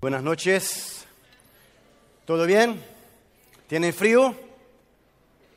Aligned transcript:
Buenas 0.00 0.22
noches. 0.22 1.04
¿Todo 2.24 2.46
bien? 2.46 2.80
¿Tienen 3.66 3.92
frío? 3.92 4.34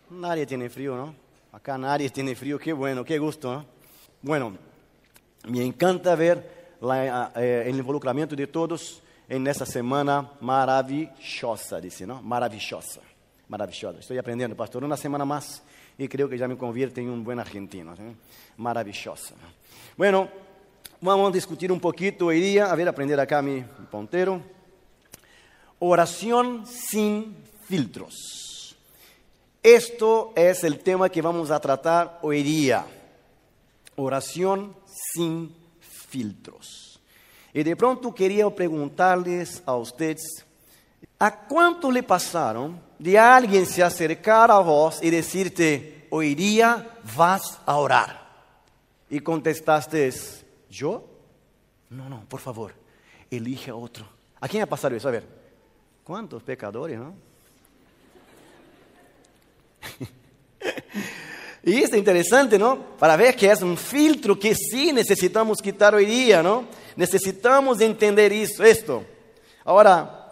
Nadie 0.10 0.46
tiene 0.46 0.70
frío, 0.70 0.98
¿no? 0.98 1.16
Acá 1.54 1.78
nadie 1.78 2.10
tiene 2.10 2.36
frío. 2.36 2.60
Qué 2.60 2.74
bueno, 2.74 3.06
qué 3.06 3.18
gusto. 3.20 3.54
¿no? 3.54 3.66
Bueno, 4.22 4.58
me 5.48 5.64
encanta 5.64 6.14
ver 6.16 6.76
la, 6.82 7.32
eh, 7.38 7.64
el 7.68 7.78
involucramiento 7.78 8.36
de 8.36 8.48
todos 8.48 9.02
en 9.30 9.48
esta 9.48 9.66
semana 9.66 10.32
maravillosa, 10.42 11.80
dice, 11.80 12.06
¿no? 12.06 12.22
Maravillosa, 12.22 13.00
maravillosa. 13.48 14.00
Estoy 14.00 14.18
aprendiendo, 14.18 14.58
pastor, 14.58 14.84
una 14.84 14.98
semana 14.98 15.24
más 15.24 15.64
y 15.98 16.06
creo 16.10 16.28
que 16.28 16.38
ya 16.38 16.50
me 16.50 16.58
convierte 16.58 17.00
en 17.00 17.10
un 17.10 17.24
buen 17.24 17.40
argentino. 17.40 17.96
¿sí? 17.96 18.04
Maravillosa. 18.58 19.36
Bueno, 19.96 20.28
vamos 21.04 21.30
a 21.30 21.34
discutir 21.34 21.70
un 21.70 21.82
poquito 21.82 22.28
hoy 22.28 22.40
día, 22.40 22.72
a 22.72 22.76
ver, 22.76 22.88
aprender 22.88 23.20
acá 23.20 23.42
mi 23.42 23.62
puntero. 23.92 24.42
Oración 25.80 26.66
sin 26.66 27.36
filtros. 27.68 28.78
Esto 29.62 30.32
es 30.36 30.64
el 30.64 30.80
tema 30.80 31.10
que 31.10 31.22
vamos 31.22 31.52
a 31.52 31.60
tratar 31.60 32.20
hoy 32.22 32.42
día. 32.42 32.86
Oración 33.98 34.74
sin 35.14 35.54
filtros. 35.82 37.02
Y 37.54 37.64
de 37.64 37.76
pronto 37.76 38.16
quería 38.16 38.50
preguntarles 38.50 39.62
a 39.66 39.76
ustedes, 39.76 40.46
¿a 41.20 41.38
cuánto 41.38 41.92
le 41.92 42.02
pasaron 42.02 42.80
de 42.98 43.20
alguien 43.20 43.66
se 43.66 43.84
acercar 43.84 44.50
a 44.50 44.60
vos 44.60 45.00
y 45.02 45.10
decirte, 45.10 46.08
hoy 46.10 46.34
día 46.34 46.98
vas 47.16 47.60
a 47.66 47.76
orar? 47.76 48.24
Y 49.10 49.20
contestaste, 49.20 50.12
¿yo? 50.74 51.06
No, 51.90 52.10
no, 52.10 52.26
por 52.28 52.40
favor, 52.40 52.74
elige 53.30 53.72
a 53.72 53.76
otro. 53.76 54.06
¿A 54.40 54.48
quién 54.48 54.64
ha 54.64 54.66
pasado 54.66 54.96
eso? 54.96 55.08
A 55.08 55.12
ver, 55.12 55.26
¿cuántos 56.04 56.42
pecadores, 56.44 57.00
no? 57.00 57.14
Y 61.66 61.78
es 61.78 61.94
interesante, 61.94 62.60
¿no? 62.60 62.98
Para 63.00 63.16
ver 63.16 63.38
que 63.38 63.50
es 63.50 63.62
un 63.62 63.78
filtro 63.78 64.38
que 64.38 64.54
sí 64.54 64.92
necesitamos 64.92 65.62
quitar 65.62 65.96
hoy 65.96 66.06
día, 66.06 66.44
¿no? 66.44 66.66
Necesitamos 66.98 67.80
entender 67.80 68.34
esto. 68.34 69.06
Ahora, 69.64 70.30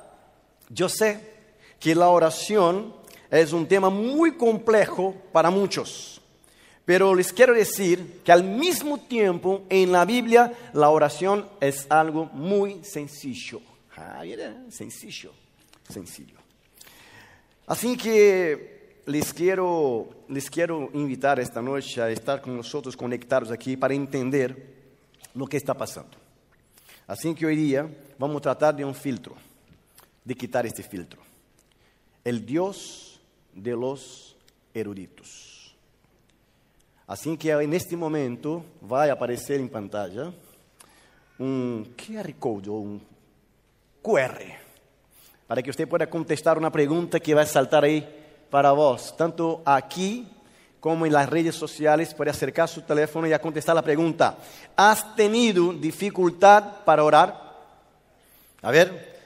yo 0.67 0.89
sé 0.89 1.31
que 1.79 1.95
la 1.95 2.09
oración 2.09 2.93
es 3.29 3.53
un 3.53 3.65
tema 3.65 3.89
muy 3.89 4.35
complejo 4.35 5.15
para 5.31 5.49
muchos, 5.49 6.20
pero 6.85 7.13
les 7.13 7.31
quiero 7.31 7.53
decir 7.53 8.21
que 8.23 8.31
al 8.31 8.43
mismo 8.43 8.97
tiempo 8.97 9.63
en 9.69 9.91
la 9.91 10.05
Biblia 10.05 10.51
la 10.73 10.89
oración 10.89 11.47
es 11.59 11.85
algo 11.89 12.25
muy 12.33 12.83
sencillo. 12.83 13.61
Sencillo, 14.69 15.31
sencillo. 15.87 16.35
Así 17.67 17.95
que 17.95 19.01
les 19.05 19.33
quiero, 19.33 20.09
les 20.29 20.49
quiero 20.49 20.89
invitar 20.93 21.39
esta 21.39 21.61
noche 21.61 22.01
a 22.01 22.09
estar 22.09 22.41
con 22.41 22.55
nosotros 22.55 22.97
conectados 22.97 23.51
aquí 23.51 23.77
para 23.77 23.93
entender 23.93 24.81
lo 25.35 25.45
que 25.47 25.57
está 25.57 25.73
pasando. 25.73 26.17
Así 27.07 27.33
que 27.35 27.45
hoy 27.45 27.55
día 27.55 27.89
vamos 28.17 28.37
a 28.37 28.41
tratar 28.41 28.75
de 28.75 28.85
un 28.85 28.95
filtro, 28.95 29.35
de 30.23 30.35
quitar 30.35 30.65
este 30.65 30.83
filtro. 30.83 31.21
El 32.23 32.45
Dios 32.45 33.19
de 33.53 33.71
los 33.71 34.35
eruditos. 34.73 35.50
Así 37.11 37.35
que 37.35 37.51
en 37.51 37.73
este 37.73 37.97
momento 37.97 38.63
va 38.89 39.03
a 39.03 39.11
aparecer 39.11 39.59
en 39.59 39.67
pantalla 39.67 40.31
un 41.39 41.93
QR 41.93 42.33
code 42.39 42.69
o 42.69 42.75
un 42.75 43.01
QR 44.01 44.39
para 45.45 45.61
que 45.61 45.71
usted 45.71 45.89
pueda 45.89 46.09
contestar 46.09 46.57
una 46.57 46.71
pregunta 46.71 47.19
que 47.19 47.33
va 47.33 47.41
a 47.41 47.45
saltar 47.45 47.83
ahí 47.83 48.07
para 48.49 48.71
vos, 48.71 49.13
tanto 49.17 49.61
aquí 49.65 50.25
como 50.79 51.05
en 51.05 51.11
las 51.11 51.27
redes 51.27 51.53
sociales, 51.53 52.13
puede 52.13 52.31
acercar 52.31 52.69
su 52.69 52.81
teléfono 52.83 53.27
y 53.27 53.33
a 53.33 53.41
contestar 53.41 53.75
la 53.75 53.81
pregunta. 53.81 54.37
¿Has 54.77 55.13
tenido 55.13 55.73
dificultad 55.73 56.63
para 56.85 57.03
orar? 57.03 57.57
A 58.61 58.71
ver, 58.71 59.17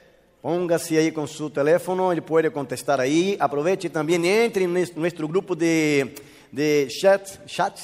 póngase 0.42 0.98
ahí 0.98 1.12
con 1.12 1.28
su 1.28 1.50
teléfono, 1.50 2.10
él 2.10 2.24
puede 2.24 2.50
contestar 2.50 3.00
ahí. 3.00 3.36
Aproveche 3.38 3.90
también, 3.90 4.24
entre 4.24 4.64
en 4.64 4.72
nuestro 4.72 5.28
grupo 5.28 5.54
de, 5.54 6.16
de 6.56 6.88
chat, 6.88 7.44
chat, 7.46 7.78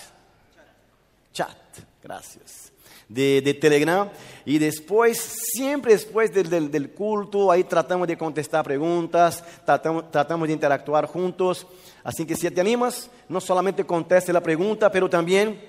chat, 1.30 1.56
gracias 2.02 2.72
de, 3.06 3.42
de, 3.42 3.52
Telegram. 3.52 4.08
Y 4.46 4.58
después, 4.58 5.18
siempre 5.18 5.92
después 5.92 6.32
del, 6.32 6.70
del, 6.70 6.90
culto, 6.90 7.50
ahí 7.50 7.64
tratamos 7.64 8.08
de 8.08 8.16
contestar 8.16 8.64
preguntas, 8.64 9.44
tratamos, 9.66 10.10
tratamos 10.10 10.48
de 10.48 10.54
interactuar 10.54 11.06
juntos. 11.06 11.66
Así 12.02 12.24
que 12.24 12.34
si 12.34 12.50
te 12.50 12.60
animas, 12.60 13.10
no 13.28 13.40
solamente 13.40 13.84
conteste 13.84 14.32
la 14.32 14.42
pregunta, 14.42 14.90
pero 14.90 15.08
también 15.10 15.60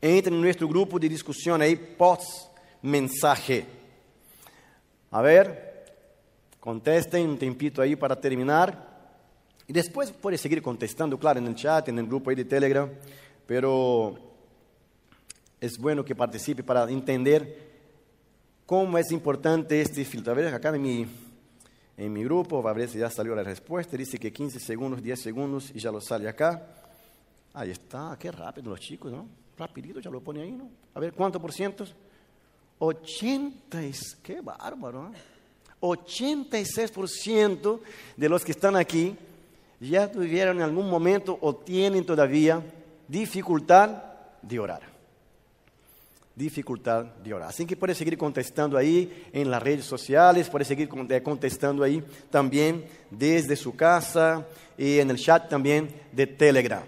entre 0.00 0.32
en 0.32 0.40
nuestro 0.40 0.68
grupo 0.68 0.98
de 0.98 1.08
discusión 1.08 1.60
ahí, 1.60 1.74
post 1.74 2.48
mensaje. 2.82 3.66
A 5.10 5.20
ver, 5.20 5.86
contesten 6.60 7.28
un 7.28 7.38
tempito 7.38 7.82
ahí 7.82 7.96
para 7.96 8.20
terminar. 8.20 8.93
Y 9.66 9.72
después 9.72 10.12
puede 10.12 10.36
seguir 10.36 10.60
contestando, 10.60 11.18
claro, 11.18 11.38
en 11.38 11.46
el 11.46 11.54
chat, 11.54 11.88
en 11.88 11.98
el 11.98 12.06
grupo 12.06 12.30
ahí 12.30 12.36
de 12.36 12.44
Telegram. 12.44 12.90
Pero 13.46 14.18
es 15.60 15.78
bueno 15.78 16.04
que 16.04 16.14
participe 16.14 16.62
para 16.62 16.88
entender 16.90 17.72
cómo 18.66 18.98
es 18.98 19.10
importante 19.10 19.80
este 19.80 20.04
filtro. 20.04 20.32
A 20.32 20.36
ver, 20.36 20.52
acá 20.52 20.74
en 20.74 20.82
mi, 20.82 21.06
en 21.96 22.12
mi 22.12 22.24
grupo, 22.24 22.66
a 22.66 22.72
ver 22.72 22.88
si 22.88 22.98
ya 22.98 23.10
salió 23.10 23.34
la 23.34 23.42
respuesta. 23.42 23.96
Dice 23.96 24.18
que 24.18 24.32
15 24.32 24.60
segundos, 24.60 25.02
10 25.02 25.20
segundos 25.20 25.70
y 25.74 25.78
ya 25.78 25.90
lo 25.90 26.00
sale 26.00 26.28
acá. 26.28 26.66
Ahí 27.54 27.70
está, 27.70 28.16
qué 28.18 28.30
rápido 28.30 28.70
los 28.70 28.80
chicos, 28.80 29.12
¿no? 29.12 29.26
Rapidito 29.56 30.00
ya 30.00 30.10
lo 30.10 30.20
pone 30.20 30.42
ahí, 30.42 30.52
¿no? 30.52 30.68
A 30.94 31.00
ver, 31.00 31.12
¿cuánto 31.12 31.40
por 31.40 31.52
ciento? 31.52 31.86
80, 32.78 33.80
qué 34.22 34.40
bárbaro, 34.40 35.04
¿no? 35.04 35.12
86% 35.80 37.80
de 38.16 38.28
los 38.28 38.44
que 38.44 38.52
están 38.52 38.74
aquí 38.74 39.16
ya 39.88 40.10
tuvieron 40.10 40.56
en 40.56 40.62
algún 40.62 40.88
momento 40.88 41.38
o 41.40 41.54
tienen 41.54 42.04
todavía 42.04 42.62
dificultad 43.08 43.90
de 44.42 44.58
orar 44.58 44.94
dificultad 46.34 47.04
de 47.22 47.32
orar. 47.32 47.48
Así 47.48 47.64
que 47.64 47.76
puede 47.76 47.94
seguir 47.94 48.18
contestando 48.18 48.76
ahí 48.76 49.28
en 49.32 49.50
las 49.50 49.62
redes 49.62 49.84
sociales, 49.84 50.48
puede 50.48 50.64
seguir 50.64 50.88
contestando 50.88 51.84
ahí 51.84 52.02
también 52.30 52.84
desde 53.10 53.56
su 53.56 53.76
casa 53.76 54.46
y 54.76 54.98
en 54.98 55.10
el 55.10 55.16
chat 55.16 55.48
también 55.48 55.88
de 56.12 56.26
Telegram. 56.26 56.82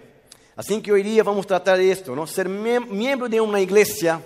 Así 0.55 0.81
que 0.81 0.91
hoy 0.91 1.03
día 1.03 1.23
vamos 1.23 1.45
a 1.45 1.49
tratar 1.49 1.77
de 1.77 1.91
esto, 1.91 2.15
¿no? 2.15 2.27
Ser 2.27 2.49
miembro 2.49 3.29
de 3.29 3.39
una 3.39 3.61
iglesia, 3.61 4.21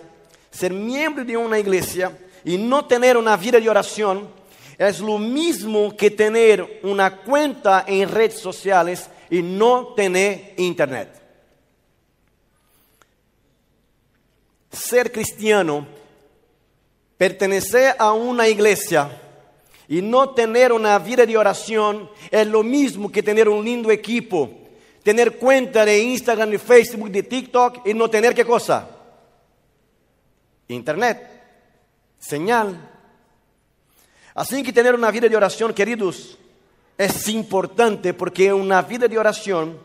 ser 0.50 0.74
miembro 0.74 1.24
de 1.24 1.38
una 1.38 1.60
iglesia 1.60 2.18
y 2.44 2.58
no 2.58 2.86
tener 2.86 3.18
una 3.18 3.38
vida 3.38 3.60
de 3.60 3.70
oración 3.70 4.28
es 4.88 5.00
lo 5.00 5.18
mismo 5.18 5.96
que 5.96 6.12
tener 6.12 6.80
una 6.84 7.18
cuenta 7.18 7.86
en 7.88 8.10
redes 8.10 8.40
sociales 8.40 9.10
y 9.30 9.42
no 9.42 9.94
tener 9.96 10.54
internet. 10.58 11.22
ser 14.72 15.12
cristiano, 15.12 15.86
pertenecer 17.18 17.96
a 18.00 18.14
una 18.14 18.48
iglesia 18.48 19.12
y 19.88 20.02
no 20.02 20.30
tener 20.32 20.72
una 20.72 20.98
vida 21.00 21.26
de 21.26 21.38
oración 21.38 22.10
es 22.30 22.48
lo 22.48 22.64
mismo 22.64 23.12
que 23.12 23.22
tener 23.22 23.50
un 23.50 23.64
lindo 23.64 23.92
equipo, 23.92 24.50
tener 25.04 25.38
cuenta 25.38 25.86
de 25.86 26.00
Instagram, 26.00 26.50
de 26.50 26.60
Facebook, 26.60 27.12
de 27.12 27.24
TikTok 27.24 27.86
y 27.86 27.94
no 27.94 28.10
tener 28.10 28.34
qué 28.34 28.46
cosa? 28.46 28.90
Internet, 30.68 31.28
señal. 32.18 32.90
Así 34.34 34.64
que 34.64 34.74
tener 34.74 34.96
una 34.96 35.12
vida 35.12 35.28
de 35.28 35.36
oración, 35.36 35.74
queridos, 35.74 36.38
es 36.98 37.28
importante 37.28 38.14
porque 38.14 38.54
una 38.54 38.82
vida 38.82 39.08
de 39.08 39.18
oración 39.18 39.78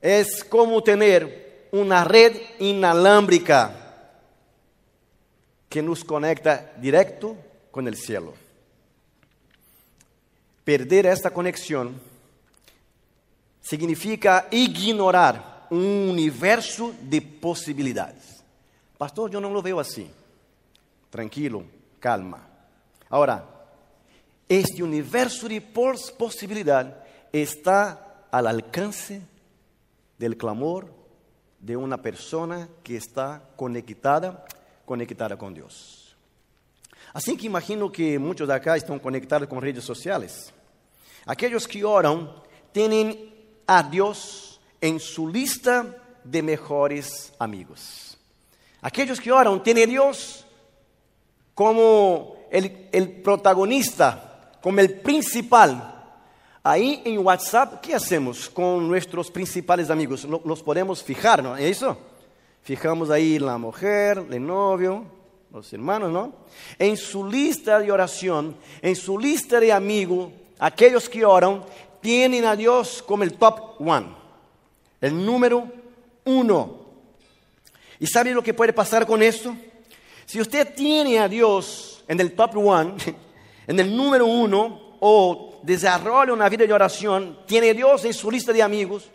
es 0.00 0.42
como 0.44 0.82
tener 0.82 1.68
una 1.72 2.04
red 2.04 2.36
inalámbrica 2.58 3.76
que 5.68 5.82
nos 5.82 6.02
conecta 6.02 6.72
directo 6.78 7.36
con 7.70 7.86
el 7.86 7.96
cielo. 7.96 8.34
Perder 10.64 11.06
esta 11.06 11.30
conexión 11.30 12.00
significa 13.60 14.48
ignorar 14.50 15.66
un 15.70 16.08
universo 16.10 16.92
de 17.02 17.22
posibilidades. 17.22 18.42
Pastor, 18.98 19.30
yo 19.30 19.40
no 19.40 19.50
lo 19.50 19.62
veo 19.62 19.78
así. 19.78 20.10
Tranquilo, 21.08 21.64
calma. 22.00 22.49
Ahora, 23.10 23.44
este 24.48 24.82
universo 24.82 25.48
de 25.48 25.60
posibilidad 25.60 27.04
está 27.32 28.24
al 28.30 28.46
alcance 28.46 29.22
del 30.16 30.36
clamor 30.36 30.92
de 31.58 31.76
una 31.76 32.00
persona 32.00 32.68
que 32.82 32.96
está 32.96 33.42
conectada, 33.56 34.44
conectada 34.84 35.36
con 35.36 35.52
Dios. 35.52 36.16
Así 37.12 37.36
que 37.36 37.46
imagino 37.46 37.90
que 37.90 38.18
muchos 38.18 38.46
de 38.46 38.54
acá 38.54 38.76
están 38.76 38.98
conectados 39.00 39.48
con 39.48 39.60
redes 39.60 39.84
sociales. 39.84 40.52
Aquellos 41.26 41.66
que 41.66 41.84
oran 41.84 42.30
tienen 42.72 43.34
a 43.66 43.82
Dios 43.82 44.60
en 44.80 45.00
su 45.00 45.28
lista 45.28 45.96
de 46.22 46.42
mejores 46.42 47.32
amigos. 47.38 48.16
Aquellos 48.80 49.20
que 49.20 49.32
oran 49.32 49.62
tienen 49.62 49.88
a 49.88 49.92
Dios 49.92 50.46
como 51.54 52.39
el, 52.50 53.10
protagonista, 53.22 54.50
como 54.60 54.80
el 54.80 55.00
principal. 55.00 55.96
Ahí 56.62 57.00
en 57.04 57.18
WhatsApp, 57.18 57.80
¿qué 57.80 57.94
hacemos 57.94 58.50
con 58.50 58.86
nuestros 58.86 59.30
principales 59.30 59.88
amigos? 59.88 60.26
Los 60.44 60.62
podemos 60.62 61.02
fijar, 61.02 61.42
¿no? 61.42 61.56
¿Es 61.56 61.78
eso? 61.78 61.96
Fijamos 62.62 63.08
ahí 63.10 63.38
la 63.38 63.56
mujer, 63.56 64.22
el 64.30 64.46
novio, 64.46 65.04
los 65.52 65.72
hermanos, 65.72 66.10
¿no? 66.10 66.32
En 66.78 66.96
su 66.96 67.26
lista 67.26 67.78
de 67.78 67.90
oración, 67.90 68.56
en 68.82 68.94
su 68.94 69.18
lista 69.18 69.58
de 69.58 69.72
amigos, 69.72 70.30
aquellos 70.58 71.08
que 71.08 71.24
oran, 71.24 71.64
tienen 72.00 72.44
a 72.44 72.56
Dios 72.56 73.02
como 73.06 73.22
el 73.22 73.34
top 73.34 73.80
one, 73.80 74.08
el 75.00 75.24
número 75.24 75.66
uno. 76.24 76.80
¿Y 77.98 78.06
sabe 78.06 78.32
lo 78.32 78.42
que 78.42 78.54
puede 78.54 78.72
pasar 78.72 79.06
con 79.06 79.22
esto? 79.22 79.56
Si 80.26 80.40
usted 80.40 80.74
tiene 80.74 81.18
a 81.18 81.28
Dios 81.28 81.99
en 82.10 82.18
el 82.18 82.32
top 82.32 82.56
one, 82.56 82.94
en 83.68 83.78
el 83.78 83.96
número 83.96 84.26
uno, 84.26 84.96
o 84.98 85.60
desarrolla 85.62 86.32
una 86.32 86.48
vida 86.48 86.66
de 86.66 86.72
oración, 86.72 87.38
tiene 87.46 87.72
Dios 87.72 88.04
en 88.04 88.12
su 88.12 88.28
lista 88.32 88.52
de 88.52 88.64
amigos, 88.64 89.08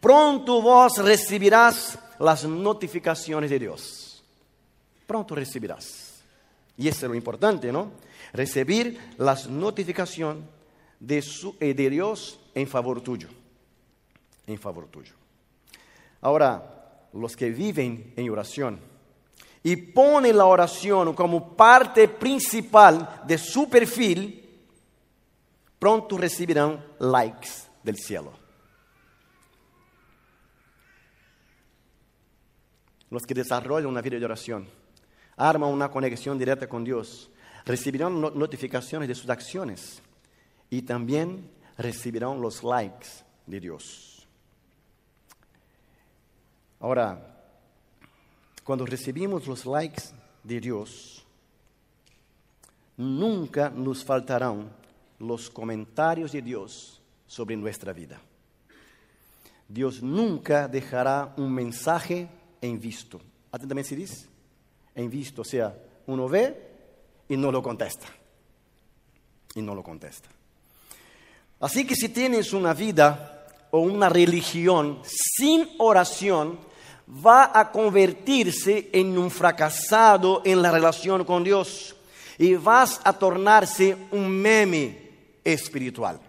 pronto 0.00 0.60
vos 0.60 0.98
recibirás 0.98 1.96
las 2.18 2.44
notificaciones 2.44 3.48
de 3.48 3.60
Dios. 3.60 4.24
Pronto 5.06 5.36
recibirás. 5.36 6.20
Y 6.76 6.88
eso 6.88 7.06
es 7.06 7.10
lo 7.10 7.14
importante, 7.14 7.70
¿no? 7.70 7.92
Recibir 8.32 8.98
las 9.18 9.48
notificaciones 9.48 10.42
de, 10.98 11.24
eh, 11.60 11.74
de 11.74 11.90
Dios 11.90 12.40
en 12.56 12.66
favor 12.66 13.02
tuyo. 13.02 13.28
En 14.48 14.58
favor 14.58 14.88
tuyo. 14.88 15.12
Ahora, 16.22 17.08
los 17.12 17.36
que 17.36 17.50
viven 17.50 18.14
en 18.16 18.28
oración 18.30 18.95
y 19.66 19.74
ponen 19.74 20.36
la 20.36 20.44
oración 20.44 21.12
como 21.12 21.56
parte 21.56 22.06
principal 22.06 23.24
de 23.26 23.36
su 23.36 23.68
perfil, 23.68 24.48
pronto 25.76 26.16
recibirán 26.16 26.84
likes 27.00 27.48
del 27.82 27.96
cielo. 27.96 28.32
los 33.10 33.24
que 33.26 33.34
desarrollan 33.34 33.88
una 33.88 34.02
vida 34.02 34.18
de 34.18 34.24
oración, 34.24 34.68
arman 35.36 35.70
una 35.70 35.90
conexión 35.90 36.38
directa 36.38 36.68
con 36.68 36.84
Dios, 36.84 37.28
recibirán 37.64 38.20
notificaciones 38.20 39.08
de 39.08 39.14
sus 39.16 39.28
acciones 39.28 40.00
y 40.70 40.82
también 40.82 41.50
recibirán 41.76 42.40
los 42.40 42.62
likes 42.62 43.08
de 43.46 43.58
Dios. 43.58 44.28
Ahora, 46.78 47.35
cuando 48.66 48.84
recibimos 48.84 49.46
los 49.46 49.64
likes 49.64 50.02
de 50.42 50.60
Dios, 50.60 51.24
nunca 52.96 53.70
nos 53.70 54.04
faltarán 54.04 54.68
los 55.20 55.48
comentarios 55.48 56.32
de 56.32 56.42
Dios 56.42 57.00
sobre 57.28 57.56
nuestra 57.56 57.92
vida. 57.92 58.20
Dios 59.68 60.02
nunca 60.02 60.66
dejará 60.66 61.32
un 61.36 61.54
mensaje 61.54 62.28
en 62.60 62.80
visto. 62.80 63.20
Atentamente 63.52 63.90
se 63.90 63.96
dice, 63.96 64.26
en 64.96 65.10
visto, 65.10 65.42
o 65.42 65.44
sea, 65.44 65.72
uno 66.08 66.28
ve 66.28 66.70
y 67.28 67.36
no 67.36 67.52
lo 67.52 67.62
contesta. 67.62 68.08
Y 69.54 69.62
no 69.62 69.76
lo 69.76 69.84
contesta. 69.84 70.28
Así 71.60 71.86
que 71.86 71.94
si 71.94 72.08
tienes 72.08 72.52
una 72.52 72.74
vida 72.74 73.46
o 73.70 73.78
una 73.78 74.08
religión 74.08 75.02
sin 75.04 75.68
oración, 75.78 76.58
va 77.08 77.52
a 77.54 77.70
convertirse 77.70 78.90
en 78.92 79.16
un 79.16 79.30
fracasado 79.30 80.42
en 80.44 80.62
la 80.62 80.70
relación 80.70 81.24
con 81.24 81.44
Dios 81.44 81.94
y 82.38 82.54
vas 82.54 83.00
a 83.04 83.12
tornarse 83.12 83.96
un 84.10 84.30
meme 84.30 85.10
espiritual. 85.44 86.20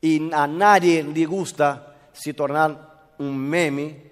Y 0.00 0.30
a 0.32 0.46
nadie 0.46 1.02
le 1.02 1.24
gusta 1.24 1.96
se 2.12 2.34
tornar 2.34 3.14
un 3.18 3.36
meme 3.38 4.04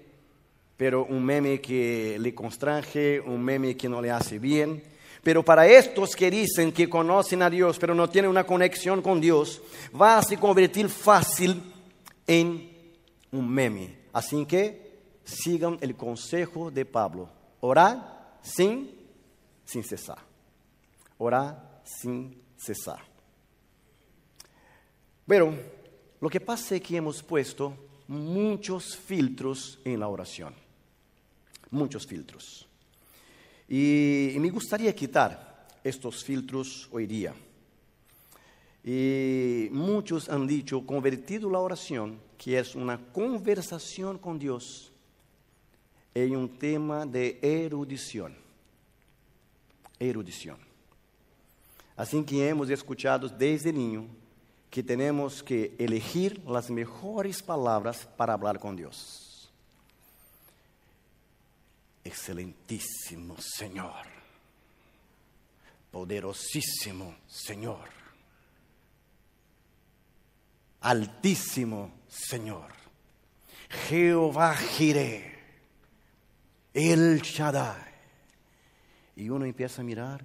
pero 0.83 1.05
un 1.05 1.23
meme 1.23 1.61
que 1.61 2.17
le 2.19 2.33
constrange, 2.33 3.21
un 3.21 3.41
meme 3.41 3.77
que 3.77 3.87
no 3.87 4.01
le 4.01 4.11
hace 4.11 4.37
bien. 4.37 4.83
Pero 5.23 5.43
para 5.43 5.65
estos 5.65 6.15
que 6.15 6.29
dicen 6.29 6.73
que 6.73 6.89
conocen 6.89 7.41
a 7.41 7.49
Dios, 7.49 7.77
pero 7.79 7.95
no 7.95 8.09
tienen 8.09 8.29
una 8.29 8.43
conexión 8.43 9.01
con 9.01 9.21
Dios, 9.21 9.61
va 9.99 10.17
a 10.17 10.23
se 10.23 10.37
convertir 10.37 10.89
fácil 10.89 11.61
en 12.27 12.69
un 13.31 13.49
meme. 13.49 14.02
Así 14.13 14.45
que 14.45 15.19
sigan 15.25 15.77
el 15.81 15.95
consejo 15.95 16.71
de 16.71 16.85
Pablo. 16.85 17.29
Orar 17.59 18.39
sin, 18.41 18.89
sin 19.65 19.83
cesar. 19.83 20.19
Orar 21.17 21.81
sin 21.83 22.41
cesar. 22.55 22.99
Pero 25.27 25.53
lo 26.21 26.29
que 26.29 26.39
pasa 26.39 26.75
es 26.75 26.81
que 26.81 26.95
hemos 26.95 27.21
puesto 27.21 27.75
muchos 28.07 28.95
filtros 28.95 29.79
en 29.83 29.99
la 29.99 30.07
oración 30.07 30.63
muchos 31.73 32.05
filtros. 32.07 32.65
Y, 33.67 34.35
me 34.39 34.49
gustaría 34.49 34.95
quitar 34.95 35.67
estos 35.83 36.23
filtros 36.23 36.87
hoy 36.91 37.07
día. 37.07 37.33
Y 38.83 39.69
muchos 39.71 40.27
han 40.29 40.45
dicho, 40.45 40.85
convertido 40.85 41.49
la 41.49 41.59
oración, 41.59 42.19
que 42.37 42.59
es 42.59 42.75
una 42.75 42.97
conversación 42.97 44.17
con 44.17 44.37
Dios, 44.37 44.91
en 46.13 46.35
un 46.35 46.49
tema 46.57 47.05
de 47.05 47.39
erudición. 47.41 48.35
Erudición. 49.99 50.57
Así 51.95 52.23
que 52.23 52.49
hemos 52.49 52.69
escuchado 52.69 53.29
desde 53.29 53.71
niño 53.71 54.05
que 54.69 54.83
tenemos 54.83 55.41
que 55.41 55.75
elegir 55.77 56.43
las 56.45 56.69
mejores 56.69 57.41
palabras 57.41 58.07
para 58.17 58.33
hablar 58.33 58.59
con 58.59 58.75
Dios 58.75 59.23
excelentísimo 62.03 63.35
Señor, 63.39 64.05
poderosísimo 65.91 67.15
Señor, 67.27 67.89
altísimo 70.83 71.91
Señor, 72.07 72.67
Jehová 73.87 74.55
Jireh, 74.55 75.33
El 76.73 77.21
Shaddai. 77.21 77.93
Y 79.15 79.29
uno 79.29 79.45
empieza 79.45 79.81
a 79.81 79.85
mirar 79.85 80.23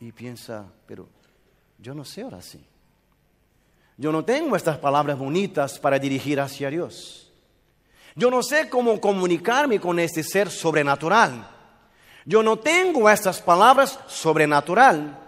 y 0.00 0.10
piensa, 0.12 0.66
pero 0.86 1.08
yo 1.78 1.94
no 1.94 2.04
sé 2.04 2.22
ahora 2.22 2.42
sí. 2.42 2.64
Yo 3.96 4.10
no 4.10 4.24
tengo 4.24 4.56
estas 4.56 4.78
palabras 4.78 5.18
bonitas 5.18 5.78
para 5.78 5.98
dirigir 5.98 6.40
hacia 6.40 6.70
Dios. 6.70 7.30
Yo 8.16 8.30
no 8.30 8.42
sé 8.42 8.68
cómo 8.68 9.00
comunicarme 9.00 9.80
con 9.80 9.98
este 9.98 10.22
ser 10.22 10.50
sobrenatural. 10.50 11.48
Yo 12.24 12.42
no 12.42 12.58
tengo 12.58 13.08
estas 13.10 13.42
palabras 13.42 13.98
sobrenatural. 14.06 15.20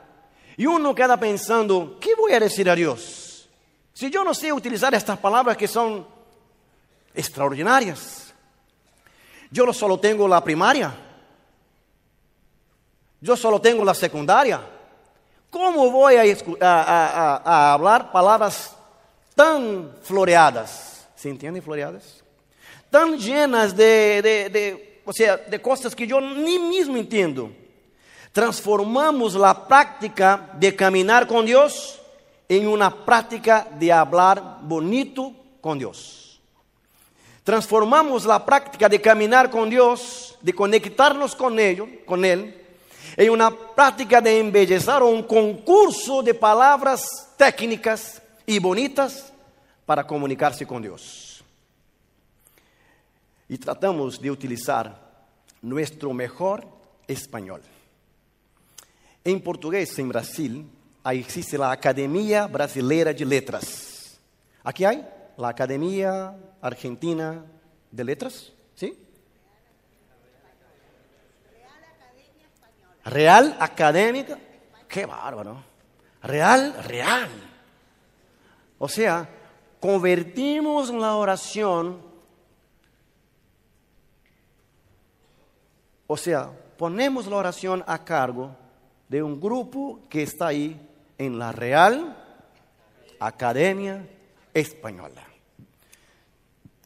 Y 0.56 0.66
uno 0.66 0.95
queda 0.95 1.18
pensando, 1.18 1.99
¿qué 2.00 2.14
voy 2.14 2.33
a 2.33 2.40
decir 2.40 2.71
a 2.71 2.75
Dios? 2.75 3.25
Si 3.97 4.11
yo 4.11 4.23
no 4.23 4.35
sé 4.35 4.53
utilizar 4.53 4.95
estas 4.95 5.19
palabras 5.19 5.57
que 5.57 5.67
son 5.67 6.07
extraordinarias. 7.15 8.35
Yo 9.50 9.73
solo 9.73 9.99
tengo 9.99 10.29
la 10.29 10.45
primaria. 10.45 10.95
Yo 13.23 13.35
solo 13.38 13.59
tengo 13.59 13.83
la 13.87 13.95
secundaria. 13.95 14.61
¿Cómo 15.49 15.91
voy 15.91 16.17
a, 16.61 17.73
hablar 17.73 18.12
palabras 18.12 18.76
tan 19.35 19.91
floreadas? 20.03 21.09
¿Se 21.17 21.31
entienden 21.31 21.62
floreadas? 21.62 22.23
tan 22.91 23.19
llenas 23.19 23.75
de, 23.75 24.21
de, 24.21 24.50
de, 24.50 25.00
o 25.07 25.12
sea, 25.12 25.38
de 25.38 25.62
cosas 25.62 25.97
que 25.97 26.07
yo 26.07 26.21
ni 26.21 26.59
mismo 26.59 26.99
entiendo. 26.99 27.50
Transformamos 28.31 29.35
la 29.37 29.67
práctica 29.67 30.50
de 30.53 30.76
caminar 30.76 31.26
con 31.26 31.47
Dios 31.47 31.99
en 32.49 32.69
una 32.69 33.05
práctica 33.05 33.69
de 33.79 33.93
hablar 33.93 34.59
bonito 34.62 35.33
con 35.61 35.79
Dios. 35.79 36.41
Transformamos 37.45 38.25
la 38.25 38.45
práctica 38.45 38.88
de 38.88 39.00
caminar 39.00 39.50
con 39.50 39.71
Dios, 39.71 40.37
de 40.41 40.53
conectarnos 40.53 41.35
con 41.35 41.59
Él, 41.59 42.03
con 42.05 42.25
Él 42.25 42.62
en 43.17 43.31
una 43.31 43.50
práctica 43.50 44.21
de 44.21 44.41
embellecer 44.41 45.03
un 45.03 45.23
concurso 45.23 46.23
de 46.23 46.35
palabras 46.35 47.33
técnicas 47.37 48.21
y 48.45 48.59
bonitas 48.59 49.33
para 49.87 50.07
comunicarse 50.07 50.67
con 50.67 50.83
Dios 50.83 51.26
y 53.49 53.59
tratamos 53.59 54.21
de 54.21 54.31
utilizar 54.31 55.00
nuestro 55.62 56.12
mejor 56.12 56.67
español. 57.07 57.62
En 59.25 59.41
portugués, 59.41 59.99
en 59.99 60.09
Brasil, 60.09 60.67
ahí 61.06 61.20
existe 61.20 61.56
la 61.56 61.70
Academia 61.70 62.48
Brasileira 62.48 63.12
de 63.12 63.25
Letras. 63.25 64.18
Aquí 64.64 64.84
hay 64.84 65.08
la 65.36 65.50
Academia 65.50 66.36
Argentina 66.60 67.44
de 67.92 68.02
Letras, 68.02 68.52
¿sí? 68.75 68.98
Real 73.04 73.56
Académica, 73.60 74.36
qué 74.88 75.06
bárbaro. 75.06 75.62
Real, 76.25 76.75
real. 76.82 77.30
O 78.76 78.88
sea, 78.88 79.28
convertimos 79.78 80.92
la 80.92 81.14
oración, 81.14 82.02
o 86.08 86.16
sea, 86.16 86.50
ponemos 86.76 87.28
la 87.28 87.36
oración 87.36 87.84
a 87.86 88.04
cargo 88.04 88.56
de 89.08 89.22
un 89.22 89.40
grupo 89.40 90.00
que 90.10 90.25
está 90.25 90.48
ahí 90.48 90.86
en 91.18 91.38
la 91.38 91.52
Real 91.52 92.16
Academia 93.18 94.06
Española. 94.54 95.25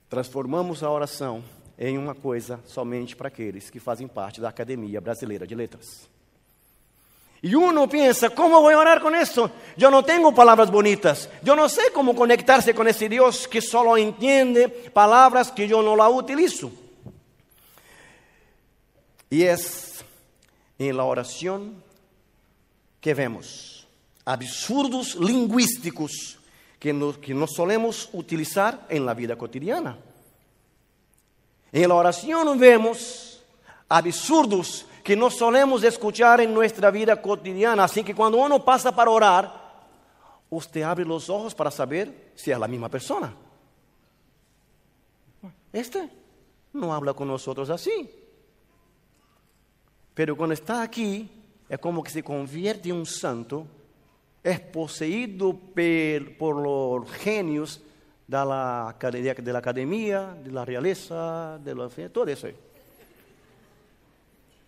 Transformamos 0.08 0.82
a 0.82 0.90
oração 0.90 1.42
em 1.78 1.96
uma 1.96 2.14
coisa 2.14 2.60
somente 2.66 3.16
para 3.16 3.28
aqueles 3.28 3.70
que 3.70 3.80
fazem 3.80 4.06
parte 4.06 4.40
da 4.40 4.48
Academia 4.48 5.00
Brasileira 5.00 5.46
de 5.46 5.54
Letras. 5.54 6.08
Y 7.42 7.54
uno 7.54 7.88
piensa, 7.88 8.28
¿cómo 8.30 8.60
voy 8.60 8.74
a 8.74 8.78
orar 8.78 9.00
con 9.00 9.14
esto? 9.14 9.50
Yo 9.76 9.90
no 9.90 10.04
tengo 10.04 10.34
palabras 10.34 10.70
bonitas. 10.70 11.28
Yo 11.42 11.56
no 11.56 11.70
sé 11.70 11.90
cómo 11.94 12.14
conectarse 12.14 12.74
con 12.74 12.86
ese 12.86 13.08
Dios 13.08 13.48
que 13.48 13.62
solo 13.62 13.96
entiende 13.96 14.68
palabras 14.68 15.50
que 15.50 15.66
yo 15.66 15.82
no 15.82 15.96
la 15.96 16.10
utilizo. 16.10 16.70
Y 19.30 19.44
es 19.44 20.04
en 20.78 20.96
la 20.96 21.04
oración 21.04 21.82
que 23.00 23.14
vemos 23.14 23.69
absurdos 24.30 25.16
lingüísticos 25.16 26.38
que 26.78 26.92
no, 26.92 27.20
que 27.20 27.34
no 27.34 27.46
solemos 27.46 28.08
utilizar 28.12 28.86
en 28.88 29.04
la 29.04 29.12
vida 29.12 29.36
cotidiana. 29.36 29.98
En 31.72 31.88
la 31.88 31.94
oración 31.94 32.58
vemos 32.58 33.42
absurdos 33.88 34.86
que 35.02 35.16
no 35.16 35.30
solemos 35.30 35.82
escuchar 35.82 36.40
en 36.40 36.54
nuestra 36.54 36.90
vida 36.90 37.20
cotidiana. 37.20 37.84
Así 37.84 38.04
que 38.04 38.14
cuando 38.14 38.38
uno 38.38 38.64
pasa 38.64 38.94
para 38.94 39.10
orar, 39.10 39.52
usted 40.48 40.82
abre 40.82 41.04
los 41.04 41.28
ojos 41.28 41.54
para 41.54 41.70
saber 41.70 42.32
si 42.36 42.52
es 42.52 42.58
la 42.58 42.68
misma 42.68 42.88
persona. 42.88 43.34
Este 45.72 46.08
no 46.72 46.94
habla 46.94 47.14
con 47.14 47.26
nosotros 47.26 47.68
así. 47.68 48.08
Pero 50.14 50.36
cuando 50.36 50.54
está 50.54 50.82
aquí, 50.82 51.28
es 51.68 51.78
como 51.78 52.02
que 52.02 52.10
se 52.10 52.22
convierte 52.22 52.90
en 52.90 52.96
un 52.96 53.06
santo, 53.06 53.66
es 54.42 54.60
poseído 54.60 55.58
por 56.38 56.56
los 56.56 57.10
genios 57.12 57.80
de 58.26 58.36
la, 58.36 58.96
de 59.00 59.52
la 59.52 59.58
academia, 59.58 60.34
de 60.34 60.50
la 60.50 60.64
realeza, 60.64 61.58
de 61.58 61.74
la, 61.74 61.88
todo 62.08 62.26
eso. 62.26 62.48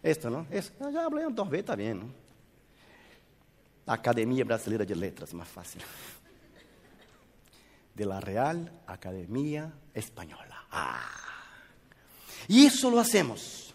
Esto, 0.02 0.31
¿no? 0.31 0.47
Es, 0.50 0.73
ya 0.93 1.05
hablé 1.05 1.23
dos 1.31 1.49
veces, 1.49 1.61
está 1.61 1.76
bien. 1.76 2.00
¿no? 2.00 2.07
Academia 3.87 4.45
Brasileira 4.45 4.85
de 4.85 4.97
Letras, 4.97 5.33
más 5.35 5.49
fácil. 5.49 5.83
De 7.95 8.05
la 8.05 8.21
Real 8.21 8.81
Academia 8.87 9.73
Española. 9.95 10.67
Ah. 10.71 11.09
Y 12.49 12.67
eso 12.67 12.91
lo 12.91 12.99
hacemos. 12.99 13.75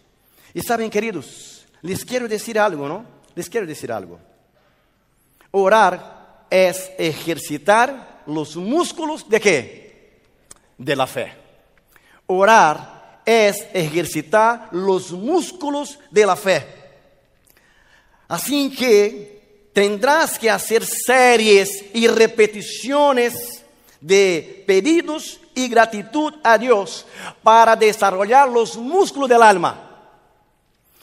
Y 0.52 0.60
saben, 0.60 0.90
queridos, 0.90 1.66
les 1.82 2.04
quiero 2.04 2.28
decir 2.28 2.58
algo, 2.58 2.88
¿no? 2.88 3.04
Les 3.34 3.48
quiero 3.48 3.66
decir 3.66 3.90
algo. 3.90 4.18
Orar 5.50 6.46
es 6.50 6.90
ejercitar 6.98 8.22
los 8.26 8.56
músculos 8.56 9.28
de 9.28 9.40
qué? 9.40 10.20
De 10.76 10.94
la 10.94 11.06
fe. 11.06 11.32
Orar 12.26 13.20
es 13.24 13.66
ejercitar 13.72 14.68
los 14.72 15.10
músculos 15.12 15.98
de 16.10 16.26
la 16.26 16.36
fe. 16.36 16.66
Así 18.28 18.70
que 18.70 19.68
tendrás 19.72 20.38
que 20.38 20.50
hacer 20.50 20.84
series 20.84 21.86
y 21.94 22.06
repeticiones 22.06 23.64
de 24.00 24.64
pedidos 24.66 25.40
y 25.54 25.68
gratitud 25.68 26.34
a 26.44 26.58
Dios 26.58 27.06
para 27.42 27.74
desarrollar 27.74 28.48
los 28.48 28.76
músculos 28.76 29.28
del 29.28 29.42
alma. 29.42 29.87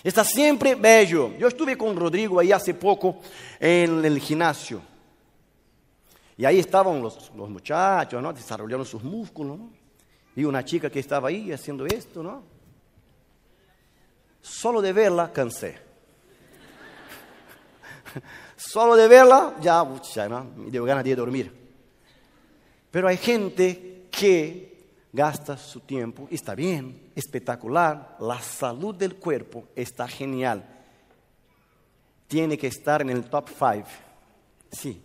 Está 0.05 0.23
siempre 0.23 0.75
bello. 0.75 1.35
Yo 1.35 1.47
estuve 1.47 1.75
con 1.75 1.95
Rodrigo 1.95 2.39
ahí 2.39 2.51
hace 2.51 2.75
poco 2.75 3.21
en 3.59 4.05
el 4.05 4.19
gimnasio. 4.19 4.79
Y 6.37 6.45
ahí 6.45 6.59
estaban 6.59 7.01
los, 7.01 7.31
muchachos, 7.33 8.21
¿no? 8.21 8.31
Desarrollando 8.31 8.85
sus 8.85 9.03
músculos, 9.03 9.57
¿no? 9.57 9.71
Y 10.35 10.43
una 10.43 10.63
chica 10.63 10.91
que 10.91 10.99
estaba 10.99 11.29
ahí 11.29 11.51
haciendo 11.51 11.87
esto, 11.87 12.21
¿no? 12.21 12.43
Solo 14.43 14.79
de 14.79 14.93
verla 14.93 15.33
cansé. 15.33 15.79
Solo 18.55 18.95
de 18.95 19.07
verla 19.07 19.55
ya, 19.59 19.83
ya 20.13 20.29
¿no? 20.29 20.43
me 20.55 20.69
dio 20.69 20.83
ganas 20.83 21.03
de 21.03 21.15
dormir. 21.15 21.51
Pero 22.91 23.07
hay 23.07 23.17
gente 23.17 24.07
que 24.11 24.85
gasta 25.11 25.57
su 25.57 25.79
tiempo, 25.79 26.27
y 26.29 26.35
está 26.35 26.53
bien, 26.53 27.04
espectacular, 27.15 28.17
la 28.19 28.41
salud 28.41 28.93
del 28.93 29.15
cuerpo 29.15 29.67
está 29.75 30.07
genial. 30.07 30.63
Tiene 32.27 32.57
que 32.57 32.67
estar 32.67 33.01
en 33.01 33.09
el 33.09 33.25
top 33.25 33.49
5, 33.49 33.87
sí. 34.71 35.01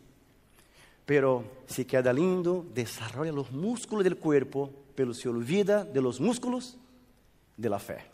Pero 1.07 1.45
si 1.67 1.85
queda 1.85 2.13
lindo, 2.13 2.67
desarrolla 2.75 3.33
los 3.33 3.51
músculos 3.53 4.05
del 4.05 4.17
cuerpo 4.17 4.71
pero 5.01 5.15
se 5.15 5.31
olvida 5.31 5.83
de 5.83 6.03
los 6.03 6.21
músculos 6.21 6.77
de 7.57 7.71
la 7.71 7.79
fe. 7.79 8.05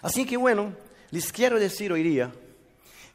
Así 0.00 0.24
que 0.24 0.36
bueno, 0.36 0.72
les 1.10 1.32
quiero 1.32 1.58
decir 1.58 1.90
hoy 1.90 2.04
día 2.04 2.32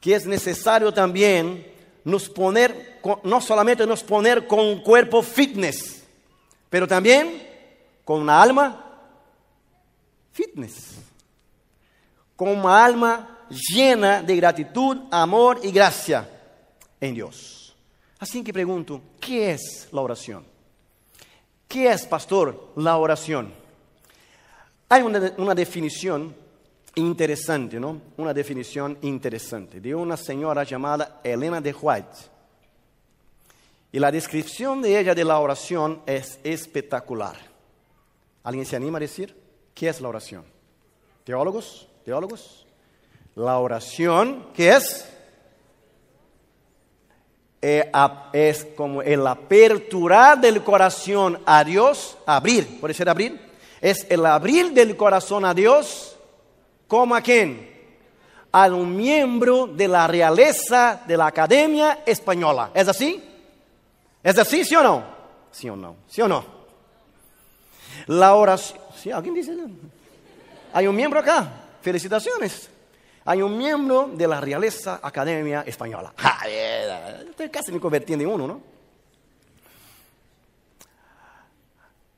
que 0.02 0.16
es 0.16 0.26
necesario 0.26 0.94
también 0.94 1.66
nos 2.04 2.28
poner, 2.28 3.00
no 3.24 3.40
solamente 3.40 3.88
nos 3.88 4.04
poner 4.04 4.48
con 4.48 4.60
un 4.60 4.82
cuerpo 4.82 5.24
fitness, 5.24 6.04
pero 6.70 6.90
también 6.90 7.42
con 8.04 8.20
una 8.20 8.42
alma 8.42 8.91
fitness, 10.32 10.96
con 12.36 12.50
una 12.50 12.84
alma 12.84 13.46
llena 13.50 14.22
de 14.22 14.36
gratitud, 14.36 14.98
amor 15.12 15.60
y 15.64 15.72
gracia 15.72 16.28
en 17.00 17.14
Dios. 17.14 17.76
Así 18.20 18.44
que 18.44 18.54
pregunto, 18.54 19.02
¿qué 19.20 19.52
es 19.52 19.90
la 19.92 20.02
oración? 20.02 20.46
¿Qué 21.68 21.92
es, 21.92 22.06
pastor, 22.06 22.74
la 22.76 22.98
oración? 22.98 23.54
Hay 24.90 25.02
una, 25.02 25.56
definición 25.56 26.36
interesante, 26.96 27.80
¿no? 27.80 28.02
Una 28.18 28.34
definición 28.34 28.98
interesante 29.02 29.80
de 29.80 29.96
una 29.96 30.18
señora 30.18 30.64
llamada 30.64 31.22
Elena 31.24 31.62
de 31.62 31.74
White. 31.74 32.18
Y 33.94 34.00
la 34.00 34.12
descripción 34.12 34.82
de 34.82 35.00
ella 35.00 35.16
de 35.16 35.24
la 35.24 35.40
oración 35.40 36.02
es 36.06 36.40
espectacular. 36.44 37.38
¿Alguien 38.44 38.66
se 38.66 38.76
anima 38.76 38.98
a 38.98 39.02
decir 39.02 39.41
qué 39.74 39.90
es 39.90 40.02
la 40.02 40.10
oración? 40.10 40.44
¿Teólogos? 41.24 41.88
¿Teólogos? 42.04 42.66
La 43.36 43.58
oración, 43.60 44.48
¿qué 44.54 44.76
es? 44.76 45.08
Eh, 47.62 47.92
es 48.34 48.66
como 48.76 49.04
el 49.04 49.26
apertura 49.28 50.36
del 50.36 50.64
corazón 50.64 51.40
a 51.46 51.64
Dios, 51.64 52.18
abrir, 52.26 52.80
puede 52.80 52.94
ser 52.96 53.08
abrir, 53.08 53.40
es 53.80 54.06
el 54.10 54.26
abrir 54.26 54.72
del 54.72 54.98
corazón 54.98 55.46
a 55.46 55.54
Dios, 55.54 56.18
como 56.88 57.16
a 57.16 57.22
quién? 57.22 57.70
A 58.52 58.66
un 58.68 58.98
miembro 58.98 59.68
de 59.68 59.88
la 59.88 60.08
realeza 60.08 61.02
de 61.08 61.16
la 61.16 61.28
Academia 61.28 62.00
Española. 62.06 62.72
¿Es 62.74 62.88
así? 62.88 63.24
¿Es 64.24 64.38
así, 64.38 64.66
sí 64.66 64.76
o 64.76 64.84
no? 64.84 65.04
Sí 65.52 65.70
o 65.70 65.76
no, 65.76 65.96
sí 66.08 66.22
o 66.22 66.28
no. 66.28 66.44
La 68.08 68.36
oración, 68.36 68.81
¿Alguien 69.10 69.34
dice? 69.34 69.56
Hay 70.74 70.88
un 70.88 70.96
miembro 70.96 71.20
acá, 71.20 71.52
felicitaciones. 71.82 72.70
Hay 73.26 73.42
un 73.42 73.58
miembro 73.58 74.10
de 74.14 74.28
la 74.28 74.42
Realeza 74.42 75.00
Academia 75.02 75.64
Española. 75.66 76.14
Estoy 77.30 77.50
casi 77.50 77.72
me 77.72 77.80
convirtiendo 77.80 78.26
en 78.26 78.32
uno, 78.32 78.48
¿no? 78.48 78.62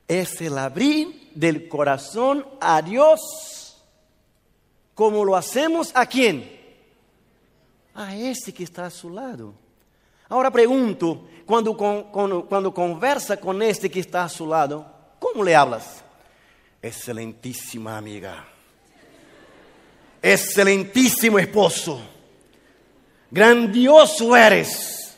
Es 0.07 0.39
el 0.41 0.57
abrir 0.57 1.31
del 1.33 1.67
corazón 1.67 2.45
a 2.59 2.81
Dios, 2.81 3.81
como 4.93 5.25
lo 5.25 5.35
hacemos 5.35 5.91
a 5.95 6.05
quién? 6.05 6.61
A 7.95 8.15
ese 8.15 8.53
que 8.53 8.63
está 8.63 8.85
a 8.85 8.89
su 8.89 9.09
lado. 9.09 9.53
Ahora 10.29 10.51
pregunto, 10.51 11.27
cuando, 11.45 11.75
cuando, 11.75 12.45
cuando 12.45 12.73
conversa 12.73 13.37
con 13.37 13.61
este 13.61 13.89
que 13.89 13.99
está 13.99 14.23
a 14.23 14.29
su 14.29 14.47
lado, 14.47 14.85
¿cómo 15.19 15.43
le 15.43 15.55
hablas? 15.55 16.02
Excelentísima 16.83 17.97
amiga 17.97 18.53
excelentísimo 20.23 21.37
esposo. 21.37 22.01
grandioso 23.29 24.35
eres. 24.35 25.17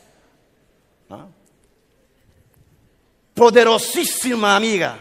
¿Ah? 1.10 1.28
Poderosísima 3.34 4.56
amiga. 4.56 4.98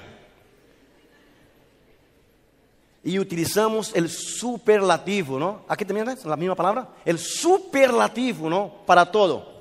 Y 3.02 3.18
utilizamos 3.18 3.94
el 3.94 4.10
superlativo, 4.10 5.38
¿no? 5.38 5.64
Aquí 5.68 5.84
también 5.84 6.08
es 6.08 6.24
la 6.24 6.36
misma 6.36 6.54
palabra, 6.54 6.88
el 7.04 7.18
superlativo, 7.18 8.48
¿no? 8.48 8.84
Para 8.86 9.10
todo. 9.10 9.53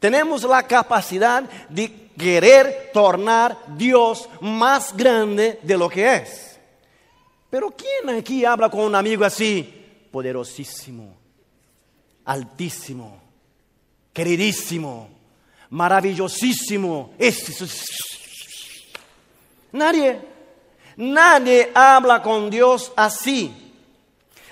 Tenemos 0.00 0.44
la 0.44 0.62
capacidad 0.62 1.42
de 1.68 2.10
querer 2.16 2.90
tornar 2.92 3.56
Dios 3.76 4.28
más 4.40 4.96
grande 4.96 5.58
de 5.62 5.76
lo 5.78 5.88
que 5.88 6.16
es. 6.16 6.58
Pero 7.50 7.70
¿quién 7.70 8.16
aquí 8.16 8.44
habla 8.44 8.68
con 8.68 8.80
un 8.80 8.94
amigo 8.94 9.24
así? 9.24 9.74
Poderosísimo, 10.10 11.16
altísimo, 12.24 13.20
queridísimo, 14.12 15.08
maravillosísimo. 15.70 17.14
Nadie, 19.72 20.20
nadie 20.96 21.70
habla 21.74 22.22
con 22.22 22.50
Dios 22.50 22.92
así. 22.96 23.52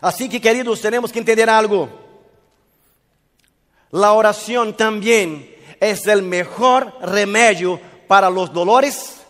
Así 0.01 0.29
que 0.29 0.41
queridos, 0.41 0.81
tenemos 0.81 1.13
que 1.13 1.19
entender 1.19 1.49
algo. 1.51 2.06
La 3.91 4.13
oración 4.13 4.75
también 4.77 5.55
es 5.81 6.07
el 6.07 6.23
mejor 6.23 6.93
remedio 7.01 7.81
para 8.07 8.31
los 8.31 8.53
dolores 8.53 9.23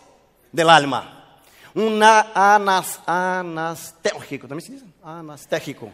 del 0.51 0.69
alma. 0.69 1.41
Un 1.73 2.01
anas, 2.01 3.01
¿también 3.05 4.61
se 4.61 4.71
dice? 4.71 4.85
Anastégico. 5.03 5.91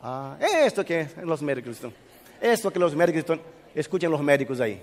Ah, 0.00 0.36
esto 0.40 0.84
que 0.84 1.08
los 1.22 1.40
médicos 1.42 1.76
están. 1.76 1.94
Esto 2.40 2.72
que 2.72 2.78
los 2.80 2.94
médicos 2.96 3.20
están. 3.20 3.40
Escuchen 3.72 4.10
los 4.10 4.20
médicos 4.20 4.60
ahí. 4.60 4.82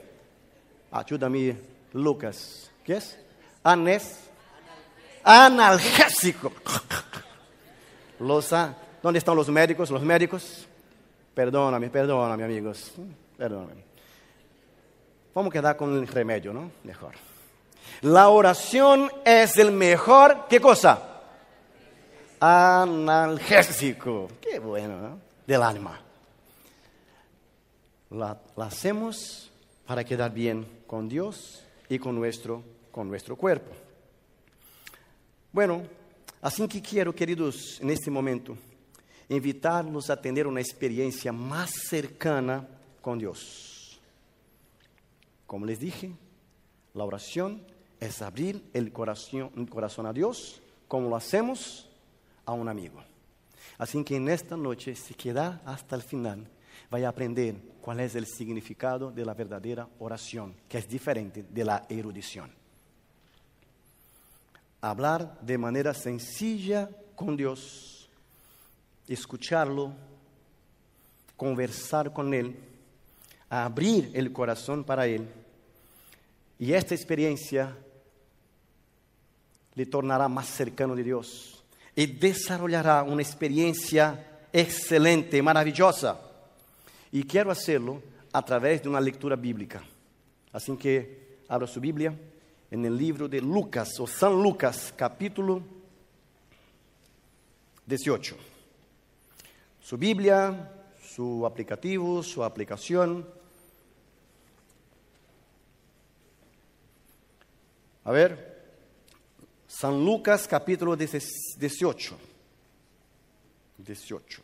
Ayúdame, 0.92 1.58
Lucas. 1.92 2.72
¿Qué 2.86 2.96
es? 2.96 3.20
Anes. 3.64 4.30
Analgésico. 5.24 6.54
Los, 8.20 8.50
¿Dónde 9.02 9.20
están 9.20 9.36
los 9.36 9.48
médicos? 9.48 9.90
Los 9.90 10.02
médicos. 10.02 10.68
Perdóname, 11.40 11.90
perdóname, 11.90 12.44
amigos. 12.44 12.92
Perdóname. 13.38 13.82
Vamos 15.34 15.50
a 15.50 15.54
quedar 15.54 15.78
con 15.78 15.98
el 15.98 16.06
remedio, 16.06 16.52
¿no? 16.52 16.70
Mejor. 16.84 17.14
La 18.02 18.28
oración 18.28 19.10
es 19.24 19.56
el 19.56 19.72
mejor, 19.72 20.48
¿qué 20.50 20.60
cosa? 20.60 21.22
Analgésico. 22.42 24.28
Qué 24.42 24.60
bueno, 24.60 25.00
¿no? 25.00 25.20
Del 25.48 25.64
alma. 25.64 26.02
La, 28.10 28.38
la, 28.58 28.66
hacemos 28.66 29.50
para 29.88 30.04
quedar 30.04 30.34
bien 30.34 30.68
con 30.86 31.08
Dios 31.08 31.64
y 31.88 32.00
con 32.00 32.16
nuestro, 32.16 32.64
con 32.92 33.08
nuestro 33.08 33.38
cuerpo. 33.38 33.72
Bueno, 35.54 35.84
así 36.42 36.68
que 36.68 36.82
quiero, 36.82 37.16
queridos, 37.16 37.80
en 37.80 37.92
este 37.92 38.12
momento, 38.12 38.58
invitarlos 39.30 40.10
a 40.10 40.20
tener 40.20 40.48
una 40.48 40.60
experiencia 40.60 41.32
más 41.32 41.72
cercana 41.88 42.68
con 43.02 43.20
Dios. 43.20 44.00
Como 45.46 45.66
les 45.66 45.80
dije, 45.80 46.12
la 46.94 47.04
oración 47.04 47.64
es 48.00 48.22
abrir 48.22 48.64
el 48.74 48.92
corazón, 48.92 50.06
a 50.06 50.14
Dios 50.14 50.62
como 50.88 51.10
lo 51.10 51.16
hacemos 51.16 51.88
a 52.46 52.54
un 52.54 52.68
amigo. 52.68 53.04
Así 53.78 54.04
que 54.04 54.16
en 54.16 54.30
esta 54.30 54.58
noche, 54.58 54.96
si 54.96 55.14
queda 55.14 55.62
hasta 55.66 55.96
el 55.96 56.02
final, 56.02 56.48
a 56.92 57.08
aprender 57.08 57.56
cuál 57.82 58.00
es 58.00 58.16
el 58.16 58.26
significado 58.26 59.12
de 59.12 59.24
la 59.24 59.36
verdadera 59.36 59.88
oración, 60.00 60.56
que 60.68 60.80
es 60.80 60.88
diferente 60.88 61.44
de 61.44 61.64
la 61.64 61.86
erudición. 61.88 62.52
Hablar 64.82 65.40
de 65.42 65.58
manera 65.58 65.94
sencilla 65.94 66.90
con 67.16 67.38
Dios 67.38 67.99
escucharlo, 69.14 69.94
conversar 71.36 72.14
con 72.14 72.34
Él, 72.34 72.56
abrir 73.50 74.12
el 74.14 74.32
corazón 74.32 74.84
para 74.84 75.08
Él. 75.08 75.28
Y 76.60 76.74
esta 76.74 76.94
experiencia 76.94 77.76
le 79.74 79.86
tornará 79.86 80.28
más 80.28 80.48
cercano 80.48 80.96
de 80.96 81.04
Dios 81.04 81.64
y 81.96 82.06
desarrollará 82.06 83.04
una 83.04 83.22
experiencia 83.22 84.42
excelente, 84.54 85.42
maravillosa. 85.42 86.20
Y 87.12 87.24
quiero 87.24 87.50
hacerlo 87.50 88.02
a 88.32 88.44
través 88.46 88.84
de 88.84 88.90
una 88.90 89.02
lectura 89.02 89.36
bíblica. 89.36 89.82
Así 90.52 90.76
que 90.78 91.40
abra 91.48 91.68
su 91.68 91.80
Biblia 91.80 92.14
en 92.70 92.86
el 92.86 92.96
libro 92.96 93.28
de 93.28 93.42
Lucas 93.42 94.00
o 94.00 94.06
San 94.06 94.34
Lucas, 94.34 94.94
capítulo 94.96 95.64
18 97.88 98.49
su 99.82 99.98
Biblia, 99.98 100.72
su 101.02 101.46
aplicativo, 101.46 102.22
su 102.24 102.44
aplicación. 102.44 103.28
A 108.04 108.12
ver, 108.12 108.50
San 109.68 110.04
Lucas 110.04 110.48
capítulo 110.48 110.96
18. 110.96 112.18
18. 113.78 114.42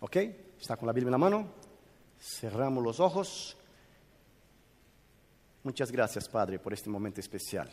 ¿Ok? 0.00 0.16
¿Está 0.60 0.76
con 0.76 0.86
la 0.86 0.92
Biblia 0.92 1.08
en 1.08 1.12
la 1.12 1.18
mano? 1.18 1.48
Cerramos 2.20 2.82
los 2.82 3.00
ojos. 3.00 3.56
Muchas 5.64 5.92
gracias, 5.92 6.28
Padre, 6.28 6.58
por 6.58 6.72
este 6.72 6.90
momento 6.90 7.20
especial. 7.20 7.70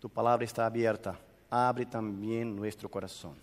Tu 0.00 0.08
palabra 0.08 0.44
está 0.44 0.66
abierta 0.66 1.18
abre 1.54 1.86
también 1.86 2.56
nuestro 2.56 2.90
corazón. 2.90 3.36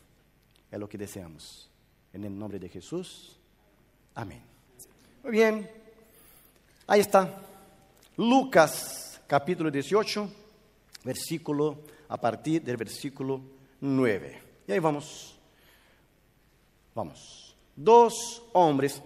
Es 0.70 0.78
lo 0.78 0.90
que 0.90 0.98
deseamos. 0.98 1.70
En 2.12 2.26
el 2.26 2.38
nombre 2.38 2.60
de 2.60 2.68
Jesús. 2.68 3.38
Amén. 4.14 4.42
Muy 5.24 5.32
bien. 5.32 5.70
Ahí 6.88 7.00
está. 7.00 7.42
Lucas 8.18 9.22
capítulo 9.26 9.72
18, 9.72 10.30
versículo 11.06 11.80
a 12.10 12.20
partir 12.20 12.62
del 12.62 12.76
versículo 12.76 13.40
9. 13.80 14.42
Y 14.68 14.72
ahí 14.74 14.80
vamos. 14.80 15.40
Vamos. 16.94 17.56
Dos 17.74 18.44
hombres. 18.52 19.02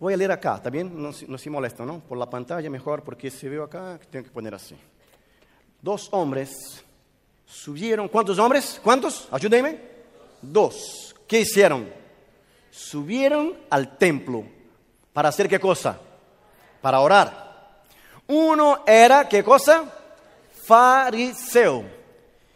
Voy 0.00 0.14
a 0.14 0.16
leer 0.16 0.32
acá, 0.32 0.56
¿está 0.56 0.68
bien? 0.68 1.00
No, 1.00 1.10
no 1.28 1.38
se 1.38 1.50
molesta, 1.50 1.86
¿no? 1.86 2.00
Por 2.00 2.18
la 2.18 2.28
pantalla 2.28 2.68
mejor, 2.70 3.04
porque 3.04 3.30
si 3.30 3.48
veo 3.48 3.62
acá, 3.62 4.00
tengo 4.10 4.24
que 4.24 4.32
poner 4.32 4.54
así. 4.54 4.74
Dos 5.80 6.08
hombres 6.12 6.84
subieron, 7.48 8.08
¿cuántos 8.08 8.38
hombres? 8.38 8.80
¿Cuántos? 8.82 9.28
Ayúdenme. 9.30 9.78
Dos. 10.42 11.14
¿Qué 11.26 11.40
hicieron? 11.40 11.90
Subieron 12.70 13.56
al 13.70 13.96
templo. 13.96 14.44
¿Para 15.12 15.30
hacer 15.30 15.48
qué 15.48 15.58
cosa? 15.58 15.98
Para 16.80 17.00
orar. 17.00 17.82
Uno 18.26 18.84
era, 18.86 19.28
¿qué 19.28 19.42
cosa? 19.42 19.92
Fariseo. 20.64 21.84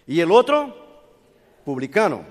Y 0.06 0.20
el 0.20 0.30
otro, 0.30 0.74
publicano. 1.64 2.24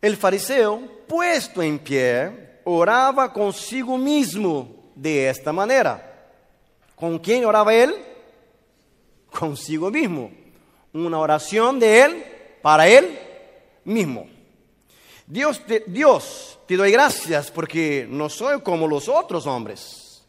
El 0.00 0.16
fariseo, 0.16 0.80
puesto 1.08 1.60
en 1.60 1.80
pie, 1.80 2.60
oraba 2.64 3.32
consigo 3.32 3.98
mismo 3.98 4.92
de 4.94 5.28
esta 5.28 5.52
manera. 5.52 6.30
¿Con 6.94 7.18
quién 7.18 7.44
oraba 7.44 7.74
él? 7.74 7.94
Consigo 9.30 9.90
mismo 9.90 10.30
una 11.06 11.18
oración 11.18 11.78
de 11.78 12.02
Él 12.02 12.24
para 12.62 12.88
Él 12.88 13.18
mismo. 13.84 14.28
Dios 15.26 15.60
te, 15.66 15.84
Dios, 15.86 16.58
te 16.66 16.76
doy 16.76 16.90
gracias 16.90 17.50
porque 17.50 18.06
no 18.08 18.28
soy 18.28 18.60
como 18.62 18.86
los 18.86 19.08
otros 19.08 19.46
hombres, 19.46 20.22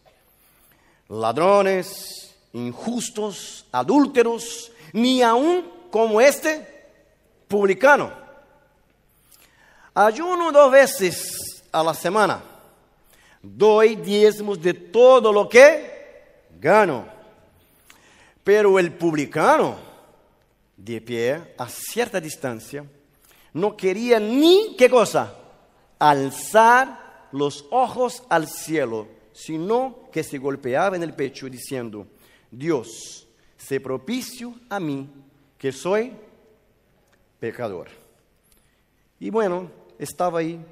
ladrones, 1.07 2.35
injustos, 2.53 3.65
adúlteros, 3.71 4.71
ni 4.93 5.21
aún 5.21 5.69
como 5.89 6.19
este 6.21 6.67
publicano. 7.47 8.11
Ayuno 9.93 10.51
dos 10.51 10.71
veces 10.71 11.63
a 11.71 11.83
la 11.83 11.93
semana, 11.93 12.41
doy 13.41 13.95
diezmos 13.95 14.61
de 14.61 14.73
todo 14.73 15.31
lo 15.31 15.47
que 15.47 16.45
gano. 16.59 17.05
Pero 18.43 18.79
el 18.79 18.91
publicano, 18.93 19.88
de 20.79 21.01
pie 21.01 21.53
a 21.57 21.67
cierta 21.67 22.21
distancia, 22.21 22.85
no 23.53 23.75
quería 23.75 24.19
ni, 24.19 24.75
¿qué 24.77 24.89
cosa? 24.89 25.35
Alzar 25.99 27.27
los 27.31 27.65
ojos 27.71 28.23
al 28.29 28.47
cielo, 28.47 29.07
sino 29.33 30.09
que 30.11 30.23
se 30.23 30.37
golpeaba 30.37 30.95
en 30.95 31.03
el 31.03 31.13
pecho 31.13 31.49
diciendo, 31.49 32.07
Dios, 32.49 33.27
sé 33.57 33.79
propicio 33.79 34.55
a 34.69 34.79
mí, 34.79 35.09
que 35.57 35.71
soy 35.71 36.13
pecador. 37.39 37.89
Y 39.19 39.29
bueno, 39.29 39.69
estaba 39.97 40.39
ahí 40.39 40.63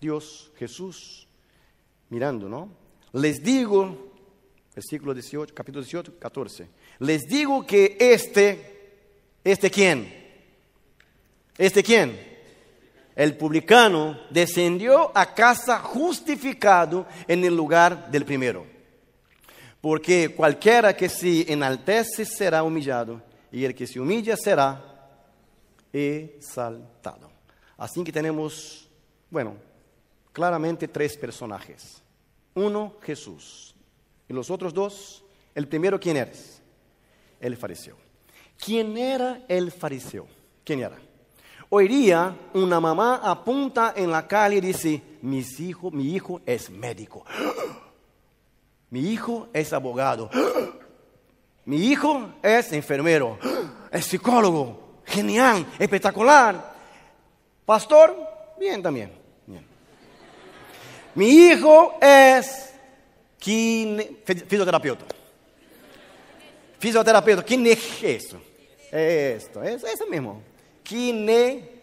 Dios, 0.00 0.52
Jesús, 0.56 1.26
mirando, 2.10 2.48
¿no? 2.48 2.70
Les 3.12 3.42
digo, 3.42 4.12
versículo 4.74 5.12
18, 5.12 5.52
capítulo 5.52 5.82
18, 5.82 6.18
14, 6.18 6.68
les 7.00 7.26
digo 7.26 7.66
que 7.66 7.96
este, 7.98 8.77
¿este 9.52 9.70
quién? 9.70 10.12
¿Este 11.56 11.82
quién? 11.82 12.28
El 13.16 13.36
publicano 13.36 14.18
descendió 14.30 15.10
a 15.16 15.34
casa 15.34 15.80
justificado 15.80 17.06
en 17.26 17.42
el 17.44 17.56
lugar 17.56 18.10
del 18.10 18.24
primero. 18.24 18.66
Porque 19.80 20.34
cualquiera 20.36 20.94
que 20.94 21.08
se 21.08 21.50
enaltece 21.50 22.24
será 22.24 22.62
humillado, 22.62 23.22
y 23.50 23.64
el 23.64 23.74
que 23.74 23.86
se 23.86 23.98
humilla 23.98 24.36
será 24.36 25.10
exaltado. 25.92 27.30
Así 27.78 28.04
que 28.04 28.12
tenemos, 28.12 28.88
bueno, 29.30 29.56
claramente 30.32 30.88
tres 30.88 31.16
personajes. 31.16 32.02
Uno, 32.54 32.96
Jesús. 33.00 33.74
Y 34.28 34.34
los 34.34 34.50
otros 34.50 34.74
dos, 34.74 35.24
el 35.54 35.66
primero, 35.66 35.98
¿quién 35.98 36.18
eres? 36.18 36.60
El 37.40 37.56
fariseo. 37.56 38.07
¿Quién 38.58 38.96
era 38.98 39.40
el 39.48 39.70
fariseo? 39.70 40.26
¿Quién 40.64 40.80
era? 40.80 40.98
Hoy 41.70 41.86
día 41.86 42.34
una 42.54 42.80
mamá 42.80 43.20
apunta 43.22 43.92
en 43.96 44.10
la 44.10 44.26
calle 44.26 44.56
y 44.56 44.60
dice, 44.60 45.02
Mis 45.22 45.60
hijo, 45.60 45.90
mi 45.90 46.14
hijo 46.14 46.40
es 46.44 46.70
médico. 46.70 47.24
Mi 48.90 49.12
hijo 49.12 49.48
es 49.52 49.72
abogado. 49.74 50.30
Mi 51.66 51.76
hijo 51.76 52.32
es 52.42 52.72
enfermero. 52.72 53.38
Es 53.90 54.04
psicólogo. 54.04 55.00
Genial, 55.06 55.64
espectacular. 55.78 56.74
Pastor, 57.64 58.14
bien 58.60 58.82
también. 58.82 59.10
Mi 61.14 61.30
hijo 61.30 61.94
es 62.00 62.72
fisioterapeuta. 63.40 65.04
Fisioterapeuta, 66.78 67.42
¿quién 67.42 67.66
es 67.66 68.02
eso? 68.02 68.40
Esto, 68.90 69.62
es 69.62 69.84
eso 69.84 70.06
mismo. 70.06 70.42
Kinesiólogo. 70.82 71.78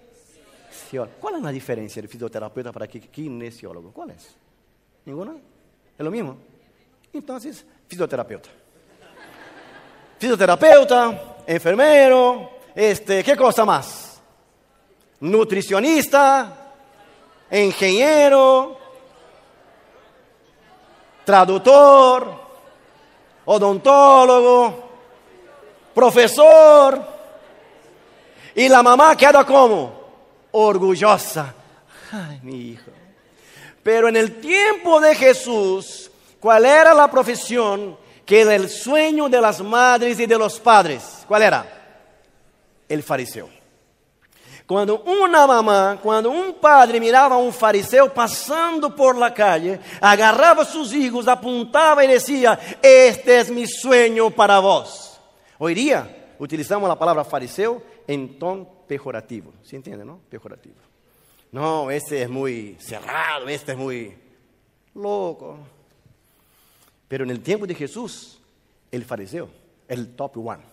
¿Cuál 1.19 1.35
es 1.35 1.41
la 1.41 1.51
diferencia 1.51 2.01
de 2.01 2.07
fisioterapeuta 2.07 2.71
para 2.71 2.87
kinesiólogo? 2.87 3.91
¿Cuál 3.91 4.11
es? 4.11 4.35
¿Ninguna? 5.05 5.35
¿Es 5.97 6.03
lo 6.03 6.11
mismo? 6.11 6.37
Entonces, 7.13 7.65
fisioterapeuta. 7.87 8.49
Fisioterapeuta, 10.17 11.37
enfermero, 11.45 12.49
este, 12.73 13.23
¿qué 13.23 13.35
cosa 13.35 13.63
más? 13.63 14.19
Nutricionista, 15.19 16.73
ingeniero, 17.51 18.77
traductor, 21.23 22.27
odontólogo, 23.45 24.84
profesor. 25.95 27.01
Y 28.53 28.69
la 28.69 28.83
mamá 28.83 29.17
queda 29.17 29.43
como 29.43 29.93
orgullosa. 30.51 31.55
Ay, 32.11 32.39
mi 32.43 32.69
hijo. 32.69 32.91
Pero 33.81 34.09
en 34.09 34.15
el 34.15 34.39
tiempo 34.39 34.99
de 34.99 35.15
Jesús, 35.15 36.11
¿Cuál 36.45 36.63
era 36.63 36.93
la 36.93 37.09
profesión 37.09 37.97
que 38.23 38.41
era 38.41 38.53
el 38.53 38.69
sueño 38.69 39.27
de 39.27 39.41
las 39.41 39.61
madres 39.61 40.19
y 40.19 40.27
de 40.27 40.37
los 40.37 40.59
padres? 40.59 41.25
¿Cuál 41.27 41.41
era? 41.41 41.65
El 42.87 43.01
fariseo. 43.01 43.49
Cuando 44.67 45.01
una 45.01 45.47
mamá, 45.47 45.97
cuando 46.03 46.29
un 46.29 46.53
padre 46.53 46.99
miraba 46.99 47.33
a 47.33 47.39
un 47.39 47.51
fariseo 47.51 48.13
pasando 48.13 48.95
por 48.95 49.17
la 49.17 49.33
calle, 49.33 49.79
agarraba 49.99 50.61
a 50.61 50.65
sus 50.65 50.93
hijos, 50.93 51.27
apuntaba 51.27 52.05
y 52.05 52.09
decía, 52.09 52.59
este 52.79 53.39
es 53.39 53.49
mi 53.49 53.65
sueño 53.65 54.29
para 54.29 54.59
vos. 54.59 55.14
Hoy 55.57 55.73
día 55.73 56.35
utilizamos 56.39 56.89
la 56.89 56.99
palabra 56.99 57.23
fariseo 57.23 57.81
en 58.07 58.37
tono 58.37 58.67
pejorativo. 58.87 59.53
¿Se 59.63 59.75
entiende, 59.75 60.03
no? 60.03 60.19
Pejorativo. 60.29 60.75
No, 61.51 61.89
este 61.89 62.23
es 62.23 62.29
muy 62.29 62.75
cerrado, 62.79 63.47
este 63.47 63.71
es 63.71 63.77
muy 63.77 64.13
loco. 64.95 65.57
Pero 67.07 67.23
en 67.23 67.29
el 67.29 67.41
tiempo 67.41 67.65
de 67.65 67.75
Jesús, 67.75 68.39
el 68.91 69.05
fariseo, 69.05 69.49
el 69.87 70.15
top 70.15 70.37
one. 70.37 70.63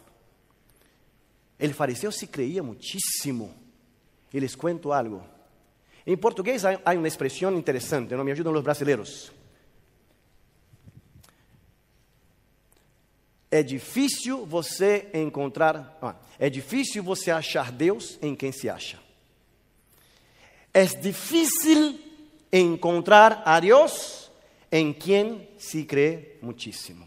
El 1.58 1.74
fariseo 1.74 2.10
se 2.10 2.28
creía 2.28 2.62
muchísimo. 2.62 3.54
Y 4.32 4.40
les 4.40 4.56
cuento 4.56 4.92
algo. 4.92 5.22
En 6.04 6.18
portugués 6.18 6.64
hay, 6.64 6.96
una 6.96 7.06
expresión 7.06 7.54
interesante, 7.54 8.16
¿no? 8.16 8.24
Me 8.24 8.32
ayudan 8.32 8.54
los 8.54 8.64
brasileños. 8.64 9.30
É 13.52 13.62
difícil 13.62 14.46
você 14.46 15.10
encontrar, 15.12 15.98
é 16.38 16.48
difícil 16.48 17.02
você 17.02 17.30
achar 17.30 17.70
Deus 17.70 18.18
em 18.22 18.34
quem 18.34 18.50
se 18.50 18.66
acha. 18.70 18.98
É 20.72 20.86
difícil 20.86 22.00
encontrar 22.50 23.42
a 23.44 23.60
Deus 23.60 24.30
en 24.70 24.94
quien 24.94 25.46
se 25.58 25.84
cree 25.84 26.38
muchísimo. 26.40 27.06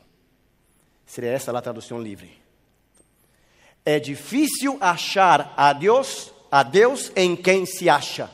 Sería 1.08 1.34
esa 1.34 1.52
la 1.52 1.64
traducción 1.64 2.04
libre. 2.04 2.30
Es 3.84 4.04
difícil 4.04 4.78
achar 4.82 5.52
a 5.58 5.74
Dios, 5.74 6.32
a 6.52 6.64
Dios 6.64 7.12
en 7.16 7.38
quien 7.38 7.66
se 7.66 7.90
acha. 7.90 8.30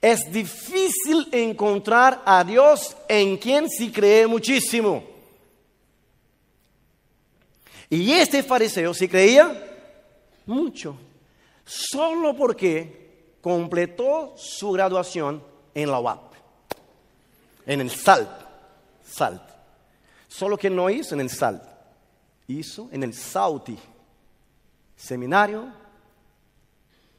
Es 0.00 0.20
difícil 0.30 1.26
encontrar 1.32 2.22
a 2.24 2.44
Dios 2.44 2.96
en 3.08 3.36
quien 3.38 3.68
se 3.68 3.90
cree 3.90 4.28
muchísimo. 4.28 5.02
Y 7.90 8.12
este 8.12 8.42
fariseo 8.42 8.92
se 8.92 9.08
creía 9.08 9.64
mucho, 10.46 10.96
solo 11.64 12.36
porque 12.36 13.36
completó 13.40 14.34
su 14.36 14.72
graduación 14.72 15.42
en 15.74 15.90
la 15.90 16.00
UAP 16.00 16.28
en 17.68 17.82
el 17.82 17.90
SALT. 17.90 18.30
SALT. 19.04 19.42
Solo 20.26 20.56
que 20.56 20.70
no 20.70 20.90
hizo 20.90 21.14
en 21.14 21.20
el 21.20 21.30
SALT, 21.30 21.62
hizo 22.48 22.88
en 22.90 23.02
el 23.02 23.14
SAUTI, 23.14 23.78
Seminario 24.96 25.72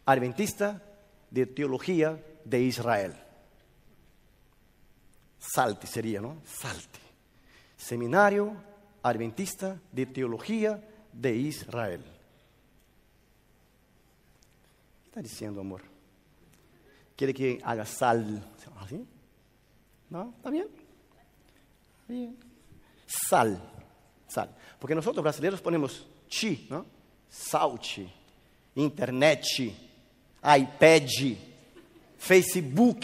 Adventista 0.05 0.81
de 1.29 1.45
Teología 1.45 2.19
de 2.43 2.61
Israel. 2.61 3.15
SALTI 5.39 5.87
sería, 5.87 6.19
¿no? 6.19 6.37
SALTI. 6.45 6.99
Seminario 7.77 8.55
Adventista 9.09 9.79
de 9.91 10.05
Teología 10.05 10.81
de 11.11 11.35
Israel. 11.35 12.03
¿Qué 15.03 15.07
está 15.09 15.21
diciendo, 15.21 15.61
amor? 15.61 15.81
¿Quiere 17.15 17.33
que 17.33 17.59
haga 17.63 17.85
sal? 17.85 18.43
¿Así? 18.79 19.05
¿No? 20.09 20.33
¿Está 20.37 20.49
bien? 20.49 20.67
bien? 22.07 22.37
Sal, 23.05 23.61
sal. 24.27 24.55
Porque 24.79 24.95
nosotros 24.95 25.23
brasileños 25.23 25.61
ponemos 25.61 26.07
chi, 26.27 26.67
¿no? 26.69 26.85
Salchi, 27.27 28.09
internet, 28.75 29.43
iPad, 30.43 31.07
Facebook. 32.17 32.99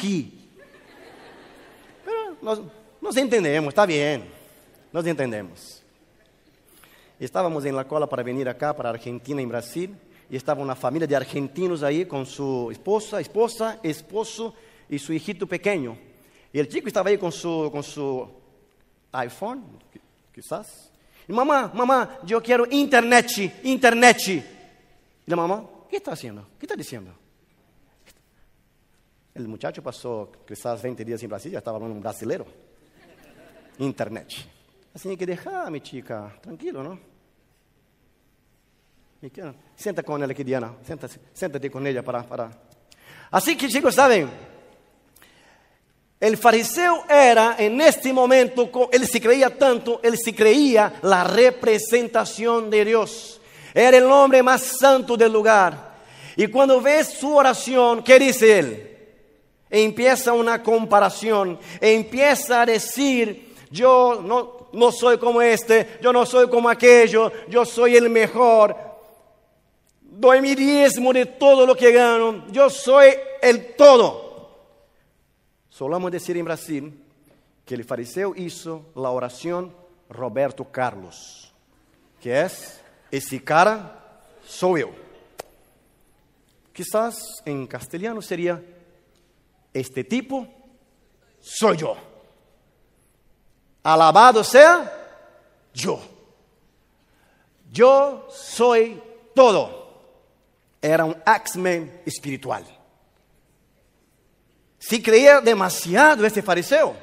Pero 2.04 2.38
nos, 2.42 2.62
nos 3.02 3.18
entendemos, 3.18 3.70
está 3.70 3.86
bien. 3.86 4.26
Nos 4.92 5.06
entendemos. 5.06 5.85
Estávamos 7.20 7.64
en 7.66 7.76
la 7.76 7.88
cola 7.88 8.08
para 8.08 8.24
venir 8.24 8.50
acá, 8.50 8.76
para 8.76 8.90
Argentina, 8.90 9.42
en 9.42 9.48
Brasil, 9.48 9.96
y 10.30 10.36
estaba 10.36 10.62
una 10.62 10.76
familia 10.76 11.08
de 11.08 11.16
argentinos 11.16 11.82
ahí 11.82 12.06
con 12.06 12.26
su 12.26 12.70
esposa, 12.72 13.22
esposa, 13.22 13.80
esposo 13.84 14.54
y 14.90 15.00
su 15.00 15.14
hijito 15.14 15.48
pequeño. 15.48 15.98
Y 16.52 16.60
el 16.60 16.68
chico 16.68 16.88
estaba 16.88 17.10
ahí 17.10 17.18
con 17.18 17.32
su, 17.32 17.70
con 17.72 17.84
su 17.84 18.28
iPhone, 19.14 19.80
quizás. 20.34 20.92
Y 21.28 21.34
mamá, 21.34 21.72
mamá, 21.74 22.20
yo 22.24 22.42
quiero 22.42 22.66
internet, 22.70 23.30
internet. 23.64 24.20
Y 24.28 24.44
la 25.26 25.36
mamá, 25.38 25.66
¿qué 25.90 25.98
está 25.98 26.12
haciendo? 26.12 26.48
¿Qué 26.60 26.66
está 26.66 26.76
diciendo? 26.76 27.14
El 29.34 29.48
muchacho 29.48 29.82
pasó 29.82 30.32
quizás 30.48 30.82
20 30.82 31.04
días 31.04 31.22
en 31.24 31.30
Brasil, 31.30 31.52
ya 31.52 31.60
estaba 31.60 31.78
hablando 31.78 31.96
un 31.96 32.02
brasilero. 32.02 32.46
Internet. 33.80 34.55
Así 34.96 35.18
que 35.18 35.26
déjame, 35.26 35.82
chica, 35.82 36.34
tranquilo, 36.42 36.82
¿no? 36.82 37.00
Sienta 39.76 40.02
con 40.04 40.24
ella 40.24 40.32
aquí, 40.32 40.44
Diana. 40.44 40.74
Siéntate, 41.34 41.70
con 41.70 41.86
ella 41.86 42.02
para, 42.02 42.24
para. 42.24 42.50
Así 43.32 43.58
que, 43.58 43.68
chicos, 43.68 43.94
¿saben? 43.94 44.30
El 46.20 46.38
fariseo 46.38 47.04
era 47.10 47.58
en 47.60 47.82
este 47.82 48.14
momento, 48.14 48.90
él 48.92 49.06
se 49.06 49.20
creía 49.20 49.58
tanto, 49.58 50.00
él 50.02 50.18
se 50.18 50.34
creía 50.34 50.94
la 51.02 51.26
representación 51.26 52.70
de 52.70 52.86
Dios. 52.86 53.42
Era 53.74 53.98
el 53.98 54.06
hombre 54.06 54.42
más 54.42 54.62
santo 54.62 55.18
del 55.18 55.34
lugar. 55.34 55.96
Y 56.38 56.48
cuando 56.48 56.80
ves 56.80 57.10
su 57.10 57.36
oración, 57.36 58.02
¿qué 58.02 58.18
dice 58.18 58.60
él? 58.60 58.96
empieza 59.70 60.32
una 60.34 60.64
comparación, 60.64 61.60
empieza 61.82 62.62
a 62.62 62.66
decir, 62.66 63.54
yo 63.70 64.22
no, 64.24 64.65
no 64.76 64.92
soy 64.92 65.18
como 65.18 65.42
este, 65.42 65.98
yo 66.02 66.14
no 66.14 66.26
soy 66.26 66.50
como 66.50 66.70
aquello, 66.70 67.32
yo 67.48 67.66
soy 67.66 67.96
el 67.96 68.10
mejor, 68.10 68.76
doy 70.02 70.42
mi 70.42 70.56
diezmo 70.56 71.12
de 71.14 71.26
todo 71.26 71.66
lo 71.66 71.76
que 71.76 71.92
gano, 71.92 72.46
yo 72.52 72.70
soy 72.70 73.10
el 73.42 73.76
todo. 73.76 74.26
Solamos 75.70 76.12
decir 76.12 76.38
en 76.38 76.46
Brasil 76.46 77.02
que 77.66 77.76
el 77.76 77.84
fariseo 77.84 78.34
hizo 78.36 78.86
la 78.96 79.10
oración 79.10 79.74
Roberto 80.10 80.66
Carlos, 80.72 81.52
que 82.22 82.42
es, 82.42 82.82
ese 83.12 83.44
cara 83.44 84.22
soy 84.46 84.82
yo. 84.82 84.92
Quizás 86.72 87.16
en 87.46 87.66
castellano 87.68 88.22
sería, 88.22 88.62
este 89.74 90.04
tipo 90.04 90.48
soy 91.40 91.78
yo. 91.78 92.15
Alabado 93.86 94.44
sea 94.44 94.92
yo. 95.72 96.02
Yo 97.72 98.28
soy 98.32 99.00
todo. 99.36 99.86
Era 100.82 101.06
un 101.06 101.16
X-Men 101.24 102.02
espiritual. 102.04 102.66
Si 104.80 105.04
creía 105.04 105.40
demasiado 105.40 106.26
este 106.26 106.42
fariseo 106.42 106.96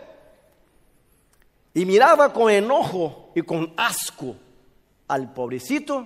y 1.72 1.84
miraba 1.84 2.32
con 2.32 2.50
enojo 2.50 3.30
y 3.36 3.42
con 3.42 3.72
asco 3.76 4.34
al 5.06 5.32
pobrecito 5.32 6.04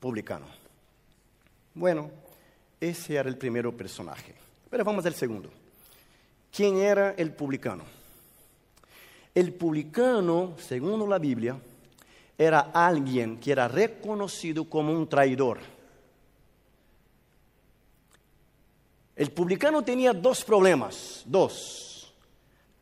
publicano. 0.00 0.46
Bueno, 1.74 2.10
ese 2.80 3.16
era 3.16 3.28
el 3.28 3.36
primer 3.36 3.70
personaje. 3.72 4.34
Pero 4.70 4.84
vamos 4.84 5.04
al 5.04 5.14
segundo. 5.14 5.50
¿Quién 6.50 6.78
era 6.78 7.10
el 7.18 7.30
publicano? 7.34 7.84
El 9.34 9.54
publicano, 9.54 10.54
según 10.58 11.08
la 11.08 11.18
Biblia, 11.18 11.58
era 12.36 12.70
alguien 12.72 13.38
que 13.38 13.52
era 13.52 13.68
reconocido 13.68 14.64
como 14.64 14.92
un 14.92 15.08
traidor. 15.08 15.58
El 19.14 19.30
publicano 19.30 19.82
tenía 19.82 20.12
dos 20.12 20.44
problemas, 20.44 21.22
dos. 21.26 22.12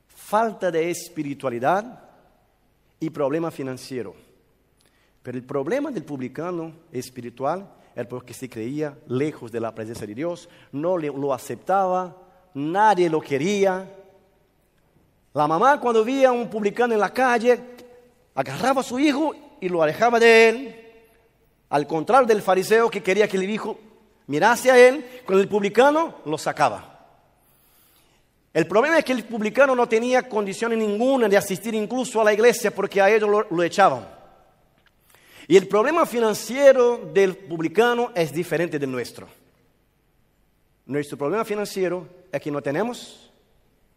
Falta 0.08 0.70
de 0.70 0.90
espiritualidad 0.90 2.08
y 2.98 3.10
problema 3.10 3.50
financiero. 3.50 4.14
Pero 5.22 5.36
el 5.36 5.44
problema 5.44 5.90
del 5.90 6.04
publicano 6.04 6.72
espiritual 6.92 7.68
era 7.94 8.08
porque 8.08 8.32
se 8.32 8.48
creía 8.48 8.96
lejos 9.08 9.50
de 9.50 9.60
la 9.60 9.74
presencia 9.74 10.06
de 10.06 10.14
Dios, 10.14 10.48
no 10.72 10.96
lo 10.96 11.34
aceptaba, 11.34 12.16
nadie 12.54 13.10
lo 13.10 13.20
quería. 13.20 13.96
La 15.34 15.46
mamá 15.46 15.78
cuando 15.78 16.04
veía 16.04 16.28
a 16.28 16.32
un 16.32 16.50
publicano 16.50 16.94
en 16.94 17.00
la 17.00 17.12
calle, 17.12 17.60
agarraba 18.34 18.80
a 18.80 18.84
su 18.84 18.98
hijo 18.98 19.34
y 19.60 19.68
lo 19.68 19.82
alejaba 19.82 20.18
de 20.18 20.48
él, 20.48 20.76
al 21.68 21.86
contrario 21.86 22.26
del 22.26 22.42
fariseo 22.42 22.90
que 22.90 23.02
quería 23.02 23.28
que 23.28 23.36
el 23.36 23.48
hijo 23.48 23.78
mirase 24.26 24.70
a 24.70 24.78
él, 24.78 25.22
con 25.24 25.38
el 25.38 25.48
publicano 25.48 26.16
lo 26.24 26.36
sacaba. 26.36 26.86
El 28.52 28.66
problema 28.66 28.98
es 28.98 29.04
que 29.04 29.12
el 29.12 29.24
publicano 29.24 29.76
no 29.76 29.88
tenía 29.88 30.28
condiciones 30.28 30.76
ninguna 30.76 31.28
de 31.28 31.36
asistir 31.36 31.74
incluso 31.74 32.20
a 32.20 32.24
la 32.24 32.32
iglesia 32.32 32.72
porque 32.72 33.00
a 33.00 33.08
ellos 33.08 33.30
lo, 33.30 33.46
lo 33.48 33.62
echaban. 33.62 34.08
Y 35.46 35.56
el 35.56 35.68
problema 35.68 36.04
financiero 36.06 37.10
del 37.12 37.36
publicano 37.36 38.10
es 38.14 38.32
diferente 38.32 38.78
del 38.80 38.90
nuestro. 38.90 39.28
Nuestro 40.86 41.16
problema 41.16 41.44
financiero 41.44 42.06
es 42.32 42.40
que 42.40 42.50
no 42.50 42.60
tenemos 42.60 43.30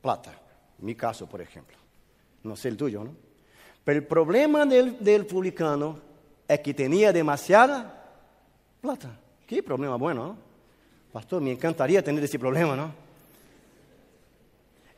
plata. 0.02 0.43
Mi 0.84 0.96
caso, 0.96 1.28
por 1.28 1.42
ejemplo. 1.42 1.78
No 2.44 2.58
sé 2.58 2.68
el 2.68 2.76
tuyo, 2.76 3.06
¿no? 3.06 3.16
Pero 3.86 4.00
el 4.00 4.06
problema 4.06 4.66
del, 4.66 5.02
del 5.02 5.26
publicano 5.26 5.98
es 6.46 6.60
que 6.60 6.74
tenía 6.74 7.14
demasiada 7.14 8.06
plata. 8.82 9.18
Qué 9.48 9.64
problema 9.64 9.96
bueno, 9.96 10.28
¿no? 10.28 10.38
Pastor, 11.14 11.42
me 11.42 11.52
encantaría 11.52 12.04
tener 12.04 12.22
ese 12.24 12.38
problema, 12.38 12.76
¿no? 12.76 12.94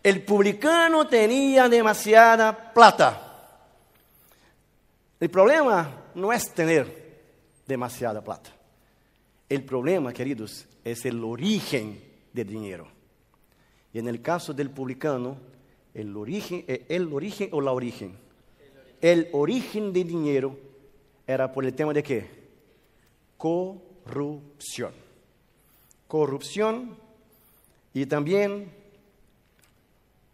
El 0.01 0.23
publicano 0.23 1.07
tenía 1.07 1.69
demasiada 1.69 2.73
plata. 2.73 3.21
El 5.19 5.29
problema 5.29 6.03
no 6.15 6.33
es 6.33 6.51
tener 6.51 7.21
demasiada 7.67 8.23
plata. 8.23 8.49
El 9.47 9.63
problema, 9.63 10.13
queridos, 10.13 10.65
es 10.83 11.05
el 11.05 11.23
origen 11.23 12.01
del 12.33 12.47
dinero. 12.47 12.87
Y 13.93 13.99
en 13.99 14.07
el 14.07 14.21
caso 14.21 14.53
del 14.53 14.71
publicano, 14.71 15.37
el 15.95 16.15
origen, 16.15 16.65
eh, 16.67 16.85
el 16.89 17.11
origen 17.11 17.49
o 17.51 17.61
la 17.61 17.71
origen. 17.71 18.15
El 19.01 19.29
origen 19.31 19.93
del 19.93 20.07
dinero 20.07 20.57
era 21.25 21.51
por 21.51 21.65
el 21.65 21.73
tema 21.73 21.93
de 21.93 22.03
qué? 22.03 22.27
Corrupción. 23.37 24.91
Corrupción 26.07 26.97
y 27.93 28.05
también 28.05 28.71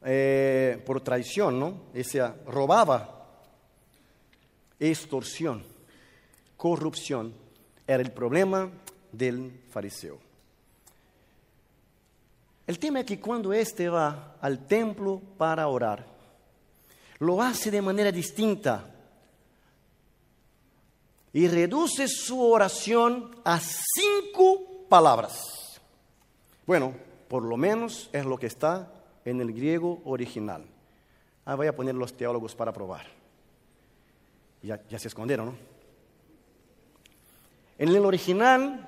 eh, 0.04 0.82
por 0.86 1.02
traición, 1.02 1.60
¿no? 1.60 1.84
Ese 1.94 2.28
robaba 2.48 3.22
extorsión, 4.80 5.64
corrupción, 6.58 7.34
era 7.86 8.02
el 8.02 8.12
problema 8.12 8.72
del 9.12 9.62
fariseo. 9.70 10.31
El 12.72 12.80
tema 12.80 13.02
es 13.02 13.06
que 13.06 13.20
cuando 13.20 13.52
éste 13.52 13.90
va 13.90 14.38
al 14.40 14.66
templo 14.66 15.22
para 15.38 15.68
orar, 15.68 16.06
lo 17.20 17.42
hace 17.42 17.70
de 17.70 17.82
manera 17.82 18.14
distinta 18.14 18.90
y 21.34 21.50
reduce 21.50 22.08
su 22.08 22.42
oración 22.42 23.36
a 23.44 23.60
cinco 23.60 24.88
palabras. 24.88 25.82
Bueno, 26.66 26.94
por 27.28 27.44
lo 27.44 27.58
menos 27.58 28.10
es 28.14 28.24
lo 28.24 28.38
que 28.38 28.48
está 28.48 28.90
en 29.26 29.42
el 29.42 29.52
griego 29.52 30.02
original. 30.06 30.64
Ah, 31.44 31.56
voy 31.56 31.68
a 31.68 31.76
poner 31.76 31.96
los 31.96 32.14
teólogos 32.14 32.56
para 32.56 32.72
probar 32.72 33.06
ya, 34.64 34.80
se 34.98 35.10
escondieron, 35.10 35.48
¿no? 35.48 35.56
En 37.78 37.90
el 37.90 38.06
original, 38.06 38.88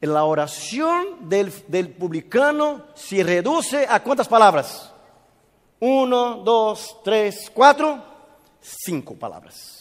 la 0.00 0.24
oración 0.24 1.28
del, 1.28 1.52
del 1.68 1.90
publicano 1.90 2.86
se 2.94 3.22
reduce 3.22 3.86
a 3.88 4.02
cuántas 4.02 4.28
palabras? 4.28 4.90
Uno, 5.80 6.36
dos, 6.36 6.96
tres, 7.04 7.50
cuatro, 7.52 8.02
cinco 8.60 9.14
palabras. 9.14 9.80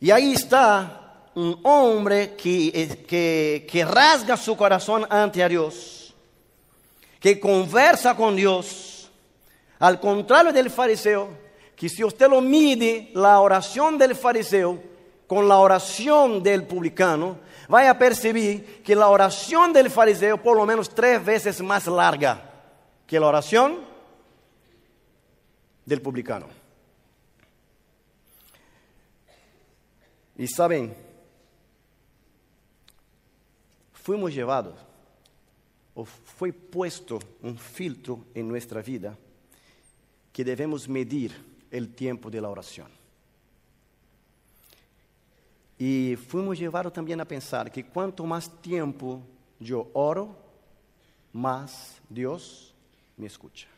Y 0.00 0.10
ahí 0.10 0.32
está 0.32 1.30
un 1.34 1.60
hombre 1.64 2.34
que, 2.34 3.04
que, 3.06 3.66
que, 3.70 3.84
rasga 3.84 4.36
su 4.36 4.56
corazón 4.56 5.06
ante 5.10 5.42
a 5.42 5.48
Dios, 5.48 6.14
que 7.20 7.38
conversa 7.38 8.16
con 8.16 8.36
Dios, 8.36 9.10
al 9.78 10.00
contrario 10.00 10.52
del 10.52 10.70
fariseo, 10.70 11.28
que 11.74 11.90
si 11.90 12.02
usted 12.02 12.28
lo 12.28 12.40
mide 12.40 13.10
la 13.14 13.40
oración 13.40 13.98
del 13.98 14.14
fariseo 14.14 14.95
con 15.26 15.48
la 15.48 15.58
oración 15.58 16.42
del 16.42 16.66
publicano, 16.66 17.38
vaya 17.68 17.90
a 17.90 17.98
percibir 17.98 18.82
que 18.82 18.94
la 18.94 19.08
oración 19.08 19.72
del 19.72 19.90
fariseo 19.90 20.42
por 20.42 20.56
lo 20.56 20.64
menos 20.66 20.88
tres 20.88 21.24
veces 21.24 21.60
más 21.60 21.86
larga 21.86 22.50
que 23.06 23.18
la 23.18 23.26
oración 23.26 23.80
del 25.84 26.02
publicano. 26.02 26.46
Y 30.38 30.46
saben, 30.46 30.94
fuimos 33.92 34.34
llevados, 34.34 34.78
o 35.94 36.04
fue 36.04 36.52
puesto 36.52 37.18
un 37.42 37.56
filtro 37.56 38.26
en 38.34 38.46
nuestra 38.46 38.82
vida 38.82 39.16
que 40.30 40.44
debemos 40.44 40.88
medir 40.88 41.32
el 41.70 41.94
tiempo 41.94 42.30
de 42.30 42.40
la 42.40 42.50
oración. 42.50 43.05
Y 45.78 46.16
fuimos 46.16 46.58
llevados 46.58 46.92
también 46.92 47.20
a 47.20 47.24
pensar 47.24 47.70
que 47.70 47.84
cuanto 47.84 48.24
más 48.24 48.50
tiempo 48.62 49.22
yo 49.60 49.90
oro, 49.92 50.34
más 51.32 52.00
Dios 52.08 52.74
me 53.16 53.26
escucha. 53.26 53.68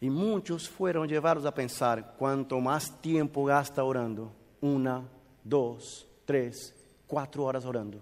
Y 0.00 0.10
muchos 0.10 0.68
fueron 0.68 1.08
llevados 1.08 1.44
a 1.44 1.54
pensar, 1.54 2.14
cuanto 2.16 2.60
más 2.60 3.00
tiempo 3.00 3.44
gasta 3.44 3.82
orando, 3.82 4.32
una, 4.60 5.02
dos, 5.42 6.06
tres, 6.24 6.74
cuatro 7.06 7.44
horas 7.44 7.64
orando, 7.64 8.00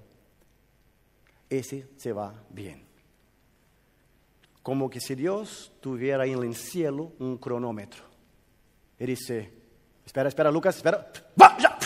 ese 1.48 1.88
se 1.96 2.12
va 2.12 2.34
bien 2.50 2.86
como 4.66 4.90
que 4.90 4.98
si 5.00 5.14
Dios 5.14 5.70
tuviera 5.78 6.26
en 6.26 6.42
el 6.42 6.56
cielo 6.56 7.12
un 7.20 7.38
cronómetro. 7.38 8.02
Y 8.98 9.06
dice, 9.06 9.52
espera, 10.06 10.28
espera, 10.28 10.50
Lucas, 10.50 10.76
espera, 10.76 11.12
¡Va, 11.40 11.58
ya! 11.58 11.76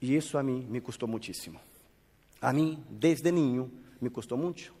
Y 0.00 0.16
eso 0.16 0.36
a 0.38 0.42
mí 0.42 0.66
me 0.68 0.82
costó 0.82 1.06
muchísimo. 1.06 1.60
A 2.40 2.52
mí, 2.52 2.82
desde 2.90 3.30
niño, 3.30 3.70
me 4.00 4.10
costó 4.10 4.36
mucho. 4.36 4.72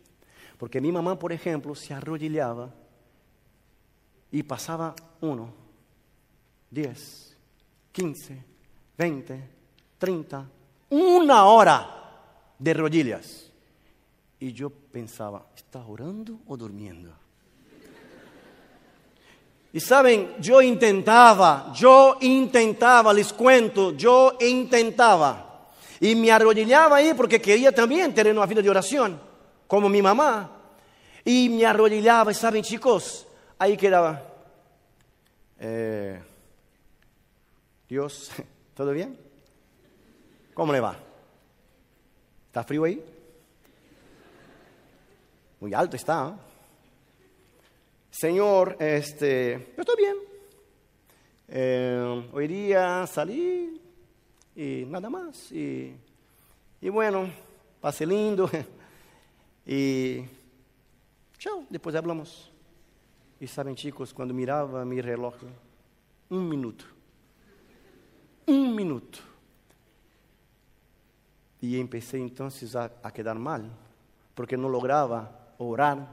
Porque 0.58 0.80
mi 0.80 0.90
mamá, 0.90 1.16
por 1.16 1.32
ejemplo, 1.32 1.76
se 1.76 1.94
arrodillaba 1.94 2.74
y 4.32 4.42
pasaba 4.42 4.96
uno, 5.20 5.52
diez, 6.68 7.36
quince, 7.92 8.42
veinte, 8.98 9.48
treinta, 9.98 10.48
una 10.90 11.44
hora 11.44 12.54
de 12.58 12.74
rodillas. 12.74 13.50
Y 14.40 14.52
yo 14.52 14.70
pensaba, 14.70 15.46
¿está 15.54 15.84
orando 15.86 16.40
o 16.46 16.56
durmiendo? 16.56 17.21
Y 19.74 19.80
saben, 19.80 20.34
yo 20.38 20.60
intentaba, 20.60 21.72
yo 21.74 22.18
intentaba, 22.20 23.12
les 23.14 23.32
cuento, 23.32 23.92
yo 23.92 24.36
intentaba. 24.40 25.70
Y 25.98 26.14
me 26.14 26.30
arrodillaba 26.30 26.96
ahí 26.96 27.14
porque 27.14 27.40
quería 27.40 27.72
también 27.72 28.12
tener 28.12 28.36
una 28.36 28.44
vida 28.44 28.60
de 28.60 28.68
oración, 28.68 29.18
como 29.66 29.88
mi 29.88 30.02
mamá. 30.02 30.50
Y 31.24 31.48
me 31.48 31.64
arrodillaba, 31.64 32.32
y 32.32 32.34
saben 32.34 32.62
chicos, 32.62 33.26
ahí 33.58 33.76
quedaba. 33.76 34.22
Eh, 35.58 36.20
Dios, 37.88 38.30
¿todo 38.74 38.92
bien? 38.92 39.18
¿Cómo 40.52 40.72
le 40.72 40.80
va? 40.80 40.96
¿Está 42.48 42.62
frío 42.62 42.84
ahí? 42.84 43.02
Muy 45.60 45.72
alto 45.72 45.96
está. 45.96 46.28
¿eh? 46.36 46.51
Señor, 48.12 48.76
este, 48.78 49.72
yo 49.74 49.80
estoy 49.80 49.96
bien. 49.96 50.16
Eh, 51.48 52.28
hoy 52.30 52.46
día 52.46 53.06
salí 53.06 53.80
y 54.54 54.84
nada 54.86 55.08
más. 55.08 55.50
Y, 55.50 55.96
y 56.82 56.88
bueno, 56.90 57.30
pase 57.80 58.04
lindo. 58.04 58.50
y 59.66 60.24
chao, 61.38 61.64
después 61.70 61.96
hablamos. 61.96 62.52
Y 63.40 63.46
saben 63.46 63.74
chicos, 63.74 64.12
cuando 64.12 64.34
miraba 64.34 64.84
mi 64.84 65.00
reloj, 65.00 65.34
un 66.28 66.48
minuto. 66.50 66.84
Un 68.46 68.76
minuto. 68.76 69.20
Y 71.62 71.80
empecé 71.80 72.18
entonces 72.18 72.76
a, 72.76 72.92
a 73.02 73.10
quedar 73.10 73.38
mal, 73.38 73.70
porque 74.34 74.58
no 74.58 74.68
lograba 74.68 75.54
orar 75.56 76.06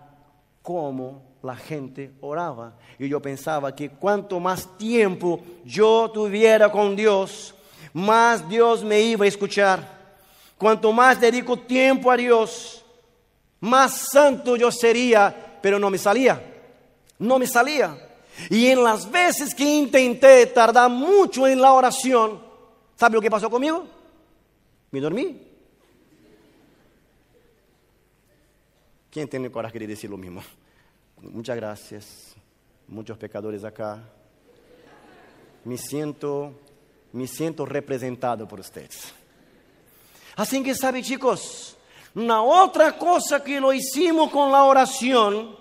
como 0.61 1.28
la 1.41 1.55
gente 1.55 2.11
oraba. 2.21 2.75
Y 2.97 3.07
yo 3.07 3.21
pensaba 3.21 3.75
que 3.75 3.89
cuanto 3.89 4.39
más 4.39 4.77
tiempo 4.77 5.41
yo 5.63 6.09
tuviera 6.13 6.71
con 6.71 6.95
Dios, 6.95 7.55
más 7.93 8.47
Dios 8.47 8.83
me 8.83 8.99
iba 9.01 9.25
a 9.25 9.27
escuchar. 9.27 9.99
Cuanto 10.57 10.91
más 10.91 11.19
dedico 11.19 11.57
tiempo 11.57 12.11
a 12.11 12.17
Dios, 12.17 12.83
más 13.61 14.09
santo 14.11 14.55
yo 14.55 14.71
sería, 14.71 15.59
pero 15.61 15.79
no 15.79 15.89
me 15.89 15.97
salía. 15.97 16.41
No 17.17 17.39
me 17.39 17.47
salía. 17.47 17.97
Y 18.49 18.67
en 18.67 18.83
las 18.83 19.09
veces 19.09 19.53
que 19.53 19.63
intenté 19.63 20.45
tardar 20.47 20.89
mucho 20.89 21.47
en 21.47 21.61
la 21.61 21.73
oración, 21.73 22.41
¿sabe 22.95 23.15
lo 23.15 23.21
que 23.21 23.31
pasó 23.31 23.49
conmigo? 23.49 23.85
Me 24.91 24.99
dormí. 24.99 25.45
¿Quién 29.09 29.27
tiene 29.27 29.51
coraje 29.51 29.79
de 29.79 29.87
decir 29.87 30.09
lo 30.09 30.17
mismo? 30.17 30.41
Muchas 31.21 31.55
gracias. 31.55 32.35
Muchos 32.87 33.17
pecadores 33.17 33.63
acá. 33.63 33.99
Me 35.65 35.77
siento, 35.77 36.53
me 37.11 37.27
siento 37.27 37.65
representado 37.65 38.47
por 38.47 38.59
ustedes. 38.59 39.13
Así 40.35 40.63
que 40.63 40.73
sabe, 40.73 41.03
chicos, 41.03 41.77
una 42.15 42.41
otra 42.41 42.97
cosa 42.97 43.43
que 43.43 43.59
lo 43.59 43.73
hicimos 43.73 44.31
con 44.31 44.51
la 44.51 44.63
oración 44.63 45.55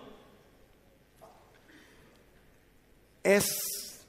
es, 3.23 4.07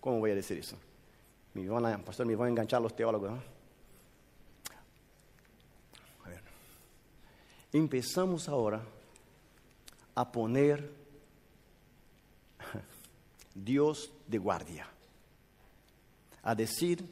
¿cómo 0.00 0.20
voy 0.20 0.30
a 0.30 0.34
decir 0.36 0.58
eso? 0.58 0.76
Pastor, 2.04 2.26
me 2.26 2.36
van 2.36 2.46
a 2.46 2.50
enganchar 2.50 2.80
los 2.80 2.94
teólogos. 2.94 3.32
Empezamos 7.72 8.48
ahora 8.48 8.80
a 10.14 10.30
poner 10.30 10.90
Dios 13.54 14.10
de 14.26 14.38
guardia, 14.38 14.86
a 16.42 16.54
decir 16.54 17.04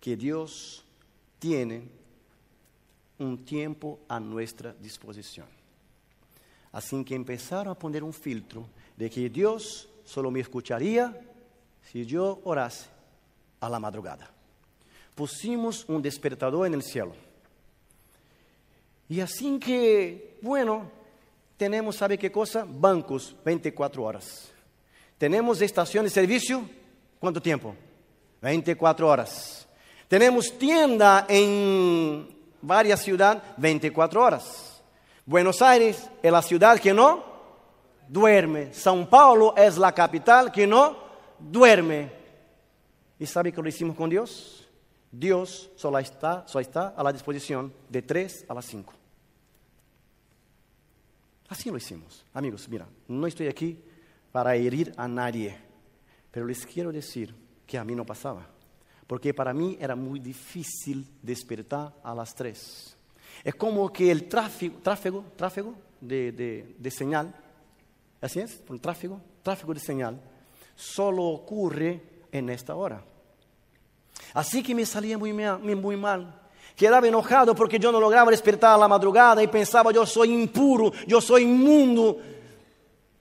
que 0.00 0.16
Dios 0.16 0.84
tiene 1.38 1.82
un 3.18 3.44
tiempo 3.44 4.00
a 4.08 4.18
nuestra 4.18 4.72
disposición. 4.72 5.46
Así 6.72 7.04
que 7.04 7.14
empezaron 7.14 7.72
a 7.72 7.78
poner 7.78 8.02
un 8.02 8.12
filtro 8.12 8.66
de 8.96 9.10
que 9.10 9.28
Dios 9.28 9.88
solo 10.04 10.30
me 10.30 10.40
escucharía 10.40 11.18
si 11.90 12.06
yo 12.06 12.40
orase 12.44 12.86
a 13.60 13.68
la 13.68 13.78
madrugada. 13.78 14.30
Pusimos 15.14 15.84
un 15.88 16.00
despertador 16.00 16.66
en 16.66 16.74
el 16.74 16.82
cielo. 16.82 17.14
Y 19.08 19.20
así 19.20 19.58
que, 19.58 20.38
bueno, 20.40 20.90
tenemos, 21.56 21.96
¿sabe 21.96 22.18
qué 22.18 22.30
cosa? 22.30 22.64
Bancos 22.68 23.36
24 23.44 24.02
horas. 24.02 24.50
Tenemos 25.18 25.60
estación 25.60 26.04
de 26.04 26.10
servicio, 26.10 26.68
¿cuánto 27.20 27.40
tiempo? 27.40 27.74
24 28.40 29.08
horas. 29.08 29.68
Tenemos 30.08 30.58
tienda 30.58 31.26
en 31.28 32.28
varias 32.60 33.00
ciudades, 33.00 33.42
24 33.56 34.22
horas. 34.22 34.82
Buenos 35.24 35.62
Aires 35.62 36.10
es 36.22 36.32
la 36.32 36.42
ciudad 36.42 36.78
que 36.78 36.92
no 36.92 37.24
duerme. 38.08 38.72
São 38.72 39.06
Paulo 39.06 39.54
es 39.56 39.78
la 39.78 39.92
capital 39.92 40.50
que 40.50 40.66
no 40.66 40.96
duerme. 41.38 42.10
¿Y 43.18 43.26
sabe 43.26 43.52
qué 43.52 43.62
lo 43.62 43.68
hicimos 43.68 43.96
con 43.96 44.10
Dios? 44.10 44.68
Dios 45.10 45.70
solo 45.76 45.98
está, 45.98 46.46
solo 46.46 46.62
está 46.62 46.94
a 46.96 47.02
la 47.02 47.12
disposición 47.12 47.72
de 47.88 48.02
3 48.02 48.46
a 48.48 48.54
las 48.54 48.64
5. 48.64 48.92
Así 51.52 51.70
lo 51.70 51.76
hicimos. 51.76 52.24
Amigos, 52.32 52.66
mira, 52.66 52.88
no 53.08 53.26
estoy 53.26 53.46
aquí 53.46 53.78
para 54.32 54.56
herir 54.56 54.90
a 54.96 55.06
nadie, 55.06 55.54
pero 56.30 56.46
les 56.46 56.64
quiero 56.64 56.90
decir 56.90 57.34
que 57.66 57.76
a 57.76 57.84
mí 57.84 57.94
no 57.94 58.06
pasaba, 58.06 58.48
porque 59.06 59.34
para 59.34 59.52
mí 59.52 59.76
era 59.78 59.94
muy 59.94 60.18
difícil 60.18 61.06
despertar 61.20 61.94
a 62.02 62.14
las 62.14 62.34
tres. 62.34 62.96
Es 63.44 63.54
como 63.54 63.92
que 63.92 64.10
el 64.10 64.30
tráfico, 64.30 64.78
tráfico, 64.82 65.26
tráfico 65.36 65.74
de, 66.00 66.32
de, 66.32 66.74
de 66.78 66.90
señal, 66.90 67.34
así 68.22 68.40
es, 68.40 68.62
el 68.70 68.80
tráfico, 68.80 69.20
tráfico 69.42 69.74
de 69.74 69.80
señal, 69.80 70.18
solo 70.74 71.24
ocurre 71.24 72.00
en 72.32 72.48
esta 72.48 72.74
hora. 72.74 73.04
Así 74.32 74.62
que 74.62 74.74
me 74.74 74.86
salía 74.86 75.18
muy, 75.18 75.34
muy 75.34 75.96
mal 75.98 76.41
Quedaba 76.76 77.06
enojado 77.06 77.54
porque 77.54 77.78
yo 77.78 77.92
no 77.92 78.00
lograba 78.00 78.30
despertar 78.30 78.74
a 78.74 78.78
la 78.78 78.88
madrugada 78.88 79.42
y 79.42 79.46
pensaba 79.46 79.92
yo 79.92 80.06
soy 80.06 80.32
impuro, 80.32 80.92
yo 81.06 81.20
soy 81.20 81.42
inmundo. 81.42 82.18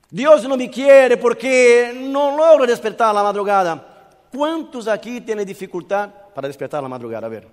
Dios 0.10 0.48
no 0.48 0.58
me 0.58 0.70
quiere 0.70 1.18
porque 1.18 1.94
no 1.96 2.36
logro 2.36 2.66
despertar 2.66 3.10
a 3.10 3.14
la 3.14 3.24
madrugada. 3.24 3.88
¿Cuántos 4.32 4.88
aquí 4.88 5.22
tienen 5.22 5.46
dificultad 5.46 6.10
para 6.34 6.48
despertar 6.48 6.80
a 6.80 6.84
la 6.84 6.90
madrugada? 6.90 7.28
A 7.28 7.30
ver, 7.30 7.48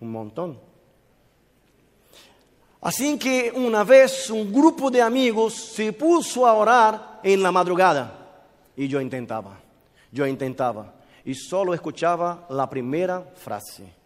un 0.00 0.10
montón. 0.10 0.58
Así 2.80 3.18
que 3.18 3.52
una 3.54 3.82
vez 3.84 4.30
un 4.30 4.52
grupo 4.52 4.90
de 4.90 5.02
amigos 5.02 5.54
se 5.54 5.92
puso 5.92 6.46
a 6.46 6.54
orar 6.54 7.20
en 7.22 7.42
la 7.42 7.50
madrugada 7.50 8.14
y 8.76 8.86
yo 8.86 9.00
intentaba, 9.00 9.58
yo 10.12 10.26
intentaba 10.26 10.94
y 11.24 11.34
solo 11.34 11.74
escuchaba 11.74 12.46
la 12.50 12.70
primera 12.70 13.22
frase. 13.34 13.97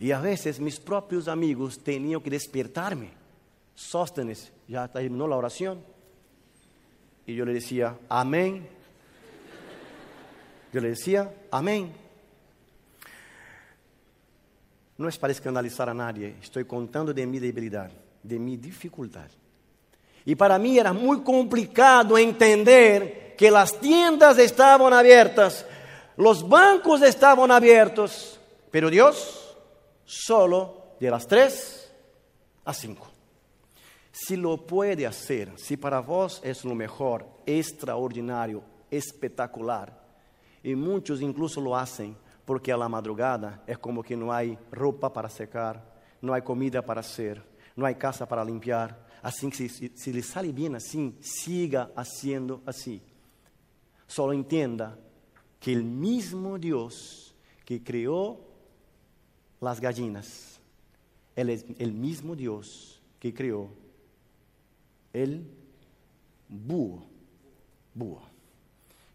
Y 0.00 0.12
a 0.12 0.20
veces 0.20 0.58
mis 0.58 0.80
propios 0.80 1.28
amigos 1.28 1.78
tenían 1.78 2.22
que 2.22 2.30
despertarme. 2.30 3.10
Sóstenes, 3.74 4.50
ya 4.66 4.88
terminó 4.88 5.28
la 5.28 5.36
oración. 5.36 5.84
Y 7.26 7.34
yo 7.34 7.44
le 7.44 7.52
decía, 7.52 7.98
amén. 8.08 8.66
Yo 10.72 10.80
le 10.80 10.88
decía, 10.88 11.30
amén. 11.50 11.92
No 14.96 15.06
es 15.06 15.18
para 15.18 15.34
escandalizar 15.34 15.90
a 15.90 15.94
nadie, 15.94 16.36
estoy 16.42 16.64
contando 16.64 17.12
de 17.12 17.26
mi 17.26 17.38
debilidad, 17.38 17.90
de 18.22 18.38
mi 18.38 18.56
dificultad. 18.56 19.28
Y 20.24 20.34
para 20.34 20.58
mí 20.58 20.78
era 20.78 20.94
muy 20.94 21.20
complicado 21.20 22.16
entender 22.16 23.34
que 23.36 23.50
las 23.50 23.78
tiendas 23.78 24.38
estaban 24.38 24.94
abiertas, 24.94 25.66
los 26.16 26.46
bancos 26.48 27.02
estaban 27.02 27.50
abiertos, 27.50 28.40
pero 28.70 28.88
Dios 28.88 29.39
solo 30.10 30.96
de 30.98 31.08
las 31.08 31.26
3 31.26 31.92
a 32.64 32.74
5. 32.74 33.06
Si 34.10 34.36
lo 34.36 34.66
puede 34.66 35.06
hacer, 35.06 35.52
si 35.56 35.76
para 35.76 36.00
vos 36.00 36.40
es 36.42 36.64
lo 36.64 36.74
mejor, 36.74 37.28
extraordinario, 37.46 38.62
espectacular, 38.90 40.00
y 40.64 40.74
muchos 40.74 41.22
incluso 41.22 41.60
lo 41.60 41.76
hacen, 41.76 42.16
porque 42.44 42.72
a 42.72 42.76
la 42.76 42.88
madrugada 42.88 43.62
es 43.68 43.78
como 43.78 44.02
que 44.02 44.16
no 44.16 44.32
hay 44.32 44.58
ropa 44.72 45.12
para 45.12 45.30
secar, 45.30 45.80
no 46.20 46.34
hay 46.34 46.42
comida 46.42 46.84
para 46.84 47.00
hacer, 47.00 47.42
no 47.76 47.86
hay 47.86 47.94
casa 47.94 48.26
para 48.26 48.44
limpiar. 48.44 49.06
Así 49.22 49.48
que 49.48 49.68
si, 49.68 49.88
si 49.94 50.12
le 50.12 50.22
sale 50.22 50.50
bien 50.50 50.74
así, 50.74 51.16
siga 51.20 51.92
haciendo 51.94 52.62
así. 52.66 53.00
Solo 54.08 54.32
entienda 54.32 54.98
que 55.60 55.72
el 55.72 55.84
mismo 55.84 56.58
Dios 56.58 57.36
que 57.64 57.84
creó 57.84 58.49
las 59.60 59.80
gallinas, 59.80 60.58
Él 61.36 61.50
es 61.50 61.64
el 61.78 61.92
mismo 61.92 62.34
Dios 62.34 63.00
que 63.18 63.32
creó 63.32 63.68
el 65.12 65.44
búho. 66.48 67.02
Búho. 67.94 68.22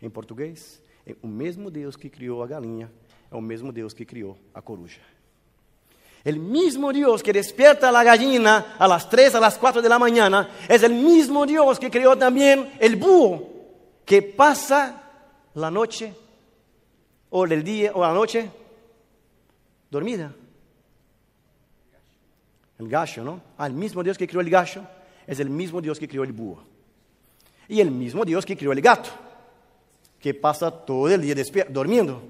Em 0.02 0.10
português, 0.10 0.82
é 1.06 1.16
o 1.22 1.28
mesmo 1.28 1.72
Deus 1.72 1.96
que 1.96 2.10
criou 2.10 2.44
a 2.44 2.48
galinha, 2.48 2.92
é 3.32 3.36
o 3.36 3.42
mesmo 3.42 3.72
Deus 3.72 3.94
que 3.94 4.06
criou 4.06 4.38
a 4.54 4.62
coruja. 4.62 5.02
El 6.24 6.40
mismo 6.40 6.92
Dios 6.92 7.22
que 7.22 7.32
despierta 7.32 7.90
a 7.90 7.92
la 7.92 8.04
gallina 8.04 8.76
a 8.80 8.88
las 8.88 9.10
3, 9.10 9.36
a 9.36 9.40
las 9.40 9.58
4 9.58 9.82
de 9.82 9.90
la 9.90 10.00
mañana, 10.00 10.50
es 10.68 10.82
el 10.84 10.94
mismo 10.94 11.46
Dios 11.46 11.80
que 11.80 11.92
creó 11.92 12.18
también 12.18 12.72
el 12.80 12.96
búho, 12.96 13.48
que 14.04 14.22
pasa 14.22 15.04
la 15.54 15.70
noche 15.70 16.14
o 17.30 17.46
el 17.46 17.64
día 17.64 17.92
o 17.94 18.02
la 18.02 18.14
noche 18.14 18.50
dormida. 19.96 20.34
El 22.78 22.90
gallo, 22.90 23.24
¿no? 23.24 23.42
Ah, 23.58 23.68
el 23.68 23.74
mismo 23.74 24.04
Dios 24.04 24.18
que 24.18 24.28
creó 24.28 24.42
el 24.42 24.50
gallo 24.50 24.82
es 25.26 25.40
el 25.40 25.50
mismo 25.50 25.80
Dios 25.82 25.98
que 25.98 26.08
creó 26.08 26.24
el 26.24 26.34
búho. 26.34 26.62
Y 27.70 27.80
el 27.80 27.90
mismo 27.90 28.26
Dios 28.26 28.46
que 28.46 28.58
creó 28.58 28.74
el 28.74 28.82
gato, 28.82 29.10
que 30.20 30.34
pasa 30.34 30.70
todo 30.70 31.10
el 31.10 31.22
día 31.22 31.36
durmiendo. 31.70 32.22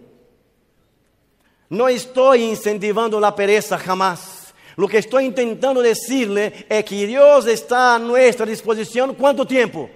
No 1.69 1.87
estoy 1.89 2.43
incentivando 2.43 3.19
la 3.19 3.35
pereza 3.35 3.77
jamás. 3.79 4.53
Lo 4.75 4.87
que 4.87 4.99
estoy 4.99 5.25
intentando 5.25 5.81
decirle 5.81 6.67
es 6.69 6.85
que 6.85 7.07
Dios 7.07 7.47
está 7.47 7.95
a 7.95 7.99
nuestra 7.99 8.45
disposición. 8.45 9.15
¿Cuánto 9.15 9.47
tiempo? 9.47 9.89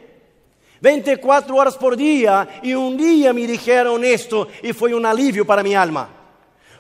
24 0.81 1.55
horas 1.55 1.77
por 1.77 1.95
día. 1.95 2.61
Y 2.63 2.73
un 2.73 2.97
día 2.97 3.31
me 3.31 3.45
dijeron 3.45 4.03
esto 4.03 4.47
y 4.63 4.73
fue 4.73 4.95
un 4.95 5.05
alivio 5.05 5.45
para 5.45 5.61
mi 5.61 5.75
alma. 5.75 6.18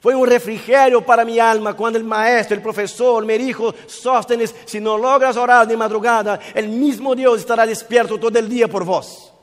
Fue 0.01 0.15
un 0.15 0.27
refrigerio 0.27 1.05
para 1.05 1.25
mi 1.25 1.39
alma 1.39 1.75
cuando 1.75 1.99
el 1.99 2.05
maestro, 2.05 2.55
el 2.55 2.61
profesor 2.61 3.25
me 3.25 3.37
dijo, 3.37 3.73
Sóstenes, 3.85 4.55
si 4.65 4.79
no 4.79 4.97
logras 4.97 5.35
orar 5.35 5.67
de 5.67 5.75
madrugada, 5.75 6.39
el 6.53 6.69
mismo 6.69 7.15
Dios 7.15 7.39
estará 7.39 7.65
despierto 7.65 8.17
todo 8.17 8.39
el 8.39 8.47
día 8.47 8.67
por 8.67 8.85
vos. 8.85 9.33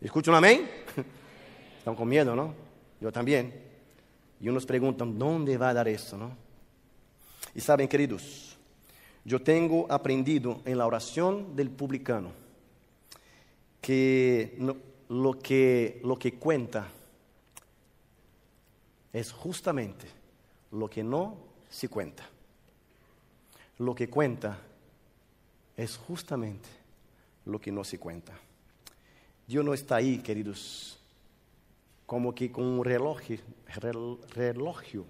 ¿Escuchan 0.00 0.34
amén? 0.34 0.68
Están 1.78 1.94
con 1.94 2.08
miedo, 2.08 2.34
¿no? 2.34 2.54
Yo 3.00 3.12
también. 3.12 3.62
Y 4.40 4.48
unos 4.48 4.66
preguntan, 4.66 5.18
¿dónde 5.18 5.56
va 5.56 5.68
a 5.68 5.74
dar 5.74 5.88
eso? 5.88 6.16
¿no? 6.16 6.36
Y 7.54 7.60
saben, 7.60 7.86
queridos, 7.86 8.58
yo 9.24 9.40
tengo 9.40 9.86
aprendido 9.88 10.60
en 10.64 10.76
la 10.76 10.86
oración 10.86 11.54
del 11.54 11.70
publicano 11.70 12.32
que 13.80 14.58
lo 15.08 15.38
que, 15.38 16.00
lo 16.02 16.18
que 16.18 16.34
cuenta 16.34 16.88
es 19.14 19.32
justamente 19.32 20.08
lo 20.72 20.90
que 20.90 21.04
no 21.04 21.36
se 21.70 21.88
cuenta. 21.88 22.28
Lo 23.78 23.94
que 23.94 24.10
cuenta 24.10 24.58
es 25.76 25.96
justamente 25.96 26.68
lo 27.46 27.60
que 27.60 27.70
no 27.70 27.84
se 27.84 27.98
cuenta. 27.98 28.32
Dios 29.46 29.64
no 29.64 29.72
está 29.72 29.96
ahí, 29.96 30.18
queridos, 30.18 30.98
como 32.06 32.34
que 32.34 32.50
con 32.50 32.64
un 32.64 32.84
reloj, 32.84 33.20
relojio, 34.34 35.04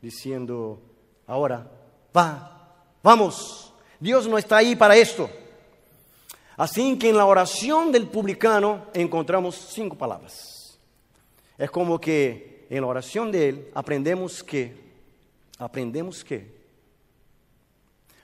diciendo, 0.00 0.80
ahora, 1.26 1.70
va, 2.16 2.74
vamos, 3.02 3.74
Dios 4.00 4.26
no 4.26 4.38
está 4.38 4.56
ahí 4.56 4.74
para 4.76 4.96
esto. 4.96 5.28
Así 6.56 6.98
que 6.98 7.10
en 7.10 7.18
la 7.18 7.26
oración 7.26 7.92
del 7.92 8.08
publicano 8.08 8.86
encontramos 8.94 9.56
cinco 9.74 9.96
palabras. 9.96 10.78
Es 11.58 11.70
como 11.70 12.00
que 12.00 12.55
en 12.68 12.80
la 12.80 12.86
oración 12.86 13.30
de 13.30 13.48
él 13.48 13.70
aprendemos 13.74 14.42
que, 14.42 14.74
aprendemos 15.58 16.24
que, 16.24 16.54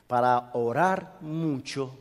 para 0.06 0.50
orar 0.52 1.16
mucho, 1.20 1.96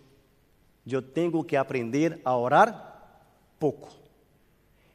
yo 0.84 1.04
tengo 1.04 1.46
que 1.46 1.58
aprender 1.58 2.22
a 2.24 2.36
orar 2.36 3.22
poco. 3.60 3.90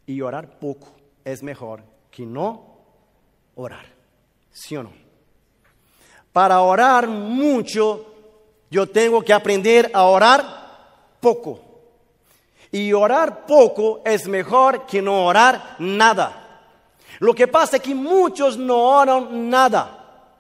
Y 0.07 0.21
orar 0.21 0.59
poco 0.59 0.89
es 1.25 1.43
mejor 1.43 1.83
que 2.11 2.27
no 2.27 2.79
orar. 3.55 3.87
¿Sí 4.53 4.77
o 4.77 4.83
no? 4.83 4.93
Para 6.33 6.61
orar 6.61 7.09
mucho, 7.09 8.07
yo 8.71 8.89
tengo 8.89 9.23
que 9.23 9.33
aprender 9.33 9.91
a 9.95 10.05
orar 10.05 10.43
poco. 11.21 11.61
Y 12.71 12.93
orar 12.93 13.47
poco 13.47 14.03
es 14.05 14.29
mejor 14.29 14.85
que 14.87 15.01
no 15.01 15.25
orar 15.25 15.77
nada. 15.79 16.46
Lo 17.19 17.35
que 17.35 17.49
pasa 17.49 17.77
es 17.77 17.83
que 17.83 17.95
muchos 17.95 18.57
no 18.57 18.77
oran 18.77 19.49
nada. 19.49 20.33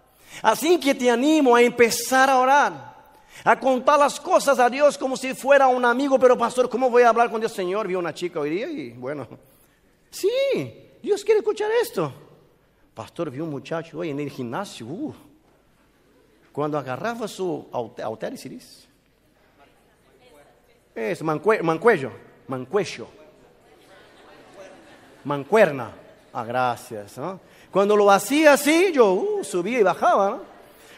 Así 0.42 0.78
que 0.78 0.94
te 0.94 1.10
animo 1.10 1.56
a 1.56 1.62
empezar 1.62 2.28
a 2.28 2.38
orar, 2.38 2.96
a 3.42 3.58
contar 3.58 3.98
las 3.98 4.20
cosas 4.20 4.58
a 4.58 4.68
Dios 4.68 4.98
como 4.98 5.16
si 5.16 5.34
fuera 5.34 5.66
un 5.66 5.84
amigo, 5.84 6.18
pero 6.18 6.36
pastor, 6.36 6.68
¿cómo 6.68 6.90
voy 6.90 7.04
a 7.04 7.08
hablar 7.08 7.30
con 7.30 7.40
Dios? 7.40 7.52
Señor, 7.52 7.86
vi 7.86 7.94
una 7.94 8.12
chica 8.12 8.40
hoy 8.40 8.50
día 8.50 8.68
y 8.68 8.90
bueno, 8.90 9.26
Sí, 10.16 10.30
Dios 11.02 11.22
quiere 11.22 11.40
escuchar 11.40 11.70
esto. 11.82 12.10
Pastor, 12.94 13.30
vi 13.30 13.40
un 13.40 13.50
muchacho 13.50 13.98
hoy 13.98 14.08
en 14.08 14.20
el 14.20 14.30
gimnasio. 14.30 14.86
Uh, 14.86 15.14
cuando 16.52 16.78
agarraba 16.78 17.28
su 17.28 17.68
halter, 17.70 18.38
¿se 18.38 18.48
dice? 18.48 18.86
Es 20.94 21.22
mancuello, 21.22 21.62
mancuello. 22.48 23.08
Mancuerna. 25.24 26.05
Ah, 26.38 26.44
gracias. 26.44 27.14
Cuando 27.70 27.96
lo 27.96 28.10
hacía 28.10 28.52
así, 28.52 28.92
yo 28.92 29.12
uh, 29.12 29.44
subía 29.44 29.80
y 29.80 29.82
bajaba. 29.82 30.38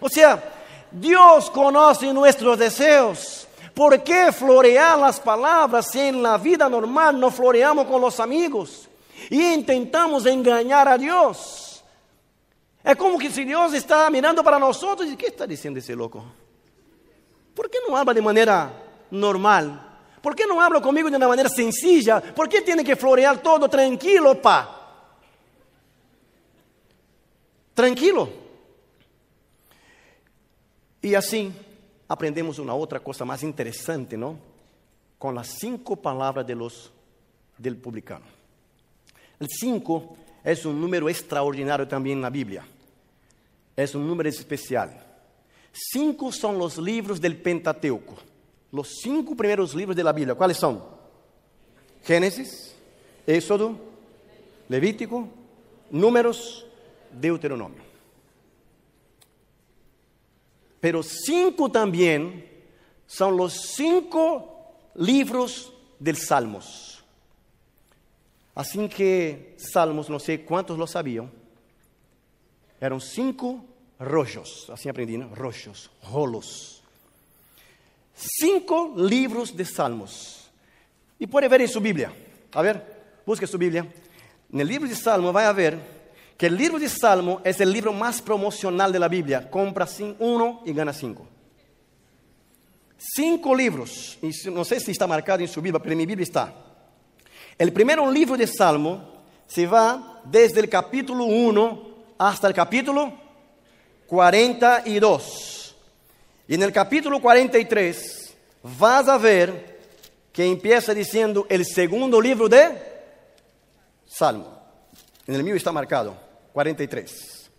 O 0.01 0.09
sea, 0.09 0.43
Dios 0.91 1.51
conoce 1.51 2.13
nuestros 2.13 2.59
deseos. 2.59 3.47
¿Por 3.73 4.03
qué 4.03 4.33
florear 4.33 4.99
las 4.99 5.21
palabras 5.21 5.91
si 5.93 6.01
en 6.01 6.23
la 6.23 6.37
vida 6.39 6.69
normal 6.69 7.21
no 7.21 7.31
floreamos 7.31 7.87
con 7.87 8.01
los 8.01 8.19
amigos? 8.19 8.89
y 9.31 9.53
intentamos 9.53 10.27
engañar 10.27 10.89
a 10.89 10.97
Dios. 10.97 11.83
Es 12.83 12.97
como 12.97 13.19
que 13.19 13.31
si 13.31 13.45
Dios 13.45 13.75
está 13.75 14.09
mirando 14.11 14.43
para 14.43 14.59
nosotros 14.59 15.09
y 15.09 15.17
¿qué 15.17 15.27
está 15.27 15.47
diciendo 15.47 15.79
ese 15.79 15.95
loco? 15.95 16.25
¿Por 17.55 17.69
qué 17.69 17.79
no 17.89 17.97
habla 17.97 18.15
de 18.15 18.23
manera 18.23 18.71
normal? 19.11 19.85
¿Por 20.23 20.35
qué 20.35 20.47
no 20.47 20.61
habla 20.61 20.81
conmigo 20.81 21.11
de 21.11 21.17
una 21.17 21.29
manera 21.29 21.49
sencilla? 21.49 22.21
¿Por 22.21 22.49
qué 22.49 22.63
tiene 22.63 22.85
que 22.85 22.97
florear 22.97 23.39
todo 23.39 23.69
tranquilo, 23.69 24.41
pa? 24.41 24.78
Tranquilo. 27.79 28.29
Y 31.01 31.15
así 31.15 31.53
aprendemos 32.09 32.59
una 32.59 32.75
otra 32.75 32.99
cosa 32.99 33.25
más 33.25 33.45
interesante, 33.45 34.17
¿no? 34.17 34.37
Con 35.17 35.37
las 35.37 35.47
cinco 35.61 35.95
palabras 35.95 36.45
de 36.45 36.57
los, 36.57 36.91
del 37.57 37.77
publicano. 37.77 38.25
El 39.39 39.47
5 39.49 40.17
es 40.43 40.67
un 40.67 40.81
número 40.81 41.09
extraordinario 41.09 41.87
también 41.87 42.19
en 42.19 42.23
la 42.23 42.31
Biblia. 42.31 42.67
Es 43.77 43.95
un 43.95 44.09
número 44.09 44.29
especial. 44.29 45.01
Cinco 45.71 46.33
son 46.33 46.59
los 46.59 46.79
libros 46.79 47.21
del 47.21 47.37
Pentateuco. 47.41 48.17
Los 48.73 48.89
cinco 49.01 49.37
primeros 49.37 49.73
libros 49.77 49.95
de 49.95 50.03
la 50.03 50.13
Biblia. 50.13 50.35
¿Cuáles 50.35 50.57
son? 50.57 50.83
Génesis, 52.03 52.75
Éxodo, 53.25 53.79
Levítico, 54.69 55.29
Números, 55.93 56.65
Deuteronomio. 57.13 57.83
Pero 60.81 61.03
cinco 61.03 61.71
también 61.71 62.49
son 63.07 63.37
los 63.37 63.53
cinco 63.75 64.75
libros 64.95 65.73
del 65.99 66.17
Salmos. 66.17 67.03
Así 68.55 68.89
que 68.89 69.57
Salmos, 69.57 70.11
no 70.11 70.19
sé 70.19 70.45
cuántos 70.45 70.79
lo 70.79 70.87
sabían, 70.87 71.31
eran 72.81 73.01
cinco 73.01 73.65
rollos, 73.99 74.71
así 74.71 74.89
aprendí, 74.89 75.17
¿no? 75.17 75.35
rollos, 75.35 75.91
rolos. 76.13 76.83
Cinco 78.15 78.95
libros 78.97 79.57
de 79.57 79.65
Salmos. 79.65 80.51
Y 81.19 81.27
puede 81.27 81.49
ver 81.49 81.63
en 81.63 81.69
su 81.69 81.81
Biblia. 81.81 82.13
A 82.53 82.63
ver, 82.63 83.23
busque 83.25 83.47
su 83.47 83.59
Biblia. 83.59 83.87
En 84.53 84.61
el 84.61 84.69
libro 84.69 84.89
de 84.89 84.95
Salmo 84.95 85.33
va 85.33 85.49
a 85.49 85.53
ver 85.53 85.98
que 86.39 86.47
el 86.47 86.57
libro 86.57 86.79
de 86.79 86.89
Salmo 86.89 87.41
es 87.43 87.61
el 87.61 87.73
libro 87.73 87.93
más 87.93 88.23
promocional 88.23 88.93
de 88.93 89.01
la 89.01 89.09
Biblia. 89.09 89.51
Compra 89.51 89.89
uno 90.21 90.63
y 90.65 90.73
gana 90.73 90.93
cinco. 90.93 91.27
Cinco 92.97 93.57
libros. 93.57 94.17
No 94.47 94.65
sé 94.65 94.79
si 94.79 94.93
está 94.93 95.09
marcado 95.09 95.41
en 95.41 95.49
su 95.49 95.61
Biblia, 95.61 95.81
pero 95.81 95.93
en 95.93 95.99
mi 95.99 96.07
Biblia 96.07 96.23
está. 96.23 96.55
El 97.59 97.73
primer 97.73 97.99
libro 97.99 98.37
de 98.37 98.47
Salmo 98.47 99.19
se 99.49 99.67
va 99.67 100.23
desde 100.25 100.61
el 100.61 100.69
capítulo 100.69 101.25
1 101.25 101.89
hasta 102.19 102.47
el 102.47 102.55
capítulo 102.55 103.13
42. 104.07 105.77
Y 106.47 106.55
en 106.55 106.63
el 106.63 106.73
capítulo 106.73 107.21
43 107.21 108.37
vas 108.63 109.09
a 109.09 109.19
ver 109.19 109.81
que 110.33 110.47
empieza 110.47 110.95
diciendo 110.95 111.49
el 111.51 111.67
segundo 111.67 112.21
libro 112.21 112.49
de 112.49 112.81
Salmo. 114.07 114.57
En 115.27 115.35
el 115.35 115.43
mío 115.43 115.57
está 115.57 115.73
marcado, 115.73 116.28
43. 116.59 117.51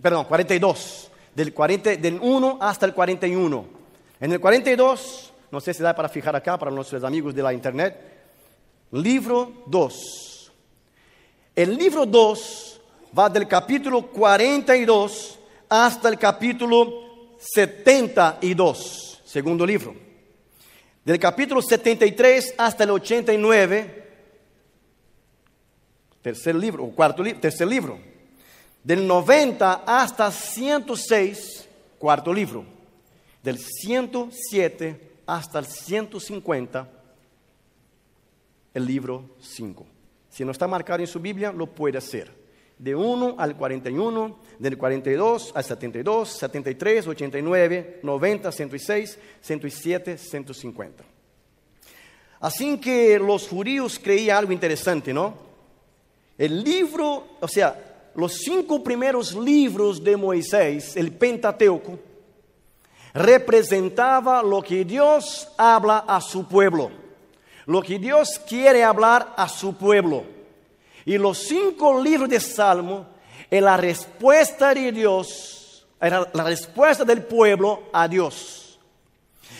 Perdón, 0.00 0.24
42. 0.26 1.10
Del, 1.34 1.52
40, 1.52 1.96
del 1.96 2.20
1 2.22 2.58
hasta 2.60 2.86
el 2.86 2.94
41. 2.94 3.66
En 4.20 4.32
el 4.32 4.38
42, 4.38 5.32
no 5.50 5.60
sé 5.60 5.74
si 5.74 5.82
da 5.82 5.96
para 5.96 6.08
fijar 6.08 6.36
acá 6.36 6.56
para 6.56 6.70
nuestros 6.70 7.02
amigos 7.02 7.34
de 7.34 7.42
la 7.42 7.52
internet, 7.52 7.96
libro 8.92 9.64
2. 9.66 10.52
El 11.56 11.76
libro 11.76 12.06
2 12.06 12.80
va 13.18 13.28
del 13.28 13.48
capítulo 13.48 14.06
42 14.06 15.40
hasta 15.68 16.08
el 16.08 16.18
capítulo 16.20 17.34
72, 17.36 19.22
segundo 19.24 19.66
libro. 19.66 19.92
Del 21.04 21.18
capítulo 21.18 21.62
73 21.62 22.54
hasta 22.58 22.84
el 22.84 22.90
89, 22.90 24.07
tercer 26.28 26.54
libro, 26.54 26.84
o 26.84 26.90
cuarto 26.90 27.22
libro, 27.22 27.40
tercer 27.40 27.66
libro. 27.66 27.98
Del 28.84 29.06
90 29.06 29.84
hasta 29.86 30.30
106, 30.30 31.66
cuarto 31.98 32.34
libro. 32.34 32.66
Del 33.42 33.58
107 33.58 35.10
hasta 35.26 35.58
el 35.58 35.64
150, 35.64 36.88
el 38.74 38.84
libro 38.84 39.30
5. 39.40 39.86
Si 40.28 40.44
no 40.44 40.52
está 40.52 40.68
marcado 40.68 41.00
en 41.00 41.06
su 41.06 41.18
Biblia, 41.18 41.50
lo 41.50 41.66
puede 41.66 41.96
hacer. 41.96 42.30
De 42.78 42.94
1 42.94 43.36
al 43.38 43.56
41, 43.56 44.38
del 44.58 44.76
42 44.76 45.52
al 45.54 45.64
72, 45.64 46.28
73, 46.28 47.06
89, 47.06 48.00
90, 48.02 48.52
106, 48.52 49.18
107, 49.40 50.18
150. 50.18 51.04
Así 52.38 52.78
que 52.78 53.18
los 53.18 53.48
judíos 53.48 53.98
creían 53.98 54.36
algo 54.36 54.52
interesante, 54.52 55.14
¿no? 55.14 55.47
El 56.38 56.62
libro, 56.62 57.36
o 57.40 57.48
sea, 57.48 58.10
los 58.14 58.38
cinco 58.38 58.82
primeros 58.82 59.34
libros 59.34 60.02
de 60.02 60.16
Moisés, 60.16 60.96
el 60.96 61.12
Pentateuco, 61.12 61.98
representaba 63.12 64.42
lo 64.42 64.62
que 64.62 64.84
Dios 64.84 65.48
habla 65.58 65.98
a 66.06 66.20
su 66.20 66.46
pueblo 66.46 66.90
lo 67.68 67.82
que 67.82 67.98
Dios 67.98 68.40
quiere 68.48 68.82
hablar 68.82 69.34
a 69.36 69.46
su 69.46 69.74
pueblo. 69.74 70.24
Y 71.04 71.18
los 71.18 71.36
cinco 71.36 72.02
libros 72.02 72.28
de 72.30 72.40
Salmo 72.40 73.06
la 73.50 73.76
respuesta 73.76 74.72
de 74.72 74.90
Dios, 74.90 75.86
era 76.00 76.26
la 76.32 76.44
respuesta 76.44 77.04
del 77.04 77.22
pueblo 77.22 77.82
a 77.92 78.08
Dios. 78.08 78.78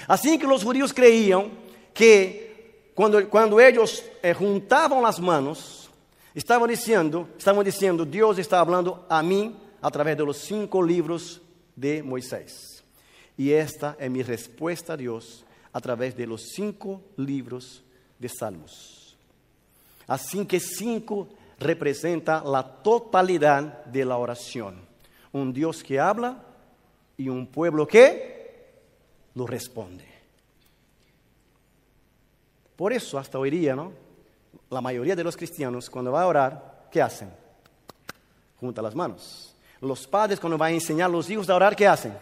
Así 0.07 0.39
que 0.39 0.47
los 0.47 0.65
judíos 0.65 0.93
creían 0.95 1.51
que 1.93 2.91
cuando, 2.95 3.29
cuando 3.29 3.61
ellos 3.61 4.03
eh, 4.23 4.33
juntaban 4.33 5.03
las 5.03 5.21
manos, 5.21 5.78
estaban 6.39 6.69
diciendo, 6.71 7.29
estaban 7.37 7.65
diciendo, 7.65 8.05
Dios 8.05 8.39
está 8.39 8.61
hablando 8.61 9.07
a 9.09 9.23
mí 9.23 9.57
a 9.81 9.91
través 9.91 10.17
de 10.17 10.25
los 10.25 10.39
cinco 10.39 10.83
libros 10.83 11.41
de 11.75 12.03
Moisés. 12.03 12.85
Y 13.37 13.53
esta 13.53 13.97
es 13.99 14.11
mi 14.11 14.23
respuesta 14.23 14.93
a 14.93 14.97
Dios 14.97 15.45
a 15.73 15.81
través 15.81 16.17
de 16.17 16.27
los 16.27 16.43
cinco 16.55 17.03
libros 17.17 17.83
de 18.19 18.29
Salmos. 18.29 19.17
Así 20.07 20.45
que 20.47 20.61
cinco 20.61 21.29
representa 21.59 22.43
la 22.45 22.63
totalidad 22.83 23.85
de 23.85 24.05
la 24.05 24.17
oración. 24.17 24.81
Un 25.33 25.53
Dios 25.53 25.83
que 25.83 25.99
habla 26.01 26.43
y 27.17 27.29
un 27.29 27.47
pueblo 27.47 27.87
que 27.87 28.65
lo 29.35 29.47
responde. 29.47 30.07
Por 32.77 32.93
eso 32.93 33.19
hasta 33.19 33.39
hoy 33.39 33.51
día, 33.51 33.75
¿no? 33.75 34.08
La 34.71 34.81
mayoría 34.81 35.17
de 35.17 35.25
los 35.25 35.37
cristianos 35.37 35.89
cuando 35.89 36.13
va 36.13 36.23
a 36.23 36.27
orar, 36.27 36.89
¿qué 36.91 37.01
hacen? 37.01 37.31
Junta 38.61 38.83
las 38.83 38.95
manos. 38.95 39.55
Los 39.81 40.07
padres 40.07 40.41
cuando 40.41 40.59
van 40.59 40.73
a 40.73 40.75
enseñar 40.75 41.09
a 41.09 41.13
los 41.13 41.31
hijos 41.31 41.49
a 41.49 41.55
orar, 41.55 41.75
¿qué 41.75 41.87
hacen? 41.87 42.17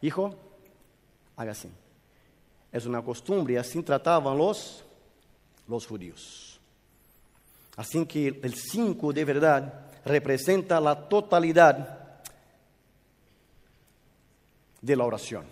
Hijo, 0.00 0.34
haga 1.36 1.52
así. 1.52 1.68
Es 2.72 2.86
una 2.86 3.02
costumbre, 3.02 3.58
así 3.58 3.82
trataban 3.82 4.38
los 4.38 4.84
los 5.70 5.86
judíos. 5.86 6.60
Así 7.76 8.04
que 8.04 8.40
el 8.42 8.54
5 8.54 9.12
de 9.12 9.24
verdad 9.24 9.86
representa 10.04 10.80
la 10.80 11.08
totalidad 11.08 12.20
de 14.82 14.96
la 14.96 15.04
oración. 15.04 15.46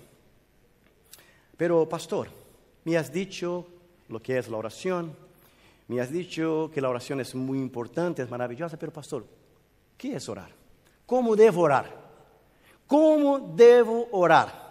Pero, 1.57 1.88
pastor, 1.88 2.28
me 2.84 2.96
has 2.96 3.12
dicho 3.12 3.66
lo 4.09 4.20
que 4.20 4.38
es 4.38 4.49
la 4.49 4.57
oración, 4.57 5.16
me 5.89 6.01
has 6.01 6.11
dicho 6.11 6.70
que 6.72 6.80
la 6.80 6.91
oración 6.91 7.20
es 7.20 7.34
muy 7.34 7.59
importante, 7.59 8.22
es 8.22 8.30
maravillosa, 8.30 8.78
pero, 8.78 8.93
pastor, 8.93 9.26
¿qué 9.97 10.16
es 10.16 10.28
orar? 10.28 10.51
¿Cómo 11.07 11.34
debo 11.34 11.62
orar? 11.62 12.09
¿Cómo 12.86 13.55
debo 13.55 14.09
orar? 14.12 14.68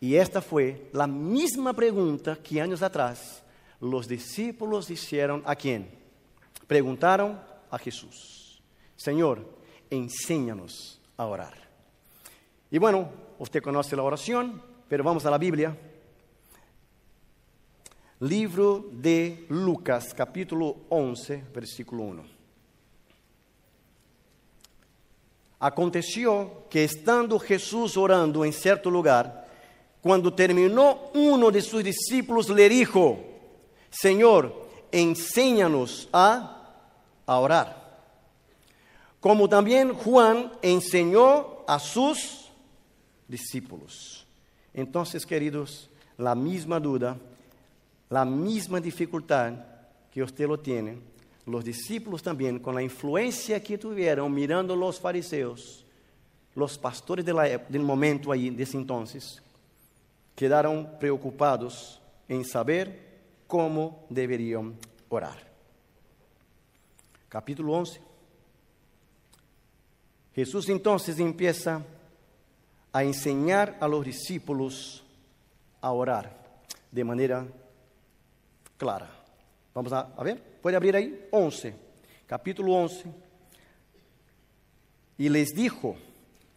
Y 0.00 0.14
esta 0.14 0.40
fue 0.40 0.88
la 0.92 1.06
misma 1.06 1.72
pregunta 1.72 2.36
que 2.36 2.60
años 2.60 2.82
atrás 2.82 3.42
los 3.80 4.06
discípulos 4.06 4.90
hicieron 4.90 5.42
a 5.44 5.56
quién? 5.56 5.90
Preguntaron 6.68 7.40
a 7.70 7.78
Jesús, 7.78 8.62
Señor, 8.96 9.44
enséñanos 9.90 11.00
a 11.16 11.26
orar. 11.26 11.54
Y 12.70 12.78
bueno, 12.78 13.08
usted 13.38 13.62
conoce 13.62 13.96
la 13.96 14.04
oración, 14.04 14.62
pero 14.88 15.02
vamos 15.02 15.26
a 15.26 15.30
la 15.30 15.38
Biblia. 15.38 15.76
Libro 18.22 18.88
de 18.92 19.46
Lucas, 19.48 20.14
capítulo 20.14 20.76
11, 20.90 21.42
versículo 21.52 22.04
1. 22.04 22.22
Aconteció 25.58 26.68
que 26.70 26.84
estando 26.84 27.40
Jesús 27.40 27.96
orando 27.96 28.44
en 28.44 28.52
cierto 28.52 28.92
lugar, 28.92 29.48
cuando 30.00 30.32
terminó 30.32 31.10
uno 31.14 31.50
de 31.50 31.62
sus 31.62 31.82
discípulos 31.82 32.48
le 32.48 32.68
dijo, 32.68 33.18
Señor, 33.90 34.68
enséñanos 34.92 36.08
a, 36.12 36.76
orar. 37.26 38.04
Como 39.18 39.48
también 39.48 39.94
Juan 39.94 40.52
enseñó 40.62 41.64
a 41.66 41.80
sus 41.80 42.52
discípulos. 43.26 44.24
Entonces, 44.72 45.26
queridos, 45.26 45.90
la 46.16 46.36
misma 46.36 46.78
duda, 46.78 47.18
la 48.12 48.26
misma 48.26 48.78
dificultad 48.78 49.54
que 50.12 50.22
usted 50.22 50.46
lo 50.46 50.60
tiene, 50.60 50.98
los 51.46 51.64
discípulos 51.64 52.22
también, 52.22 52.58
con 52.58 52.74
la 52.74 52.82
influencia 52.82 53.62
que 53.62 53.78
tuvieron 53.78 54.34
mirando 54.34 54.76
los 54.76 55.00
fariseos, 55.00 55.86
los 56.54 56.76
pastores 56.76 57.24
del 57.24 57.80
momento 57.80 58.30
ahí, 58.30 58.50
de 58.50 58.64
ese 58.64 58.76
entonces, 58.76 59.42
quedaron 60.34 60.98
preocupados 61.00 62.02
en 62.28 62.44
saber 62.44 63.22
cómo 63.46 64.04
deberían 64.10 64.76
orar. 65.08 65.50
Capítulo 67.30 67.72
11. 67.72 67.98
Jesús 70.34 70.68
entonces 70.68 71.18
empieza 71.18 71.82
a 72.92 73.04
enseñar 73.04 73.78
a 73.80 73.88
los 73.88 74.04
discípulos 74.04 75.02
a 75.80 75.92
orar 75.92 76.58
de 76.90 77.04
manera 77.04 77.46
clara. 78.76 79.10
Vamos 79.74 79.92
a, 79.92 80.22
ver, 80.22 80.42
puede 80.60 80.76
abrir 80.76 80.94
ahí 80.96 81.28
11, 81.30 81.74
capítulo 82.26 82.74
11. 82.74 83.04
Y 85.18 85.28
les 85.28 85.50
dijo, 85.50 85.96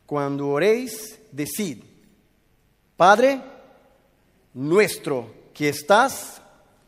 cuando 0.05 0.49
oréis, 0.49 1.20
decid, 1.32 1.84
Padre 2.97 3.41
nuestro 4.53 5.34
que 5.53 5.70
estás 5.70 6.41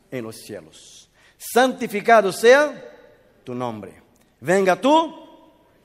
en 0.10 0.24
los 0.24 0.38
cielos. 0.38 1.10
Santificado 1.38 2.32
sea 2.32 2.84
tu 3.44 3.54
nombre. 3.54 4.02
Venga 4.40 4.80
tu 4.80 5.14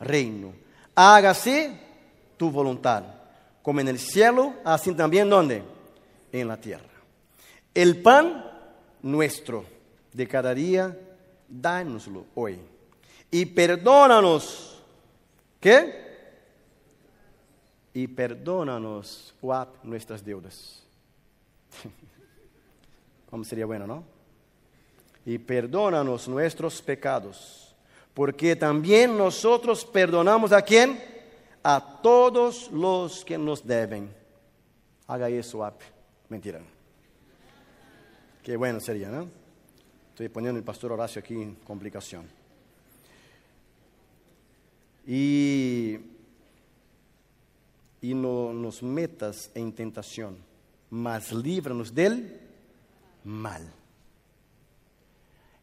reino. 0.00 0.52
Hágase 0.94 1.78
tu 2.36 2.50
voluntad, 2.50 3.04
como 3.62 3.80
en 3.80 3.88
el 3.88 3.98
cielo, 3.98 4.54
así 4.64 4.92
también 4.94 5.28
donde? 5.28 5.62
En 6.32 6.48
la 6.48 6.56
tierra. 6.56 6.88
El 7.74 8.02
pan 8.02 8.51
nuestro 9.02 9.64
de 10.12 10.26
cada 10.26 10.54
día, 10.54 10.96
dánoslo 11.48 12.26
hoy. 12.34 12.58
Y 13.30 13.46
perdónanos. 13.46 14.82
¿Qué? 15.60 16.02
Y 17.94 18.06
perdónanos, 18.08 19.34
nuestras 19.82 20.24
deudas. 20.24 20.82
Como 23.30 23.44
sería 23.44 23.66
bueno, 23.66 23.86
¿no? 23.86 24.12
y 25.24 25.38
perdónanos 25.38 26.28
nuestros 26.28 26.82
pecados, 26.82 27.74
porque 28.14 28.56
también 28.56 29.16
nosotros 29.16 29.84
perdonamos 29.84 30.52
a 30.52 30.62
quién? 30.62 31.00
A 31.62 32.00
todos 32.02 32.70
los 32.72 33.24
que 33.24 33.38
nos 33.38 33.64
deben. 33.66 34.12
Haga 35.06 35.28
eso, 35.28 35.64
ap. 35.64 35.80
Mentira. 36.28 36.60
Qué 38.42 38.56
bueno 38.56 38.80
sería, 38.80 39.08
¿no? 39.08 39.28
Estoy 40.10 40.28
poniendo 40.28 40.58
el 40.58 40.64
pastor 40.64 40.90
Horacio 40.90 41.20
aquí 41.20 41.40
en 41.40 41.54
complicación. 41.54 42.26
Y, 45.06 45.96
y 48.00 48.14
no 48.14 48.52
nos 48.52 48.82
metas 48.82 49.48
en 49.54 49.72
tentación, 49.72 50.38
mas 50.90 51.32
líbranos 51.32 51.94
del 51.94 52.40
mal. 53.22 53.72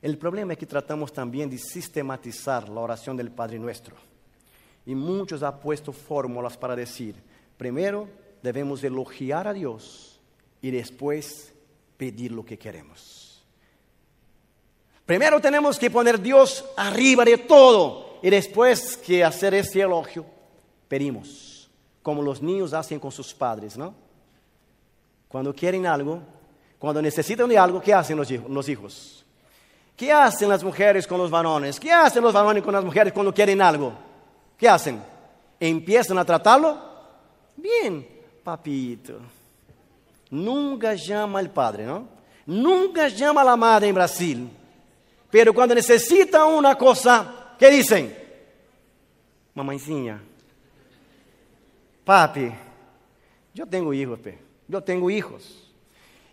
El 0.01 0.17
problema 0.17 0.53
es 0.53 0.59
que 0.59 0.65
tratamos 0.65 1.11
también 1.11 1.49
de 1.49 1.57
sistematizar 1.57 2.69
la 2.69 2.79
oración 2.79 3.17
del 3.17 3.29
Padre 3.29 3.59
Nuestro. 3.59 3.97
Y 4.85 4.95
muchos 4.95 5.43
han 5.43 5.59
puesto 5.59 5.91
fórmulas 5.91 6.57
para 6.57 6.77
decir, 6.77 7.15
primero 7.57 8.07
debemos 8.41 8.81
elogiar 8.85 9.49
a 9.49 9.53
Dios 9.53 10.21
y 10.61 10.71
después 10.71 11.53
pedir 11.99 12.31
lo 12.31 12.45
que 12.45 12.57
queremos. 12.57 13.43
Primero 15.05 15.41
tenemos 15.41 15.77
que 15.77 15.91
poner 15.91 16.17
Dios 16.21 16.63
arriba 16.77 17.25
de 17.25 17.37
todo 17.39 18.19
y 18.23 18.29
después 18.29 18.95
que 18.95 19.21
hacer 19.21 19.53
ese 19.53 19.81
elogio, 19.81 20.25
pedimos, 20.87 21.69
como 22.01 22.21
los 22.21 22.41
niños 22.41 22.71
hacen 22.71 23.01
con 23.01 23.11
sus 23.11 23.33
padres, 23.33 23.77
¿no? 23.77 23.93
Cuando 25.27 25.53
quieren 25.53 25.85
algo, 25.85 26.21
cuando 26.77 27.01
necesitan 27.01 27.49
de 27.49 27.57
algo, 27.57 27.81
¿qué 27.81 27.93
hacen 27.93 28.17
los 28.17 28.69
hijos? 28.69 29.25
¿Qué 29.97 30.13
hacen 30.13 30.47
las 30.47 30.63
mujeres 30.63 31.05
con 31.05 31.17
los 31.17 31.29
varones? 31.29 31.77
¿Qué 31.81 31.91
hacen 31.91 32.23
los 32.23 32.31
varones 32.31 32.63
con 32.63 32.73
las 32.73 32.85
mujeres 32.85 33.11
cuando 33.11 33.33
quieren 33.33 33.61
algo? 33.61 33.91
¿Qué 34.57 34.69
hacen? 34.69 35.03
¿Empiezan 35.59 36.17
a 36.17 36.23
tratarlo? 36.23 36.79
Bien, 37.57 38.07
papito. 38.41 39.19
Nunca 40.29 40.93
llama 40.93 41.39
al 41.39 41.49
padre, 41.49 41.85
¿no? 41.85 42.07
Nunca 42.45 43.07
llama 43.07 43.41
a 43.41 43.45
la 43.45 43.55
madre 43.55 43.87
en 43.87 43.95
Brasil. 43.95 44.49
Pero 45.29 45.53
cuando 45.53 45.75
necesita 45.75 46.45
una 46.45 46.75
cosa, 46.75 47.55
¿qué 47.57 47.69
dicen? 47.69 48.15
Mamãezinha, 49.53 50.21
papi, 52.03 52.51
yo 53.53 53.65
tengo 53.65 53.93
hijos, 53.93 54.19
yo 54.67 54.81
tengo 54.81 55.09
hijos. 55.09 55.69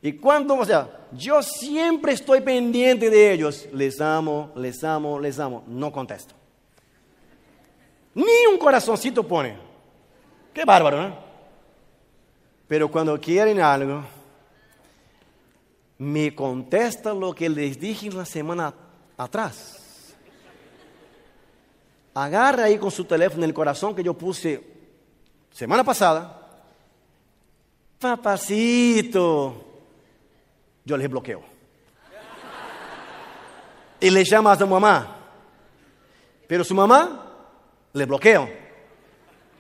Y 0.01 0.13
cuando, 0.13 0.55
o 0.55 0.65
sea, 0.65 0.89
yo 1.13 1.43
siempre 1.43 2.13
estoy 2.13 2.41
pendiente 2.41 3.11
de 3.11 3.33
ellos, 3.33 3.67
les 3.73 4.01
amo, 4.01 4.53
les 4.55 4.85
amo, 4.85 5.19
les 5.19 5.39
amo, 5.39 5.65
no 5.67 5.91
contesto. 5.91 6.35
Ni 8.15 8.47
un 8.51 8.59
corazoncito 8.59 9.27
pone. 9.27 9.59
Qué 10.55 10.65
bárbaro, 10.65 11.03
¿no? 11.03 11.26
Pero 12.69 12.91
cuando 12.91 13.21
quieren 13.21 13.61
algo, 13.61 14.03
me 15.99 16.35
contesta 16.35 17.15
lo 17.15 17.35
que 17.35 17.49
les 17.49 17.79
dije 17.79 18.11
la 18.11 18.25
semana 18.25 18.75
atrás. 19.17 20.15
Agarra 22.15 22.65
ahí 22.65 22.79
con 22.79 22.91
su 22.91 23.05
teléfono 23.05 23.45
el 23.45 23.55
corazón 23.55 23.95
que 23.95 24.03
yo 24.03 24.15
puse 24.15 24.63
semana 25.53 25.85
pasada. 25.85 26.43
Papacito, 27.99 29.65
yo 30.85 30.97
les 30.97 31.09
bloqueo. 31.09 31.43
Y 34.01 34.11
le 34.11 34.25
llama 34.25 34.53
a 34.53 34.59
su 34.59 34.67
mamá. 34.67 35.17
Pero 36.47 36.65
su 36.65 36.75
mamá 36.75 37.33
le 37.93 38.05
bloqueo. 38.05 38.49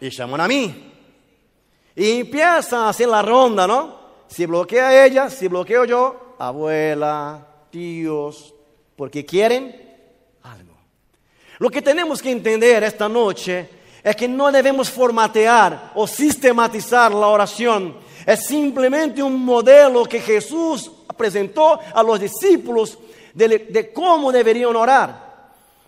Y 0.00 0.10
llaman 0.10 0.40
a 0.40 0.48
mí. 0.48 0.95
Y 1.96 2.20
empiezan 2.20 2.80
a 2.80 2.88
hacer 2.90 3.08
la 3.08 3.22
ronda, 3.22 3.66
¿no? 3.66 3.96
Si 4.28 4.44
bloquea 4.44 5.06
ella, 5.06 5.30
si 5.30 5.48
bloqueo 5.48 5.86
yo, 5.86 6.34
abuela, 6.38 7.46
tíos, 7.70 8.54
porque 8.94 9.24
quieren 9.24 9.74
algo. 10.42 10.74
Lo 11.58 11.70
que 11.70 11.80
tenemos 11.80 12.20
que 12.20 12.30
entender 12.30 12.84
esta 12.84 13.08
noche 13.08 13.68
es 14.02 14.14
que 14.14 14.28
no 14.28 14.52
debemos 14.52 14.90
formatear 14.90 15.92
o 15.94 16.06
sistematizar 16.06 17.12
la 17.12 17.28
oración. 17.28 17.96
Es 18.26 18.46
simplemente 18.46 19.22
un 19.22 19.42
modelo 19.44 20.04
que 20.04 20.20
Jesús 20.20 20.90
presentó 21.16 21.80
a 21.94 22.02
los 22.02 22.20
discípulos 22.20 22.98
de, 23.32 23.90
cómo 23.94 24.30
deberían 24.30 24.76
orar. 24.76 25.26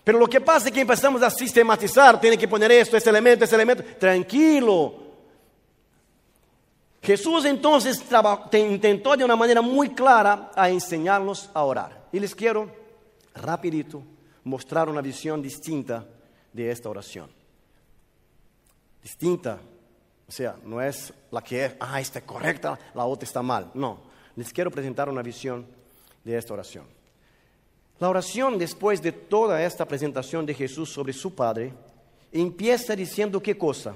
Pero 0.03 0.17
lo 0.17 0.27
que 0.27 0.41
pasa 0.41 0.67
es 0.67 0.73
que 0.73 0.81
empezamos 0.81 1.21
a 1.21 1.29
sistematizar, 1.29 2.19
tiene 2.19 2.37
que 2.37 2.47
poner 2.47 2.71
esto, 2.71 2.97
ese 2.97 3.09
elemento, 3.09 3.45
ese 3.45 3.55
elemento. 3.55 3.83
Tranquilo. 3.99 5.08
Jesús 7.01 7.45
entonces 7.45 8.03
intentó 8.53 9.15
de 9.15 9.23
una 9.23 9.35
manera 9.35 9.61
muy 9.61 9.89
clara 9.89 10.51
a 10.55 10.69
enseñarnos 10.69 11.49
a 11.53 11.63
orar. 11.63 12.07
Y 12.11 12.19
les 12.19 12.35
quiero 12.35 12.69
rapidito 13.35 14.03
mostrar 14.43 14.89
una 14.89 15.01
visión 15.01 15.41
distinta 15.41 16.05
de 16.51 16.71
esta 16.71 16.89
oración. 16.89 17.29
Distinta. 19.01 19.59
O 20.27 20.31
sea, 20.31 20.57
no 20.63 20.81
es 20.81 21.13
la 21.31 21.41
que 21.41 21.65
es, 21.65 21.75
ah, 21.79 21.99
esta 21.99 22.19
es 22.19 22.25
correcta, 22.25 22.77
la 22.93 23.05
otra 23.05 23.25
está 23.25 23.41
mal. 23.41 23.71
No, 23.73 24.01
les 24.35 24.53
quiero 24.53 24.69
presentar 24.69 25.09
una 25.09 25.23
visión 25.23 25.65
de 26.23 26.37
esta 26.37 26.53
oración. 26.53 26.85
La 27.99 28.09
oración, 28.09 28.57
después 28.57 29.01
de 29.01 29.11
toda 29.11 29.63
esta 29.63 29.85
presentación 29.85 30.45
de 30.45 30.53
Jesús 30.53 30.91
sobre 30.91 31.13
su 31.13 31.33
Padre, 31.33 31.73
empieza 32.31 32.95
diciendo 32.95 33.41
qué 33.41 33.57
cosa. 33.57 33.95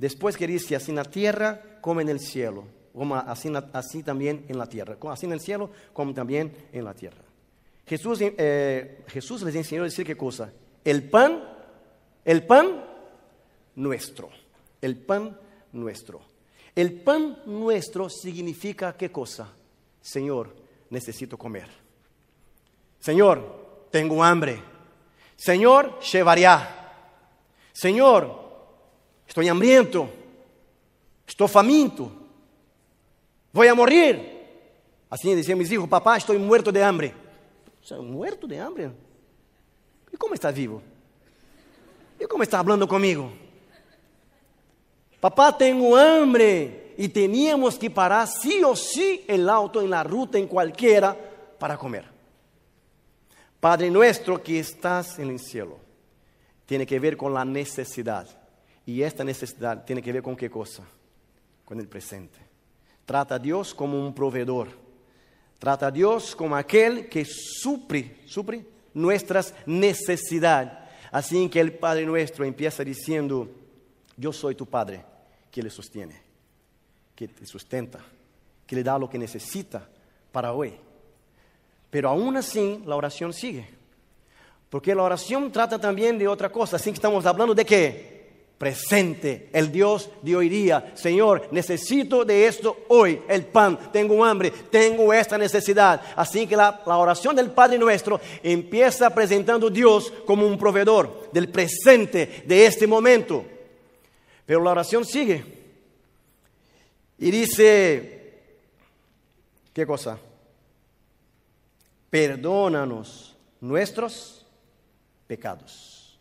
Después 0.00 0.34
que 0.38 0.46
dice, 0.46 0.74
así 0.74 0.92
en 0.92 0.96
la 0.96 1.04
tierra 1.04 1.60
como 1.82 2.00
en 2.00 2.08
el 2.08 2.20
cielo, 2.20 2.64
como 2.94 3.16
así, 3.16 3.52
así 3.74 4.02
también 4.02 4.46
en 4.48 4.56
la 4.56 4.64
tierra, 4.64 4.96
así 5.10 5.26
en 5.26 5.32
el 5.32 5.40
cielo 5.40 5.70
como 5.92 6.14
también 6.14 6.56
en 6.72 6.86
la 6.86 6.94
tierra. 6.94 7.22
Jesús, 7.86 8.18
eh, 8.22 9.04
Jesús 9.08 9.42
les 9.42 9.54
enseñó 9.54 9.82
a 9.82 9.84
decir 9.84 10.06
qué 10.06 10.16
cosa. 10.16 10.50
El 10.82 11.10
pan, 11.10 11.44
el 12.24 12.46
pan 12.46 12.82
nuestro, 13.74 14.30
el 14.80 14.96
pan 14.96 15.38
nuestro. 15.72 16.22
El 16.74 17.02
pan 17.02 17.42
nuestro 17.44 18.08
significa 18.08 18.96
qué 18.96 19.12
cosa? 19.12 19.52
Señor, 20.00 20.56
necesito 20.88 21.36
comer. 21.36 21.68
Señor, 23.00 23.88
tengo 23.90 24.24
hambre. 24.24 24.62
Señor, 25.36 26.00
llevaría. 26.00 26.88
Señor, 27.74 28.49
estoy 29.30 29.46
hambriento. 29.46 30.10
Estoy 31.24 31.46
faminto. 31.46 32.10
Voy 33.52 33.68
a 33.68 33.74
morir. 33.74 34.40
Así 35.08 35.32
decían 35.32 35.56
mis 35.56 35.70
hijos, 35.70 35.88
papá, 35.88 36.16
estoy 36.16 36.36
muerto 36.36 36.72
de 36.72 36.82
hambre. 36.82 37.14
O 37.90 38.02
muerto 38.02 38.48
de 38.48 38.58
hambre. 38.58 38.90
¿Y 40.12 40.16
cómo 40.16 40.34
estás 40.34 40.52
vivo? 40.52 40.82
¿Y 42.18 42.24
cómo 42.24 42.42
estás 42.42 42.58
hablando 42.58 42.88
conmigo? 42.88 43.30
Papá, 45.20 45.56
tengo 45.56 45.96
hambre. 45.96 46.94
Y 46.98 47.08
teníamos 47.08 47.78
que 47.78 47.88
parar 47.88 48.26
sí 48.26 48.64
o 48.64 48.74
sí 48.74 49.24
el 49.28 49.48
auto 49.48 49.80
en 49.80 49.90
la 49.90 50.02
ruta, 50.02 50.38
en 50.38 50.48
cualquiera, 50.48 51.16
para 51.56 51.78
comer. 51.78 52.04
Padre 53.60 53.90
nuestro 53.90 54.42
que 54.42 54.58
estás 54.58 55.20
en 55.20 55.30
el 55.30 55.38
cielo, 55.38 55.78
tiene 56.66 56.84
que 56.84 56.98
ver 56.98 57.16
con 57.16 57.32
la 57.32 57.44
necesidad. 57.44 58.39
Y 58.90 59.04
esta 59.04 59.22
necesidad 59.22 59.84
tiene 59.84 60.02
que 60.02 60.12
ver 60.12 60.20
con 60.20 60.34
qué 60.34 60.50
cosa? 60.50 60.82
Con 61.64 61.78
el 61.78 61.86
presente. 61.86 62.40
Trata 63.06 63.36
a 63.36 63.38
Dios 63.38 63.72
como 63.72 64.04
un 64.04 64.12
proveedor. 64.12 64.66
Trata 65.60 65.86
a 65.86 65.90
Dios 65.92 66.34
como 66.34 66.56
aquel 66.56 67.08
que 67.08 67.24
supre, 67.24 68.16
supre 68.26 68.66
nuestras 68.92 69.54
necesidades. 69.64 70.72
Así 71.12 71.48
que 71.48 71.60
el 71.60 71.74
Padre 71.74 72.04
nuestro 72.04 72.44
empieza 72.44 72.82
diciendo, 72.82 73.48
yo 74.16 74.32
soy 74.32 74.56
tu 74.56 74.66
Padre 74.66 75.04
que 75.52 75.62
le 75.62 75.70
sostiene, 75.70 76.20
que 77.14 77.28
te 77.28 77.46
sustenta, 77.46 78.00
que 78.66 78.74
le 78.74 78.82
da 78.82 78.98
lo 78.98 79.08
que 79.08 79.18
necesita 79.18 79.88
para 80.32 80.52
hoy. 80.52 80.74
Pero 81.90 82.08
aún 82.08 82.36
así 82.36 82.82
la 82.84 82.96
oración 82.96 83.32
sigue. 83.32 83.68
Porque 84.68 84.96
la 84.96 85.04
oración 85.04 85.52
trata 85.52 85.78
también 85.78 86.18
de 86.18 86.26
otra 86.26 86.50
cosa. 86.50 86.74
Así 86.74 86.90
que 86.90 86.96
estamos 86.96 87.24
hablando 87.24 87.54
de 87.54 87.64
qué? 87.64 88.19
Presente, 88.60 89.48
el 89.54 89.72
Dios 89.72 90.10
de 90.20 90.36
hoy 90.36 90.50
día. 90.50 90.92
Señor, 90.94 91.48
necesito 91.50 92.26
de 92.26 92.46
esto 92.46 92.84
hoy, 92.88 93.22
el 93.26 93.46
pan, 93.46 93.90
tengo 93.90 94.22
hambre, 94.22 94.50
tengo 94.50 95.14
esta 95.14 95.38
necesidad. 95.38 96.02
Así 96.14 96.46
que 96.46 96.56
la, 96.56 96.82
la 96.84 96.98
oración 96.98 97.34
del 97.34 97.52
Padre 97.52 97.78
nuestro 97.78 98.20
empieza 98.42 99.08
presentando 99.14 99.68
a 99.68 99.70
Dios 99.70 100.12
como 100.26 100.46
un 100.46 100.58
proveedor 100.58 101.30
del 101.32 101.48
presente, 101.48 102.44
de 102.44 102.66
este 102.66 102.86
momento. 102.86 103.46
Pero 104.44 104.62
la 104.62 104.72
oración 104.72 105.06
sigue. 105.06 105.42
Y 107.18 107.30
dice, 107.30 108.42
¿qué 109.72 109.86
cosa? 109.86 110.18
perdónanos 112.10 113.36
nuestros 113.60 114.44
pecados. 115.26 116.18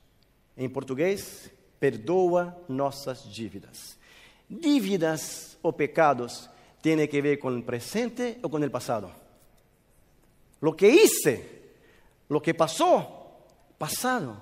Em 0.56 0.70
português, 0.70 1.50
perdoa 1.80 2.56
nossas 2.68 3.24
dívidas. 3.24 3.98
Dívidas 4.50 5.58
ou 5.64 5.72
pecados 5.72 6.50
têm 6.82 7.08
que 7.08 7.22
ver 7.22 7.38
com 7.38 7.56
o 7.56 7.64
presente 7.64 8.38
ou 8.42 8.50
com 8.50 8.58
o 8.58 8.70
passado. 8.70 9.12
Lo 10.62 10.74
que 10.74 10.88
hice, 10.88 11.46
lo 12.30 12.42
que 12.42 12.54
passou, 12.54 13.48
passado. 13.78 14.38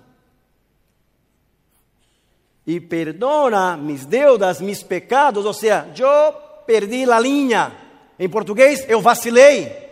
E 2.65 2.81
perdona 2.81 3.77
mis 3.77 4.05
deudas, 4.05 4.59
mis 4.59 4.83
pecados, 4.83 5.45
ou 5.45 5.53
seja, 5.53 5.87
eu 5.97 6.33
perdi 6.65 7.09
a 7.09 7.19
linha. 7.19 7.75
Em 8.19 8.27
português, 8.27 8.83
eu 8.89 8.99
vacilei. 8.99 9.87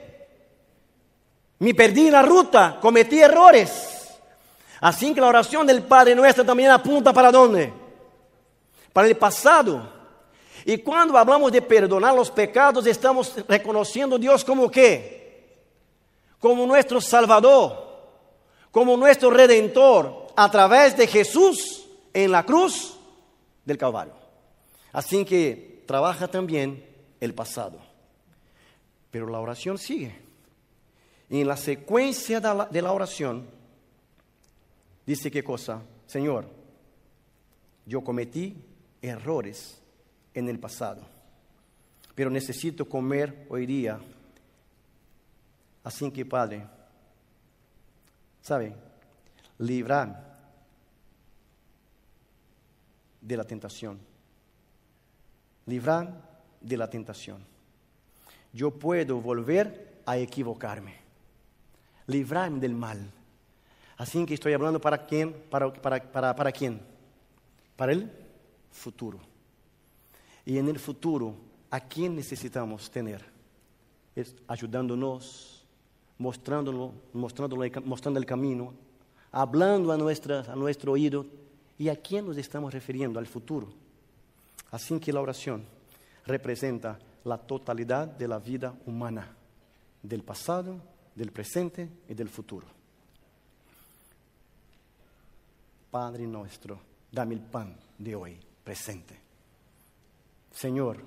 Me 1.60 1.74
perdi 1.74 2.10
na 2.10 2.22
ruta, 2.22 2.78
cometi 2.82 3.16
errores. 3.16 4.05
Assim 4.86 5.16
que 5.16 5.20
a 5.20 5.26
oração 5.26 5.66
do 5.66 5.82
Padre 5.82 6.14
Nuestro 6.14 6.46
também 6.46 6.68
apunta 6.68 7.12
para 7.12 7.36
onde? 7.40 7.74
Para 8.94 9.10
o 9.10 9.16
passado. 9.16 9.90
E 10.64 10.78
quando 10.78 11.12
falamos 11.12 11.52
de 11.52 11.60
perdonar 11.60 12.14
os 12.14 12.30
pecados, 12.30 12.86
estamos 12.86 13.34
reconhecendo 13.50 14.14
a 14.14 14.18
Deus 14.20 14.44
como 14.44 14.70
quê? 14.70 15.48
Como 16.40 16.68
nosso 16.68 17.02
Salvador, 17.02 17.76
como 18.72 18.96
nosso 18.96 19.28
Redentor, 19.32 20.28
a 20.38 20.48
través 20.50 20.94
de 20.94 21.08
Jesus 21.08 21.88
em 22.14 22.28
la 22.28 22.44
cruz 22.44 22.96
del 23.66 23.80
Calvário. 23.80 24.14
Assim 24.94 25.24
que 25.24 25.82
trabalha 25.88 26.28
também 26.28 26.84
o 27.20 27.34
passado. 27.34 27.82
Pero 29.10 29.34
a 29.34 29.42
oração 29.42 29.78
sigue. 29.78 30.14
E 31.28 31.44
na 31.44 31.56
sequência 31.56 32.40
da, 32.40 32.66
de 32.66 32.82
la 32.82 32.94
oração, 32.94 33.55
dice 35.06 35.32
qué 35.32 35.44
cosa, 35.44 35.82
Señor, 36.08 36.48
yo 37.86 38.04
cometí 38.04 38.56
errores 39.02 39.80
en 40.34 40.50
el 40.50 40.60
pasado, 40.60 41.02
pero 42.16 42.30
necesito 42.30 42.88
comer 42.88 43.46
hoy 43.50 43.66
día. 43.66 44.00
Así 45.84 46.10
que, 46.12 46.26
Padre, 46.26 46.66
¿sabe? 48.42 48.76
Librar 49.60 50.36
de 53.22 53.38
la 53.38 53.44
tentación. 53.44 54.00
Librar 55.66 56.42
de 56.62 56.78
la 56.78 56.90
tentación. 56.90 57.44
Yo 58.54 58.72
puedo 58.72 59.20
volver 59.20 60.02
a 60.06 60.18
equivocarme. 60.18 60.96
Librarme 62.08 62.60
del 62.60 62.76
mal. 62.76 63.12
Así 63.98 64.26
que 64.26 64.34
estoy 64.34 64.54
hablando 64.54 64.80
para 64.80 65.06
quién, 65.06 65.34
para, 65.50 65.72
para, 65.72 66.12
para, 66.12 66.36
para 66.36 66.52
quién, 66.52 66.82
para 67.76 67.94
el 67.94 68.12
futuro. 68.72 69.20
Y 70.46 70.58
en 70.58 70.68
el 70.68 70.80
futuro, 70.80 71.36
¿a 71.72 71.80
quién 71.80 72.16
necesitamos 72.16 72.92
tener? 72.92 73.26
Es 74.16 74.36
ayudándonos, 74.48 75.66
mostrándolo, 76.18 76.94
mostrándolo, 77.14 77.64
mostrando 77.86 78.20
el 78.20 78.26
camino, 78.26 78.74
hablando 79.32 79.92
a, 79.92 79.98
nuestra, 79.98 80.42
a 80.42 80.56
nuestro 80.56 80.92
oído. 80.92 81.26
¿Y 81.78 81.90
a 81.90 81.96
quién 81.96 82.26
nos 82.26 82.38
estamos 82.38 82.74
refiriendo? 82.74 83.20
Al 83.20 83.28
futuro. 83.28 83.68
Así 84.72 84.98
que 85.00 85.12
la 85.12 85.22
oración 85.22 85.66
representa 86.26 87.00
la 87.24 87.38
totalidad 87.38 88.08
de 88.08 88.28
la 88.28 88.40
vida 88.40 88.74
humana, 88.86 89.36
del 90.02 90.24
pasado, 90.24 90.78
del 91.16 91.32
presente 91.32 91.90
y 92.08 92.14
del 92.14 92.30
futuro. 92.30 92.75
Padre 95.96 96.28
nuestro, 96.28 96.78
dame 97.10 97.36
el 97.36 97.40
pan 97.40 97.74
de 97.98 98.14
hoy 98.18 98.38
presente. 98.66 99.18
Señor, 100.52 100.98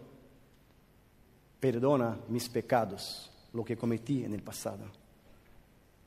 perdona 1.61 2.17
mis 2.29 2.49
pecados, 2.49 3.31
lo 3.53 3.63
que 3.67 3.77
cometí 3.77 4.25
en 4.25 4.33
el 4.33 4.43
pasado, 4.43 4.87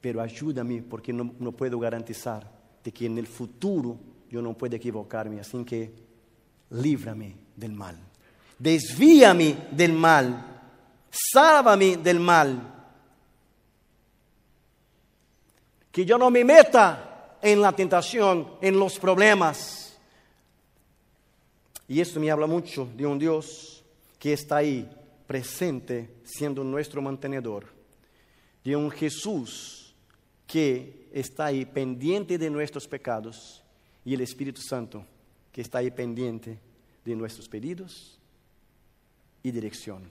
pero 0.01 0.19
ayúdame 0.19 0.81
porque 0.81 1.13
no, 1.13 1.51
puedo 1.51 1.77
garantizar 1.77 2.49
de 2.83 2.91
que 2.91 3.05
en 3.05 3.19
el 3.19 3.27
futuro 3.27 3.99
yo 4.31 4.41
no 4.41 4.55
pueda 4.55 4.77
equivocarme, 4.77 5.39
así 5.39 5.63
que 5.63 5.93
líbrame 6.71 7.35
del 7.55 7.73
mal, 7.73 7.99
desvíame 8.57 9.67
del 9.73 9.93
mal, 9.93 10.63
sálvame 11.11 11.97
del 11.97 12.19
mal, 12.19 12.73
que 15.91 16.03
yo 16.03 16.17
no 16.17 16.31
me 16.31 16.43
meta 16.43 17.10
en 17.41 17.61
la 17.61 17.71
tentación, 17.71 18.47
en 18.61 18.79
los 18.79 18.99
problemas. 18.99 19.99
Y 21.87 21.99
esto 21.99 22.19
me 22.19 22.31
habla 22.31 22.47
mucho 22.47 22.87
de 22.95 23.05
un 23.05 23.19
Dios 23.19 23.83
que 24.17 24.33
está 24.33 24.57
ahí 24.57 24.89
presente 25.27 26.09
siendo 26.23 26.63
nuestro 26.63 27.01
mantenedor, 27.01 27.65
de 28.63 28.75
un 28.75 28.91
Jesús 28.91 29.95
que 30.45 31.07
está 31.11 31.45
ahí 31.45 31.65
pendiente 31.65 32.37
de 32.37 32.49
nuestros 32.49 32.87
pecados 32.87 33.63
y 34.05 34.13
el 34.13 34.21
Espíritu 34.21 34.61
Santo 34.61 35.05
que 35.51 35.61
está 35.61 35.79
ahí 35.79 35.91
pendiente 35.91 36.59
de 37.03 37.15
nuestros 37.15 37.49
pedidos 37.49 38.19
y 39.43 39.51
dirección. 39.51 40.09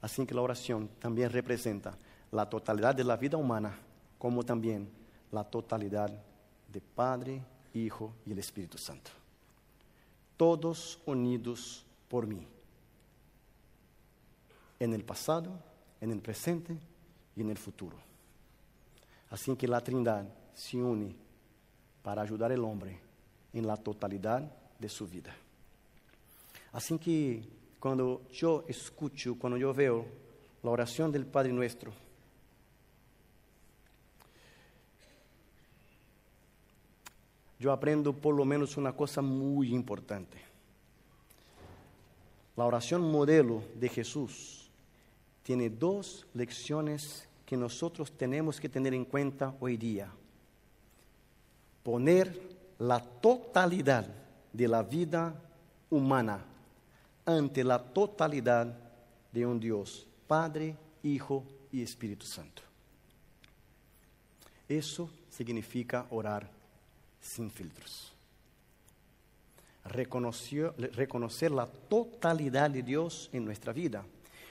Así 0.00 0.26
que 0.26 0.34
la 0.34 0.42
oración 0.42 0.90
también 0.98 1.30
representa 1.30 1.96
la 2.32 2.48
totalidad 2.48 2.94
de 2.94 3.04
la 3.04 3.16
vida 3.16 3.36
humana 3.36 3.78
como 4.18 4.42
también 4.42 4.88
la 5.30 5.44
totalidad 5.44 6.12
de 6.72 6.80
Padre, 6.80 7.42
Hijo 7.74 8.14
y 8.26 8.32
el 8.32 8.38
Espíritu 8.38 8.78
Santo. 8.78 9.10
Todos 10.36 10.98
unidos 11.06 11.84
por 12.08 12.26
mí. 12.26 12.46
En 14.80 14.94
el 14.94 15.04
pasado, 15.04 15.52
en 16.00 16.10
el 16.10 16.20
presente 16.20 16.76
y 17.36 17.42
en 17.42 17.50
el 17.50 17.58
futuro. 17.58 17.96
Así 19.30 19.54
que 19.56 19.68
la 19.68 19.80
Trinidad 19.80 20.26
se 20.54 20.76
une 20.76 21.14
para 22.02 22.22
ayudar 22.22 22.52
al 22.52 22.64
hombre 22.64 22.98
en 23.52 23.66
la 23.66 23.76
totalidad 23.76 24.42
de 24.78 24.88
su 24.88 25.06
vida. 25.06 25.34
Así 26.72 26.98
que 26.98 27.42
cuando 27.78 28.22
yo 28.32 28.64
escucho, 28.66 29.36
cuando 29.38 29.56
yo 29.56 29.72
veo 29.72 30.04
la 30.62 30.70
oración 30.70 31.12
del 31.12 31.26
Padre 31.26 31.52
nuestro, 31.52 31.92
yo 37.62 37.70
aprendo 37.70 38.12
por 38.12 38.34
lo 38.34 38.44
menos 38.44 38.76
una 38.76 38.92
cosa 38.92 39.22
muy 39.22 39.72
importante. 39.72 40.36
La 42.56 42.64
oración 42.64 43.08
modelo 43.08 43.62
de 43.76 43.88
Jesús 43.88 44.68
tiene 45.44 45.70
dos 45.70 46.26
lecciones 46.34 47.28
que 47.46 47.56
nosotros 47.56 48.10
tenemos 48.10 48.58
que 48.58 48.68
tener 48.68 48.94
en 48.94 49.04
cuenta 49.04 49.54
hoy 49.60 49.76
día. 49.76 50.10
Poner 51.84 52.36
la 52.80 52.98
totalidad 52.98 54.08
de 54.52 54.66
la 54.66 54.82
vida 54.82 55.32
humana 55.88 56.44
ante 57.24 57.62
la 57.62 57.80
totalidad 57.80 58.76
de 59.30 59.46
un 59.46 59.60
Dios, 59.60 60.08
Padre, 60.26 60.74
Hijo 61.04 61.44
y 61.70 61.80
Espíritu 61.80 62.26
Santo. 62.26 62.62
Eso 64.68 65.08
significa 65.30 66.06
orar 66.10 66.61
sin 67.22 67.50
filtros. 67.50 68.12
reconocer 69.84 71.50
la 71.50 71.66
totalidad 71.66 72.70
de 72.70 72.82
Dios 72.82 73.30
en 73.32 73.44
nuestra 73.44 73.72
vida. 73.72 74.04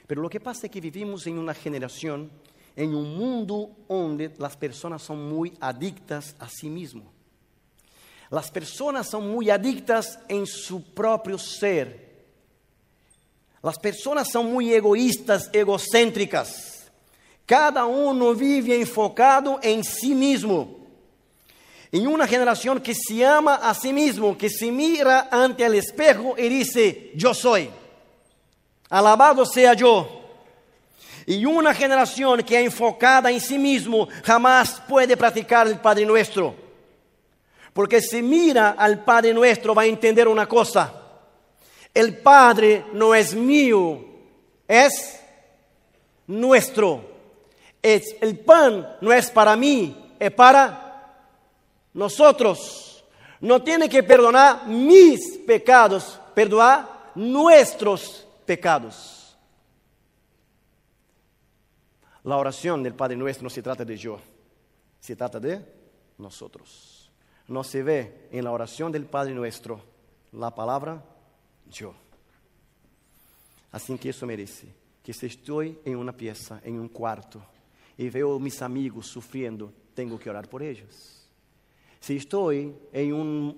Pero 0.08 0.22
lo 0.22 0.30
que 0.30 0.40
pasa 0.40 0.66
es 0.66 0.72
que 0.72 0.82
vivimos 0.82 1.28
en 1.28 1.38
una 1.38 1.54
generación, 1.54 2.32
en 2.76 2.96
un 2.96 3.16
mundo 3.16 3.72
donde 3.88 4.34
las 4.38 4.58
personas 4.58 5.04
son 5.04 5.30
muy 5.30 5.54
adictas 5.60 6.36
a 6.40 6.50
sí 6.50 6.70
mismo. 6.70 7.12
Las 8.30 8.50
personas 8.50 9.10
son 9.10 9.30
muy 9.30 9.50
adictas 9.50 10.20
en 10.28 10.48
su 10.48 10.84
propio 10.94 11.38
ser. 11.38 12.26
Las 13.62 13.78
personas 13.78 14.30
son 14.32 14.52
muy 14.52 14.74
egoístas, 14.74 15.50
egocéntricas. 15.54 16.90
Cada 17.46 17.86
uno 17.86 18.34
vive 18.34 18.80
enfocado 18.80 19.60
en 19.62 19.84
sí 19.84 20.16
mismo. 20.16 20.81
En 21.92 22.08
una 22.08 22.26
generación 22.26 22.80
que 22.80 22.96
se 22.96 23.26
ama 23.26 23.56
a 23.56 23.74
sí 23.74 23.92
mismo, 23.92 24.38
que 24.38 24.50
se 24.50 24.72
mira 24.72 25.28
ante 25.30 25.66
el 25.66 25.76
espejo 25.76 26.36
y 26.38 26.48
dice, 26.48 27.12
yo 27.16 27.34
soy, 27.34 27.70
alabado 28.90 29.46
sea 29.46 29.74
yo. 29.74 30.20
Y 31.26 31.46
una 31.46 31.74
generación 31.74 32.42
que 32.44 32.60
enfocada 32.60 33.30
en 33.30 33.42
sí 33.42 33.60
mismo 33.60 34.08
jamás 34.24 34.82
puede 34.88 35.18
practicar 35.18 35.68
el 35.68 35.80
Padre 35.80 36.06
Nuestro. 36.06 36.56
Porque 37.74 38.02
si 38.02 38.22
mira 38.22 38.72
al 38.72 39.04
Padre 39.04 39.34
Nuestro 39.34 39.76
va 39.76 39.84
a 39.84 39.86
entender 39.86 40.28
una 40.28 40.48
cosa. 40.48 40.94
El 41.94 42.18
Padre 42.18 42.86
no 42.94 43.14
es 43.14 43.36
mío, 43.36 44.04
es 44.68 45.20
nuestro. 46.28 47.12
Es, 47.82 48.16
el 48.22 48.38
pan 48.40 48.98
no 49.02 49.12
es 49.12 49.30
para 49.32 49.56
mí, 49.56 50.14
es 50.20 50.32
para 50.32 50.91
nosotros. 51.94 53.04
No 53.40 53.64
tiene 53.64 53.90
que 53.90 54.04
perdonar 54.04 54.68
mis 54.68 55.38
pecados, 55.40 56.20
perdonar 56.36 57.12
nuestros 57.16 58.28
pecados. 58.46 59.36
La 62.24 62.38
oración 62.38 62.84
del 62.84 62.94
Padre 62.94 63.18
Nuestro 63.18 63.46
no 63.46 63.50
se 63.50 63.64
trata 63.64 63.84
de 63.84 63.98
yo, 63.98 64.20
se 65.00 65.16
trata 65.16 65.40
de 65.40 65.60
nosotros. 66.20 67.12
No 67.48 67.64
se 67.64 67.82
ve 67.82 68.28
en 68.32 68.44
la 68.44 68.52
oración 68.52 68.92
del 68.92 69.06
Padre 69.06 69.34
Nuestro 69.34 69.82
la 70.34 70.54
palabra 70.54 71.04
yo. 71.70 71.94
Así 73.72 73.98
que 73.98 74.10
eso 74.10 74.26
merece 74.26 74.68
que 75.04 75.14
si 75.14 75.26
estoy 75.26 75.80
en 75.84 75.98
una 75.98 76.16
pieza, 76.16 76.62
en 76.64 76.80
un 76.80 76.90
cuarto, 76.90 77.42
y 77.98 78.10
veo 78.10 78.36
a 78.36 78.40
mis 78.40 78.62
amigos 78.62 79.08
sufriendo, 79.08 79.74
tengo 79.94 80.20
que 80.20 80.30
orar 80.30 80.48
por 80.48 80.62
ellos. 80.62 81.21
Si 82.02 82.18
estoy 82.18 82.74
en 82.92 83.14
un, 83.14 83.58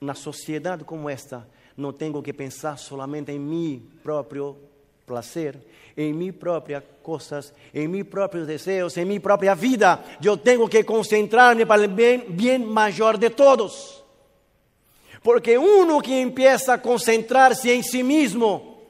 una 0.00 0.14
sociedad 0.14 0.80
como 0.80 1.08
esta, 1.08 1.46
no 1.76 1.94
tengo 1.94 2.22
que 2.22 2.34
pensar 2.34 2.78
solamente 2.78 3.32
en 3.32 3.48
mi 3.48 3.76
propio 4.02 4.56
placer, 5.04 5.62
en 5.94 6.16
mis 6.16 6.32
propias 6.32 6.82
cosas, 7.02 7.52
en 7.72 7.90
mis 7.90 8.04
propios 8.04 8.46
deseos, 8.46 8.96
en 8.96 9.08
mi 9.08 9.18
propia 9.18 9.54
vida. 9.54 10.04
Yo 10.20 10.38
tengo 10.38 10.68
que 10.68 10.84
concentrarme 10.84 11.66
para 11.66 11.84
el 11.84 11.92
bien, 11.92 12.24
bien 12.30 12.66
mayor 12.66 13.18
de 13.18 13.30
todos. 13.30 14.02
Porque 15.22 15.56
uno 15.56 16.00
que 16.00 16.20
empieza 16.20 16.74
a 16.74 16.82
concentrarse 16.82 17.74
en 17.74 17.84
sí 17.84 18.02
mismo, 18.02 18.82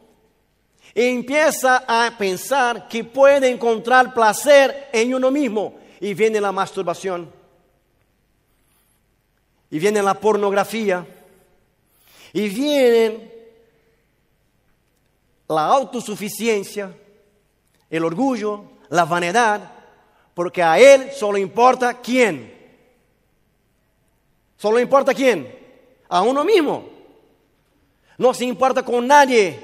empieza 0.94 1.84
a 1.86 2.16
pensar 2.16 2.88
que 2.88 3.04
puede 3.04 3.50
encontrar 3.50 4.14
placer 4.14 4.88
en 4.92 5.12
uno 5.14 5.30
mismo 5.30 5.74
y 6.00 6.14
viene 6.14 6.40
la 6.40 6.52
masturbación, 6.52 7.30
y 9.72 9.78
viene 9.78 10.02
la 10.02 10.12
pornografía, 10.12 11.06
y 12.34 12.48
viene 12.50 13.32
la 15.48 15.64
autosuficiencia, 15.64 16.94
el 17.88 18.04
orgullo, 18.04 18.64
la 18.90 19.06
vanidad, 19.06 19.72
porque 20.34 20.62
a 20.62 20.78
él 20.78 21.10
solo 21.12 21.38
importa 21.38 22.02
quién. 22.02 22.52
Solo 24.58 24.78
importa 24.78 25.14
quién. 25.14 25.58
A 26.10 26.20
uno 26.20 26.44
mismo. 26.44 26.90
No 28.18 28.34
se 28.34 28.44
importa 28.44 28.84
con 28.84 29.06
nadie. 29.06 29.58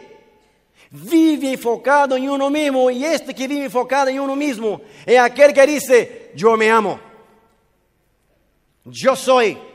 Vive 0.90 1.52
enfocado 1.52 2.16
en 2.16 2.30
uno 2.30 2.48
mismo 2.48 2.90
y 2.90 3.04
este 3.04 3.34
que 3.34 3.46
vive 3.46 3.66
enfocado 3.66 4.08
en 4.08 4.20
uno 4.20 4.34
mismo 4.34 4.80
es 5.04 5.18
aquel 5.18 5.52
que 5.52 5.66
dice, 5.66 6.32
yo 6.34 6.56
me 6.56 6.70
amo. 6.70 6.98
Yo 8.86 9.14
soy. 9.14 9.67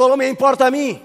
Solo 0.00 0.16
me 0.16 0.26
importa 0.26 0.68
a 0.68 0.70
mí. 0.70 0.98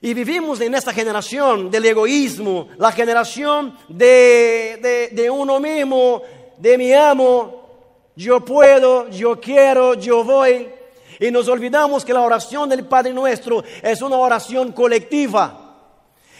Y 0.00 0.14
vivimos 0.14 0.58
en 0.62 0.74
esta 0.74 0.90
generación 0.90 1.70
del 1.70 1.84
egoísmo, 1.84 2.68
la 2.78 2.90
generación 2.92 3.76
de, 3.88 5.10
de, 5.12 5.28
uno 5.28 5.60
mismo, 5.60 6.22
de 6.56 6.78
mi 6.78 6.94
amo, 6.94 8.08
yo 8.16 8.42
puedo, 8.42 9.10
yo 9.10 9.38
quiero, 9.38 9.92
yo 9.92 10.24
voy. 10.24 10.66
Y 11.18 11.30
nos 11.30 11.46
olvidamos 11.46 12.06
que 12.06 12.14
la 12.14 12.22
oración 12.22 12.70
del 12.70 12.86
Padre 12.86 13.12
Nuestro 13.12 13.62
es 13.82 14.00
una 14.00 14.16
oración 14.16 14.72
colectiva. 14.72 15.76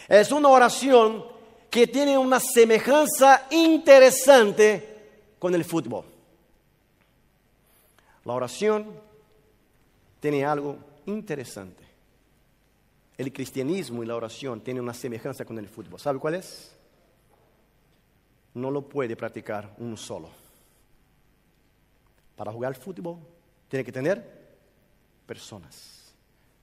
Es 0.08 0.32
una 0.32 0.48
oración 0.48 1.26
que 1.68 1.86
tiene 1.86 2.16
una 2.16 2.40
semejanza 2.40 3.48
interesante 3.50 5.34
con 5.38 5.54
el 5.54 5.62
fútbol. 5.62 6.06
La 8.24 8.32
oración 8.32 9.09
tiene 10.20 10.44
algo 10.44 10.78
interesante 11.06 11.90
el 13.20 13.34
cristianismo 13.34 14.02
y 14.02 14.06
la 14.06 14.16
oración 14.16 14.62
tienen 14.62 14.82
una 14.82 14.94
semejanza 14.94 15.44
con 15.44 15.58
el 15.58 15.68
fútbol. 15.68 16.00
¿Sabe 16.00 16.18
cuál 16.18 16.36
es? 16.36 16.74
No 18.54 18.70
lo 18.70 18.88
puede 18.88 19.14
practicar 19.14 19.74
uno 19.76 19.94
solo. 19.94 20.30
Para 22.34 22.50
jugar 22.50 22.74
fútbol 22.74 23.18
tiene 23.68 23.84
que 23.84 23.92
tener 23.92 24.56
personas. 25.26 26.14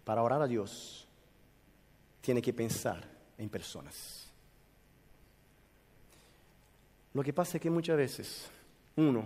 Para 0.04 0.24
orar 0.24 0.42
a 0.42 0.48
Dios 0.48 1.08
tiene 2.22 2.42
que 2.42 2.54
pensar 2.54 3.08
en 3.38 3.50
personas. 3.50 4.28
Lo 7.14 7.22
que 7.22 7.34
pasa 7.34 7.58
es 7.58 7.62
que 7.62 7.70
muchas 7.70 7.98
veces 7.98 8.50
uno, 8.96 9.26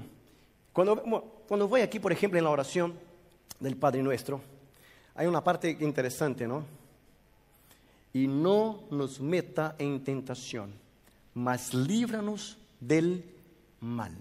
cuando, 0.74 1.02
cuando 1.48 1.70
voy 1.70 1.80
aquí, 1.80 1.98
por 1.98 2.12
ejemplo, 2.12 2.38
en 2.38 2.44
la 2.44 2.52
oración 2.52 2.94
del 3.62 3.78
Padre 3.78 4.04
Nuestro, 4.04 4.42
hay 5.16 5.28
una 5.28 5.42
parte 5.42 5.78
interesante, 5.80 6.46
¿no? 6.46 6.82
y 8.14 8.28
no 8.28 8.84
nos 8.90 9.20
meta 9.20 9.76
en 9.78 10.04
tentación, 10.04 10.74
mas 11.34 11.74
líbranos 11.74 12.58
del 12.80 13.24
mal. 13.80 14.16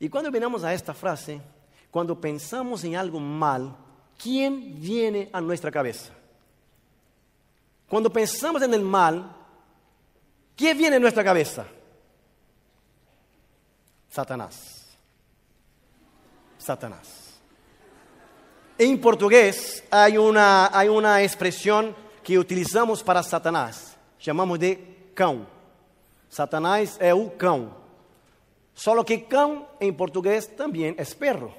Y 0.00 0.08
cuando 0.08 0.30
venimos 0.30 0.64
a 0.64 0.74
esta 0.74 0.92
frase, 0.92 1.40
cuando 1.90 2.20
pensamos 2.20 2.82
en 2.84 2.96
algo 2.96 3.20
mal, 3.20 3.76
¿quién 4.20 4.80
viene 4.80 5.30
a 5.32 5.40
nuestra 5.40 5.70
cabeza? 5.70 6.12
Cuando 7.88 8.12
pensamos 8.12 8.60
en 8.62 8.74
el 8.74 8.82
mal, 8.82 9.34
¿quién 10.56 10.76
viene 10.76 10.96
a 10.96 11.00
nuestra 11.00 11.22
cabeza? 11.22 11.66
Satanás. 14.10 14.96
Satanás. 16.58 17.25
Hay 19.90 20.18
una, 20.18 20.70
hay 20.72 20.88
una 20.88 21.22
expresión 21.22 21.94
que 22.22 22.38
utilizamos 22.38 23.02
para 23.02 23.22
Satanás, 23.22 23.96
chamamos 24.18 24.58
de 24.58 24.78
cão. 25.14 25.46
Satanás 26.28 26.98
é 27.00 27.14
o 27.14 27.30
cão. 27.30 27.74
Só 28.74 29.02
que 29.02 29.18
cão 29.18 29.66
em 29.80 29.92
português 29.92 30.46
também 30.46 30.94
é 30.98 31.04
perro. 31.14 31.54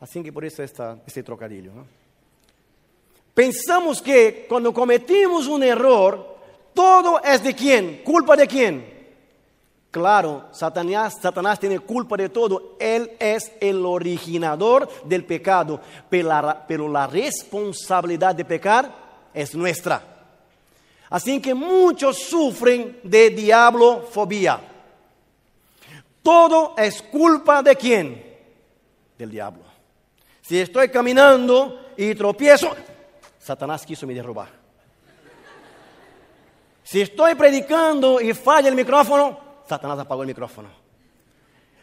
Assim 0.00 0.22
que 0.22 0.30
por 0.30 0.44
isso 0.44 0.62
esta, 0.62 1.00
este 1.06 1.22
trocadilho. 1.22 1.86
Pensamos 3.34 4.00
que 4.00 4.46
quando 4.48 4.72
cometimos 4.72 5.48
um 5.48 5.60
erro, 5.62 6.24
todo 6.72 7.18
é 7.24 7.36
de 7.38 7.52
quem? 7.52 7.96
Culpa 8.04 8.36
de 8.36 8.46
quem? 8.46 8.93
Claro, 9.94 10.46
Satanás, 10.50 11.18
Satanás 11.22 11.60
tiene 11.60 11.78
culpa 11.78 12.16
de 12.16 12.28
todo. 12.28 12.74
Él 12.80 13.12
es 13.16 13.52
el 13.60 13.86
originador 13.86 14.88
del 15.04 15.24
pecado. 15.24 15.80
Pero 16.10 16.88
la, 16.88 17.06
responsabilidad 17.06 18.34
de 18.34 18.44
pecar 18.44 18.92
es 19.32 19.54
nuestra. 19.54 20.02
Así 21.10 21.40
que 21.40 21.54
muchos 21.54 22.18
sufren 22.18 22.98
de 23.04 23.30
diablofobia. 23.30 24.58
Todo 26.24 26.74
es 26.76 27.00
culpa 27.00 27.62
de 27.62 27.76
quién? 27.76 28.36
Del 29.16 29.30
diablo. 29.30 29.62
Si 30.42 30.58
estoy 30.58 30.88
caminando 30.88 31.92
y 31.96 32.16
tropiezo, 32.16 32.74
Satanás 33.38 33.86
quiso 33.86 34.08
me 34.08 34.14
derrubar. 34.14 34.48
Si 36.82 37.00
estoy 37.00 37.36
predicando 37.36 38.20
y 38.20 38.34
falla 38.34 38.68
el 38.68 38.74
micrófono, 38.74 39.43
Satanás 39.66 39.98
apagó 39.98 40.22
el 40.22 40.28
micrófono. 40.28 40.68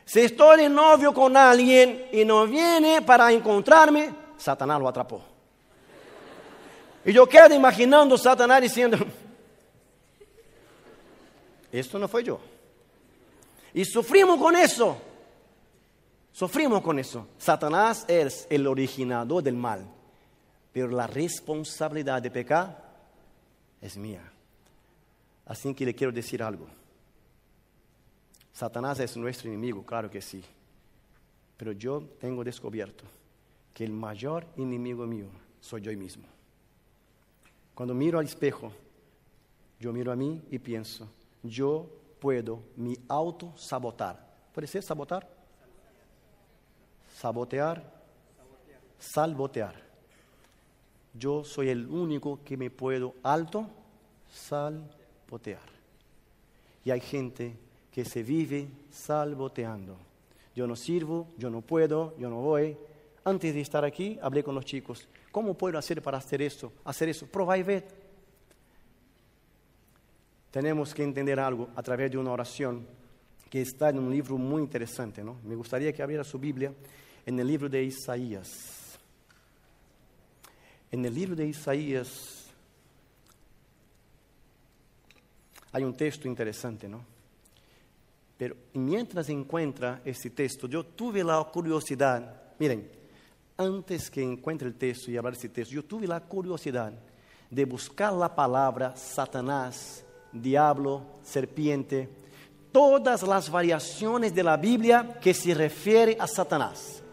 Si 0.05 0.19
estoy 0.19 0.57
de 0.57 0.69
novio 0.69 1.13
con 1.13 1.35
alguien 1.37 2.07
y 2.11 2.25
no 2.25 2.45
viene 2.45 3.01
para 3.01 3.31
encontrarme, 3.31 4.13
Satanás 4.37 4.79
lo 4.79 4.87
atrapó. 4.87 5.23
Y 7.05 7.13
yo 7.13 7.27
quedo 7.27 7.55
imaginando 7.55 8.17
Satanás 8.17 8.61
diciendo, 8.61 8.97
esto 11.71 11.97
no 11.97 12.07
fue 12.07 12.23
yo. 12.23 12.39
Y 13.73 13.85
sufrimos 13.85 14.37
con 14.37 14.55
eso. 14.55 14.97
Sufrimos 16.33 16.81
con 16.81 16.99
eso. 16.99 17.27
Satanás 17.37 18.05
es 18.07 18.47
el 18.49 18.67
originador 18.67 19.43
del 19.43 19.55
mal, 19.55 19.85
pero 20.71 20.87
la 20.87 21.07
responsabilidad 21.07 22.21
de 22.21 22.31
pecar 22.31 22.91
es 23.81 23.97
mía. 23.97 24.21
Así 25.45 25.73
que 25.73 25.85
le 25.85 25.95
quiero 25.95 26.13
decir 26.13 26.41
algo. 26.41 26.67
Satanás 28.61 28.99
es 28.99 29.17
nuestro 29.17 29.49
enemigo, 29.49 29.83
claro 29.83 30.07
que 30.07 30.21
sí. 30.21 30.43
Pero 31.57 31.71
yo 31.71 32.03
tengo 32.19 32.43
descubierto 32.43 33.03
que 33.73 33.83
el 33.83 33.91
mayor 33.91 34.45
enemigo 34.55 35.07
mío 35.07 35.25
soy 35.59 35.81
yo 35.81 35.91
mismo. 35.97 36.25
Cuando 37.73 37.95
miro 37.95 38.19
al 38.19 38.25
espejo, 38.25 38.71
yo 39.79 39.91
miro 39.91 40.11
a 40.11 40.15
mí 40.15 40.43
y 40.51 40.59
pienso, 40.59 41.09
yo 41.41 41.89
puedo 42.19 42.61
me 42.75 42.95
auto-sabotar. 43.07 44.23
¿Puede 44.53 44.67
ser 44.67 44.83
sabotar? 44.83 45.27
Sabotear. 47.17 47.81
Salvotear. 48.99 49.73
Yo 51.15 51.43
soy 51.43 51.69
el 51.69 51.87
único 51.87 52.39
que 52.45 52.57
me 52.57 52.69
puedo 52.69 53.15
alto 53.23 53.67
salvotear. 54.29 55.65
Y 56.85 56.91
hay 56.91 56.99
gente 56.99 57.57
que 57.91 58.05
se 58.05 58.23
vive 58.23 58.67
salvoteando. 58.89 59.97
Yo 60.55 60.67
no 60.67 60.75
sirvo, 60.75 61.27
yo 61.37 61.49
no 61.49 61.61
puedo, 61.61 62.15
yo 62.17 62.29
no 62.29 62.37
voy. 62.37 62.77
Antes 63.23 63.53
de 63.53 63.61
estar 63.61 63.85
aquí, 63.85 64.17
hablé 64.21 64.43
con 64.43 64.55
los 64.55 64.65
chicos. 64.65 65.07
¿Cómo 65.31 65.53
puedo 65.53 65.77
hacer 65.77 66.01
para 66.01 66.17
hacer 66.17 66.41
eso? 66.41 66.73
Hacer 66.83 67.09
eso. 67.09 67.27
Probá 67.27 67.57
y. 67.57 67.83
Tenemos 70.51 70.93
que 70.93 71.03
entender 71.03 71.39
algo 71.39 71.69
a 71.75 71.83
través 71.83 72.11
de 72.11 72.17
una 72.17 72.31
oración 72.31 72.85
que 73.49 73.61
está 73.61 73.89
en 73.89 73.99
un 73.99 74.11
libro 74.11 74.37
muy 74.37 74.61
interesante. 74.61 75.23
¿no? 75.23 75.37
Me 75.43 75.55
gustaría 75.55 75.93
que 75.93 76.03
abriera 76.03 76.23
su 76.23 76.39
Biblia 76.39 76.73
en 77.25 77.39
el 77.39 77.47
libro 77.47 77.69
de 77.69 77.83
Isaías. 77.83 78.97
En 80.91 81.05
el 81.05 81.13
libro 81.13 81.35
de 81.35 81.47
Isaías 81.47 82.47
hay 85.71 85.83
un 85.83 85.95
texto 85.95 86.27
interesante, 86.27 86.89
¿no? 86.89 87.10
Pero 88.41 88.55
mientras 88.73 89.29
encuentra 89.29 90.01
este 90.03 90.31
texto, 90.31 90.67
yo 90.67 90.83
tuve 90.83 91.23
la 91.23 91.43
curiosidad, 91.43 92.41
miren, 92.57 92.89
antes 93.55 94.09
que 94.09 94.23
encuentre 94.23 94.67
el 94.67 94.73
texto 94.73 95.11
y 95.11 95.17
hablar 95.17 95.33
de 95.33 95.37
este 95.37 95.49
texto, 95.49 95.75
yo 95.75 95.85
tuve 95.85 96.07
la 96.07 96.19
curiosidad 96.21 96.91
de 97.51 97.65
buscar 97.65 98.11
la 98.13 98.33
palabra 98.33 98.95
Satanás, 98.95 100.03
diablo, 100.31 101.03
serpiente, 101.21 102.09
todas 102.71 103.21
las 103.21 103.47
variaciones 103.47 104.33
de 104.33 104.41
la 104.41 104.57
Biblia 104.57 105.19
que 105.21 105.35
se 105.35 105.53
refiere 105.53 106.17
a 106.19 106.25
Satanás. 106.25 107.03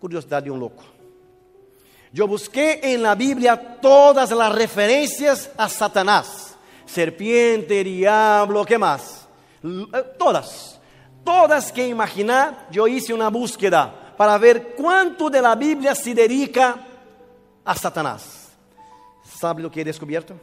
Curiosidad 0.00 0.42
de 0.42 0.50
un 0.50 0.60
loco. 0.60 0.84
Yo 2.10 2.26
busqué 2.26 2.80
en 2.82 3.02
la 3.02 3.14
Biblia 3.14 3.78
todas 3.82 4.30
las 4.30 4.54
referencias 4.54 5.50
a 5.58 5.68
Satanás. 5.68 6.56
Serpiente, 6.86 7.84
diablo, 7.84 8.64
¿qué 8.64 8.78
más? 8.78 9.21
Eh, 9.62 9.86
todas. 10.18 10.80
Todas 11.24 11.70
que 11.70 11.86
imaginar, 11.86 12.66
yo 12.70 12.88
hice 12.88 13.14
una 13.14 13.28
búsqueda 13.28 14.14
para 14.16 14.36
ver 14.38 14.74
cuánto 14.74 15.30
de 15.30 15.40
la 15.40 15.54
Biblia 15.54 15.94
se 15.94 16.12
dedica 16.14 16.84
a 17.64 17.74
Satanás. 17.74 18.50
¿Sabe 19.22 19.62
lo 19.62 19.70
que 19.70 19.82
he 19.82 19.84
descubierto? 19.84 20.34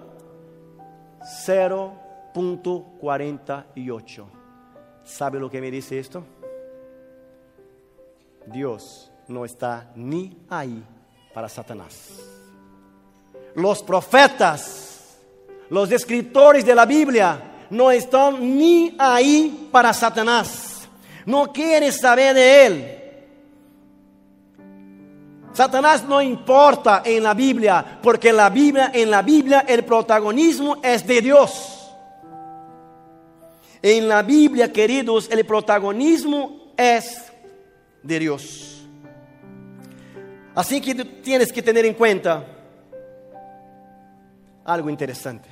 0.48. 1.46 4.26
¿Sabe 5.04 5.40
lo 5.40 5.50
que 5.50 5.60
me 5.60 5.72
dice 5.72 5.98
esto? 6.00 6.24
Dios 8.46 9.12
no 9.28 9.46
está 9.46 9.92
ni 9.96 10.38
ahí 10.50 10.84
para 11.34 11.50
Satanás. 11.50 12.10
Los 13.56 13.84
profetas, 13.84 15.18
los 15.70 15.92
escritores 15.92 16.66
de 16.66 16.76
la 16.76 16.86
Biblia 16.86 17.68
no 17.70 17.92
están 17.92 18.58
ni 18.58 18.96
ahí 19.00 19.70
para 19.72 19.94
Satanás. 19.94 20.88
No 21.26 21.52
quiere 21.52 21.92
saber 21.92 22.34
de 22.34 22.66
él. 22.66 22.98
Satanás 25.54 26.06
no 26.06 26.22
importa 26.22 27.02
en 27.06 27.24
la 27.24 27.34
Biblia, 27.34 28.00
porque 28.02 28.32
la 28.32 28.50
Biblia, 28.50 28.92
en 28.94 29.12
la 29.12 29.22
Biblia 29.22 29.66
el 29.68 29.84
protagonismo 29.84 30.78
es 30.82 31.06
de 31.06 31.22
Dios. 31.22 31.78
En 33.82 34.08
la 34.08 34.22
Biblia, 34.22 34.72
queridos, 34.72 35.30
el 35.30 35.46
protagonismo 35.46 36.74
es 36.78 37.31
de 38.04 38.20
Dios. 38.20 38.88
Así 40.54 40.82
que 40.82 40.94
tienes 41.06 41.52
que 41.54 41.62
tener 41.62 41.86
en 41.86 41.94
cuenta 41.94 42.46
algo 44.66 44.90
interesante. 44.90 45.50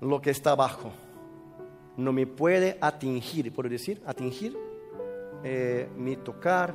Lo 0.00 0.20
que 0.20 0.30
está 0.30 0.52
abajo 0.52 0.92
no 1.96 2.12
me 2.12 2.26
puede 2.26 2.78
atingir, 2.80 3.52
¿puedo 3.52 3.68
decir? 3.68 4.02
Atingir, 4.06 4.56
eh, 5.44 5.88
me 5.96 6.16
tocar, 6.16 6.74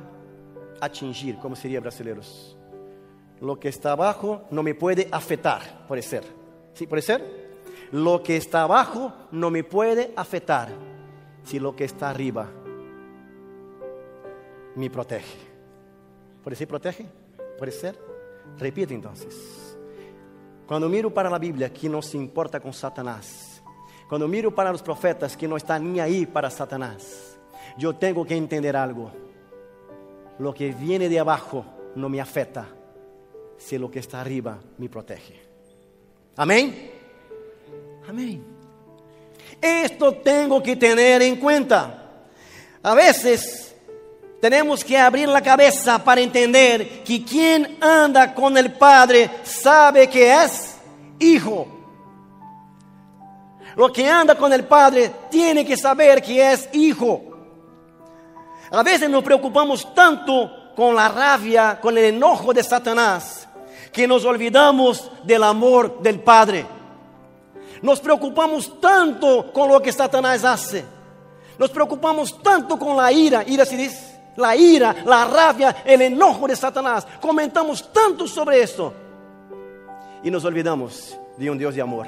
atingir, 0.80 1.38
como 1.38 1.56
sería 1.56 1.80
brasileños. 1.80 2.56
Lo 3.40 3.58
que 3.58 3.68
está 3.68 3.92
abajo 3.92 4.42
no 4.50 4.62
me 4.62 4.74
puede 4.74 5.08
afectar, 5.10 5.86
puede 5.86 6.02
ser. 6.02 6.24
¿Sí 6.72 6.86
puede 6.86 7.02
ser? 7.02 7.48
Lo 7.90 8.22
que 8.22 8.36
está 8.36 8.62
abajo 8.62 9.12
no 9.32 9.50
me 9.50 9.64
puede 9.64 10.12
afectar 10.16 10.68
si 11.42 11.58
lo 11.58 11.74
que 11.74 11.84
está 11.84 12.10
arriba 12.10 12.48
me 14.78 14.88
protege. 14.88 15.38
¿Puede 16.42 16.56
ser 16.56 16.68
protege? 16.68 17.06
¿Puede 17.58 17.72
ser? 17.72 17.98
Repite 18.56 18.94
entonces. 18.94 19.76
Cuando 20.66 20.88
miro 20.88 21.12
para 21.12 21.28
la 21.28 21.38
Biblia, 21.38 21.72
que 21.72 21.88
no 21.88 22.00
se 22.00 22.16
importa 22.16 22.60
con 22.60 22.72
Satanás. 22.72 23.60
Cuando 24.08 24.28
miro 24.28 24.54
para 24.54 24.70
los 24.70 24.82
profetas, 24.82 25.36
que 25.36 25.48
no 25.48 25.56
están 25.56 25.92
ni 25.92 25.98
ahí 25.98 26.26
para 26.26 26.48
Satanás. 26.48 27.36
Yo 27.76 27.96
tengo 27.96 28.24
que 28.24 28.36
entender 28.36 28.76
algo. 28.76 29.10
Lo 30.38 30.54
que 30.54 30.70
viene 30.72 31.08
de 31.08 31.18
abajo 31.18 31.64
no 31.96 32.08
me 32.08 32.20
afecta 32.20 32.68
si 33.56 33.76
lo 33.78 33.90
que 33.90 33.98
está 33.98 34.20
arriba 34.20 34.60
me 34.78 34.88
protege. 34.88 35.40
Amén. 36.36 36.92
Amén. 38.08 38.44
Esto 39.60 40.14
tengo 40.18 40.62
que 40.62 40.76
tener 40.76 41.20
en 41.22 41.36
cuenta. 41.36 42.28
A 42.82 42.94
veces 42.94 43.67
tenemos 44.40 44.84
que 44.84 44.96
abrir 44.96 45.28
la 45.28 45.42
cabeza 45.42 46.02
para 46.02 46.20
entender 46.20 47.02
que 47.02 47.24
quien 47.24 47.76
anda 47.80 48.34
con 48.34 48.56
el 48.56 48.72
Padre 48.72 49.30
sabe 49.42 50.08
que 50.08 50.32
es 50.32 50.76
hijo. 51.18 51.66
Lo 53.74 53.92
que 53.92 54.08
anda 54.08 54.36
con 54.36 54.52
el 54.52 54.64
Padre 54.64 55.10
tiene 55.30 55.64
que 55.64 55.76
saber 55.76 56.22
que 56.22 56.52
es 56.52 56.68
hijo. 56.72 57.22
A 58.70 58.82
veces 58.82 59.08
nos 59.10 59.24
preocupamos 59.24 59.92
tanto 59.94 60.72
con 60.76 60.94
la 60.94 61.08
rabia, 61.08 61.78
con 61.80 61.96
el 61.98 62.04
enojo 62.04 62.52
de 62.52 62.62
Satanás, 62.62 63.48
que 63.92 64.06
nos 64.06 64.24
olvidamos 64.24 65.10
del 65.24 65.42
amor 65.42 66.00
del 66.00 66.20
Padre. 66.20 66.64
Nos 67.82 68.00
preocupamos 68.00 68.80
tanto 68.80 69.52
con 69.52 69.68
lo 69.68 69.80
que 69.80 69.92
Satanás 69.92 70.44
hace. 70.44 70.84
Nos 71.58 71.70
preocupamos 71.70 72.40
tanto 72.40 72.78
con 72.78 72.96
la 72.96 73.10
ira, 73.10 73.42
ira 73.44 73.64
se 73.64 73.76
dice, 73.76 74.17
la 74.38 74.56
ira, 74.56 74.96
la 75.04 75.26
rabia, 75.26 75.82
el 75.84 76.00
enojo 76.02 76.48
de 76.48 76.56
Satanás. 76.56 77.06
Comentamos 77.20 77.92
tanto 77.92 78.26
sobre 78.26 78.62
esto 78.62 78.94
y 80.22 80.30
nos 80.30 80.44
olvidamos 80.44 81.18
de 81.36 81.50
un 81.50 81.58
Dios 81.58 81.74
de 81.74 81.82
amor. 81.82 82.06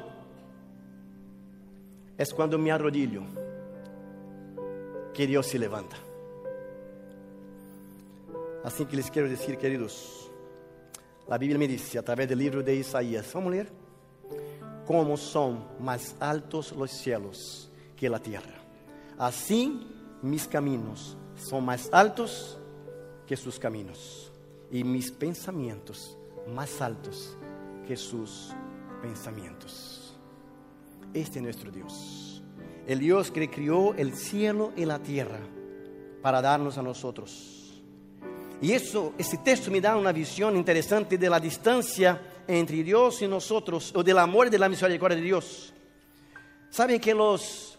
Es 2.17 2.33
cuando 2.33 2.59
me 2.59 2.71
arrodillo 2.71 3.23
que 5.13 5.27
Dios 5.27 5.47
se 5.47 5.59
levanta. 5.59 5.97
Así 8.65 8.85
que 8.87 8.97
les 8.97 9.11
quiero 9.11 9.29
decir, 9.29 9.59
queridos, 9.59 10.31
la 11.29 11.37
Biblia 11.37 11.59
me 11.59 11.67
dice 11.67 11.99
a 11.99 12.03
través 12.03 12.29
del 12.29 12.39
libro 12.39 12.63
de 12.63 12.77
Isaías, 12.77 13.29
vamos 13.35 13.49
a 13.49 13.51
leer, 13.51 13.82
cómo 14.87 15.17
son 15.17 15.65
más 15.81 16.15
altos 16.21 16.73
los 16.73 16.91
cielos 16.91 17.71
que 17.97 18.09
la 18.09 18.19
tierra. 18.19 18.55
Así 19.19 19.87
mis 20.23 20.47
caminos 20.47 21.17
son 21.37 21.65
más 21.65 21.89
altos 21.93 22.59
que 23.27 23.37
sus 23.37 23.59
caminos 23.59 24.33
y 24.71 24.85
mis 24.85 25.11
pensamientos 25.11 26.17
más 26.49 26.81
altos 26.81 27.37
que 27.87 27.97
sus 27.97 28.53
pensamientos. 29.01 30.17
Este 31.15 31.39
es 31.39 31.43
nuestro 31.43 31.71
Dios, 31.71 32.43
el 32.87 32.99
Dios 32.99 33.31
que 33.31 33.51
crió 33.51 33.95
el 33.95 34.15
cielo 34.15 34.73
y 34.77 34.85
la 34.85 34.99
tierra 34.99 35.41
para 36.23 36.41
darnos 36.41 36.79
a 36.79 36.83
nosotros. 36.83 37.83
Y 38.61 38.73
eso, 38.73 39.13
ese 39.19 39.39
texto 39.39 39.71
me 39.71 39.81
da 39.81 39.97
una 39.97 40.13
visión 40.13 40.57
interesante 40.57 41.19
de 41.19 41.29
la 41.29 41.41
distancia 41.41 42.21
entre 42.47 42.83
Dios 42.83 43.23
y 43.23 43.29
nosotros, 43.29 43.93
o 43.95 44.03
del 44.03 44.19
amor 44.19 44.47
y 44.47 44.51
de 44.51 44.59
la 44.59 44.69
misericordia 44.69 45.17
de 45.17 45.23
Dios. 45.23 45.73
¿Saben 46.71 47.01
que 47.01 47.15
los 47.15 47.79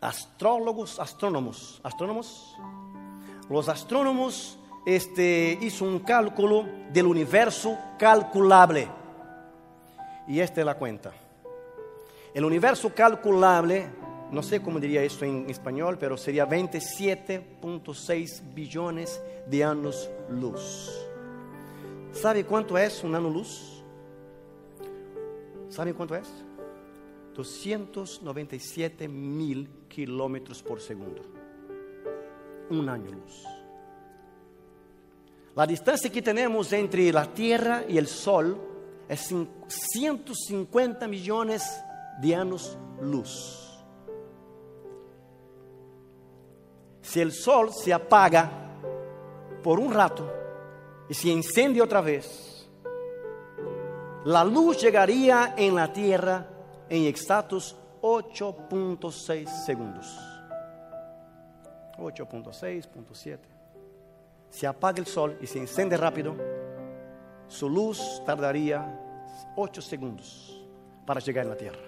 astrólogos, 0.00 1.00
astrónomos, 1.00 1.80
astrónomos, 1.82 2.56
los 3.48 3.68
astrónomos 3.68 4.58
este, 4.86 5.58
hizo 5.60 5.84
un 5.84 5.98
cálculo 5.98 6.64
del 6.92 7.06
universo 7.06 7.76
calculable. 7.98 8.88
Y 10.28 10.40
esta 10.40 10.60
es 10.60 10.66
la 10.66 10.76
cuenta. 10.76 11.12
El 12.32 12.44
universo 12.44 12.94
calculable, 12.94 13.88
no 14.30 14.42
sé 14.42 14.62
cómo 14.62 14.78
diría 14.78 15.02
esto 15.02 15.24
en 15.24 15.50
español, 15.50 15.98
pero 15.98 16.16
sería 16.16 16.48
27.6 16.48 18.54
billones 18.54 19.20
de 19.46 19.64
años 19.64 20.08
luz. 20.30 20.92
¿Sabe 22.12 22.44
cuánto 22.44 22.78
es 22.78 23.02
un 23.02 23.14
año 23.14 23.28
luz? 23.28 23.75
¿Sabe 25.68 25.94
cuánto 25.94 26.14
es? 26.14 26.28
297 27.34 29.08
mil 29.08 29.68
kilómetros 29.88 30.62
por 30.62 30.80
segundo. 30.80 31.22
Un 32.70 32.88
año 32.88 33.12
luz. 33.12 33.44
La 35.54 35.66
distancia 35.66 36.10
que 36.10 36.22
tenemos 36.22 36.72
entre 36.72 37.12
la 37.12 37.32
Tierra 37.32 37.84
y 37.88 37.96
el 37.96 38.06
Sol 38.06 38.58
es 39.08 39.34
150 39.68 41.08
millones 41.08 41.82
de 42.20 42.34
años 42.34 42.76
luz. 43.00 43.62
Si 47.02 47.20
el 47.20 47.32
Sol 47.32 47.72
se 47.72 47.92
apaga 47.92 48.50
por 49.62 49.78
un 49.78 49.92
rato 49.92 50.30
y 51.08 51.14
se 51.14 51.28
incendia 51.28 51.84
otra 51.84 52.00
vez, 52.00 52.45
la 54.26 54.44
luz 54.44 54.82
llegaría 54.82 55.54
en 55.56 55.74
la 55.74 55.92
Tierra 55.92 56.46
en 56.88 57.04
exactos 57.04 57.76
8.6 58.02 59.46
segundos. 59.64 60.06
8.6.7 61.98 63.38
se 64.50 64.66
apaga 64.66 64.98
el 64.98 65.06
sol 65.06 65.36
y 65.40 65.46
se 65.46 65.58
enciende 65.58 65.96
rápido, 65.96 66.34
su 67.48 67.68
luz 67.68 68.22
tardaría 68.24 69.00
8 69.56 69.82
segundos 69.82 70.66
para 71.04 71.20
llegar 71.20 71.46
a 71.46 71.50
la 71.50 71.56
tierra. 71.56 71.82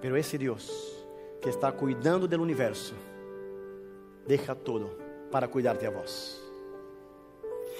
Pero 0.00 0.16
ese 0.16 0.38
Dios 0.38 0.70
que 1.40 1.50
está 1.50 1.72
cuidando 1.72 2.28
del 2.28 2.40
universo, 2.40 2.94
deja 4.26 4.54
todo 4.54 4.98
para 5.30 5.48
cuidarte 5.48 5.86
a 5.86 5.90
vos. 5.90 6.41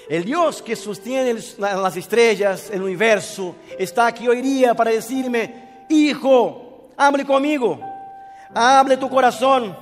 El 0.09 0.25
Dios 0.25 0.61
que 0.61 0.75
sostiene 0.75 1.35
las 1.57 1.97
estrellas, 1.97 2.69
el 2.71 2.81
universo, 2.81 3.55
está 3.77 4.07
aquí 4.07 4.27
hoy 4.27 4.41
día 4.41 4.73
para 4.73 4.91
decirme, 4.91 5.85
hijo, 5.89 6.89
hable 6.97 7.25
conmigo, 7.25 7.79
hable 8.53 8.97
tu 8.97 9.09
corazón. 9.09 9.75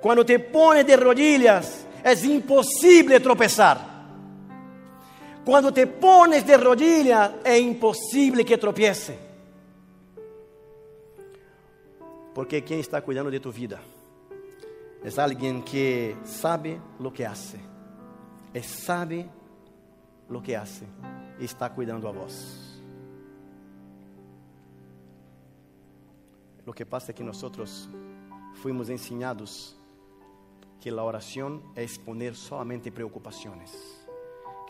Cuando 0.00 0.24
te 0.24 0.38
pones 0.38 0.86
de 0.86 0.96
rodillas, 0.96 1.86
es 2.04 2.24
imposible 2.24 3.20
tropezar. 3.20 3.78
Cuando 5.44 5.72
te 5.72 5.86
pones 5.86 6.46
de 6.46 6.56
rodillas, 6.56 7.30
es 7.44 7.60
imposible 7.60 8.44
que 8.44 8.58
tropiece. 8.58 9.18
Porque 12.34 12.62
quien 12.62 12.80
está 12.80 13.00
cuidando 13.00 13.30
de 13.30 13.40
tu 13.40 13.52
vida 13.52 13.80
es 15.02 15.18
alguien 15.18 15.62
que 15.62 16.16
sabe 16.24 16.78
lo 16.98 17.12
que 17.12 17.26
hace. 17.26 17.67
Es 18.54 18.66
sabe 18.66 19.28
lo 20.28 20.42
que 20.42 20.56
hace 20.56 20.86
y 21.40 21.44
está 21.44 21.72
cuidando 21.72 22.08
a 22.08 22.12
vos. 22.12 22.82
Lo 26.64 26.72
que 26.72 26.84
pasa 26.84 27.12
es 27.12 27.16
que 27.16 27.24
nosotros 27.24 27.88
fuimos 28.62 28.90
enseñados 28.90 29.74
que 30.80 30.90
la 30.90 31.02
oración 31.02 31.62
es 31.74 31.98
poner 31.98 32.36
solamente 32.36 32.92
preocupaciones. 32.92 33.72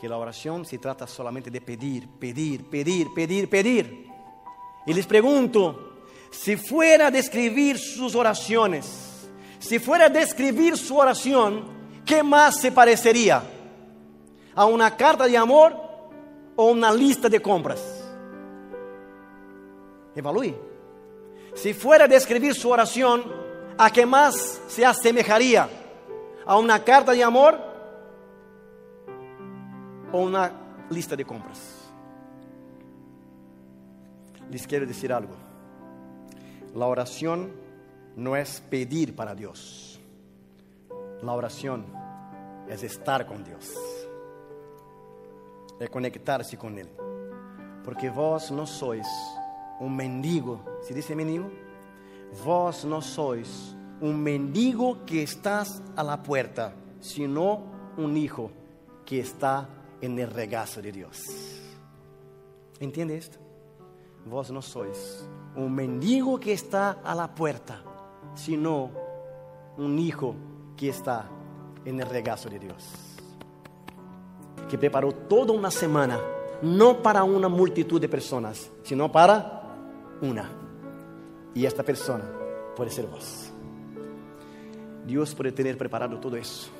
Que 0.01 0.09
la 0.09 0.16
oración 0.16 0.65
se 0.65 0.78
trata 0.78 1.07
solamente 1.07 1.51
de 1.51 1.61
pedir, 1.61 2.09
pedir, 2.09 2.65
pedir, 2.70 3.09
pedir, 3.12 3.51
pedir. 3.51 4.07
Y 4.86 4.94
les 4.94 5.07
pregunto, 5.07 6.05
si 6.31 6.57
fuera 6.57 7.09
a 7.09 7.11
describir 7.11 7.78
sus 7.78 8.15
oraciones, 8.15 9.28
si 9.59 9.78
fuera 9.78 10.07
a 10.07 10.09
describir 10.09 10.77
su 10.77 10.97
oración, 10.97 11.65
¿qué 12.07 12.23
más 12.23 12.61
se 12.61 12.70
parecería? 12.70 13.43
¿A 14.59 14.66
una 14.66 14.97
carta 14.97 15.26
de 15.26 15.36
amor 15.36 15.74
o 16.56 16.70
una 16.70 16.93
lista 16.93 17.28
de 17.28 17.40
compras? 17.40 17.80
Evalúe. 20.14 20.55
Si 21.55 21.72
fuera 21.74 22.06
a 22.06 22.09
describir 22.09 22.55
su 22.55 22.68
oración, 22.68 23.22
¿a 23.78 23.90
qué 23.90 24.05
más 24.05 24.60
se 24.66 24.85
asemejaría? 24.85 25.68
a 26.48 26.56
una 26.56 26.82
carta 26.82 27.12
de 27.12 27.22
amor 27.22 27.59
o 30.10 30.18
una 30.18 30.51
lista 30.89 31.14
de 31.14 31.26
compras. 31.26 31.60
Les 34.51 34.66
quiero 34.66 34.86
decir 34.86 35.12
algo. 35.12 35.35
La 36.74 36.86
oración 36.86 37.52
no 38.16 38.35
es 38.35 38.62
pedir 38.62 39.14
para 39.14 39.35
Dios. 39.35 40.01
La 41.20 41.32
oración 41.32 41.85
es 42.66 42.82
estar 42.82 43.26
con 43.26 43.44
Dios. 43.44 43.74
Es 45.78 45.90
conectarse 45.90 46.56
con 46.56 46.78
Él. 46.78 46.88
Porque 47.84 48.10
vos 48.10 48.50
no 48.50 48.66
sois 48.66 49.06
un 49.80 49.94
mendigo. 49.94 50.64
¿Se 50.82 50.94
dice 50.94 51.14
mendigo? 51.14 51.50
Vos 52.44 52.84
no 52.84 53.00
sois 53.00 53.76
un 54.00 54.22
mendigo 54.22 55.05
que 55.05 55.22
estás 55.22 55.82
a 55.96 56.02
la 56.02 56.22
puerta, 56.22 56.74
sino 57.00 57.62
un 57.96 58.16
hijo 58.16 58.50
que 59.05 59.20
está 59.20 59.68
en 60.00 60.18
el 60.18 60.30
regazo 60.30 60.82
de 60.82 60.92
Dios. 60.92 61.18
¿Entiende 62.80 63.16
esto? 63.16 63.38
Vos 64.26 64.50
no 64.50 64.62
sois 64.62 65.26
un 65.56 65.74
mendigo 65.74 66.38
que 66.38 66.52
está 66.52 67.00
a 67.02 67.14
la 67.14 67.34
puerta, 67.34 67.82
sino 68.34 68.90
un 69.76 69.98
hijo 69.98 70.34
que 70.76 70.90
está 70.90 71.28
en 71.84 72.00
el 72.00 72.09
regazo 72.09 72.48
de 72.48 72.59
Dios. 72.59 73.07
Que 74.68 74.78
preparó 74.78 75.12
toda 75.12 75.52
una 75.52 75.70
semana, 75.70 76.18
no 76.62 77.02
para 77.02 77.24
una 77.24 77.48
multitud 77.48 78.01
de 78.01 78.09
personas, 78.09 78.70
sino 78.82 79.10
para 79.10 79.62
una. 80.20 80.51
Y 81.55 81.64
esta 81.64 81.82
persona 81.82 82.24
puede 82.76 82.90
ser 82.90 83.06
vos. 83.06 83.51
Dios 85.06 85.35
puede 85.35 85.52
tener 85.52 85.78
preparado 85.78 86.18
todo 86.18 86.36
eso 86.36 86.70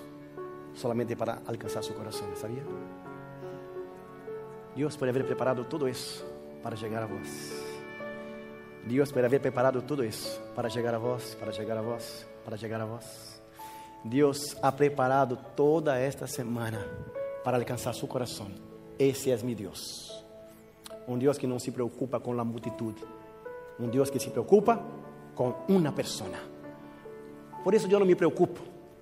solamente 0.75 1.17
para 1.17 1.43
alcanzar 1.47 1.83
su 1.83 1.95
corazón, 1.95 2.29
¿sabía? 2.37 2.63
Dios 4.77 4.97
puede 4.97 5.11
haber 5.11 5.27
preparado 5.27 5.67
todo 5.67 5.89
eso 5.89 6.25
para 6.63 6.77
llegar 6.77 7.03
a 7.03 7.07
vos. 7.07 7.29
Dios 8.87 9.13
puede 9.13 9.27
haber 9.27 9.41
preparado 9.41 9.83
todo 9.83 10.03
eso 10.03 10.41
para 10.55 10.69
llegar 10.69 10.95
a 10.95 10.99
vos, 10.99 11.37
para 11.41 11.53
llegar 11.53 11.79
a 11.79 11.81
vos, 11.81 12.27
para 12.45 12.57
llegar 12.57 12.81
a 12.81 12.85
vos. 12.85 13.41
Dios 14.05 14.57
ha 14.63 14.77
preparado 14.77 15.37
toda 15.57 16.01
esta 16.03 16.27
semana 16.27 16.87
para 17.49 17.57
alcanzar 17.57 17.95
su 17.95 18.07
corazón. 18.07 18.53
Ese 18.99 19.33
es 19.33 19.43
mi 19.43 19.55
Dios. 19.55 20.23
Un 21.07 21.19
Dios 21.19 21.39
que 21.39 21.47
no 21.47 21.59
se 21.59 21.73
preocupa 21.73 22.21
con 22.21 22.37
la 22.37 22.45
multitud, 22.45 22.93
Un 23.79 23.91
Dios 23.91 24.11
que 24.11 24.21
se 24.21 24.29
preocupa 24.29 24.79
con 25.35 25.57
una 25.69 25.95
persona. 25.95 26.39
Por 27.65 27.75
eso 27.75 27.89
yo 27.89 27.99
no 27.99 28.05
me 28.05 28.15
preocupo 28.15 28.61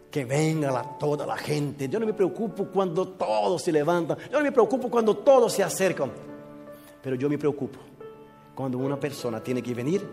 que 0.09 0.25
venga 0.25 0.71
la, 0.71 0.85
toda 0.97 1.27
la 1.27 1.37
gente. 1.37 1.89
Yo 1.89 1.99
no 1.99 2.07
me 2.07 2.13
preocupo 2.13 2.67
cuando 2.67 3.09
todos 3.09 3.63
se 3.63 3.73
levantan. 3.73 4.17
Yo 4.31 4.39
no 4.39 4.45
me 4.45 4.53
preocupo 4.53 4.89
cuando 4.89 5.17
todos 5.17 5.53
se 5.53 5.65
acercan. 5.65 6.13
Pero 7.03 7.17
yo 7.17 7.29
me 7.29 7.39
preocupo 7.39 7.81
cuando 8.55 8.79
una 8.79 9.01
persona 9.01 9.43
tiene 9.43 9.61
que 9.61 9.75
venir 9.75 10.09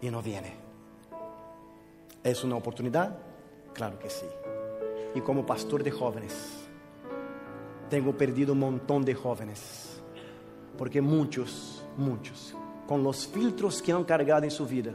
y 0.00 0.08
no 0.08 0.22
viene. 0.22 0.54
¿Es 2.24 2.42
una 2.42 2.56
oportunidad? 2.56 3.18
Claro 3.74 3.98
que 3.98 4.08
sí. 4.08 4.24
Y 5.14 5.20
como 5.20 5.44
pastor 5.44 5.84
de 5.84 5.90
jóvenes, 5.90 6.59
tengo 7.90 8.16
perdido 8.16 8.54
un 8.54 8.60
montón 8.60 9.04
de 9.04 9.14
jóvenes. 9.14 10.00
Porque 10.78 11.02
muchos, 11.02 11.84
muchos, 11.98 12.54
con 12.86 13.02
los 13.02 13.26
filtros 13.26 13.82
que 13.82 13.92
han 13.92 14.04
cargado 14.04 14.44
en 14.44 14.50
su 14.50 14.66
vida, 14.66 14.94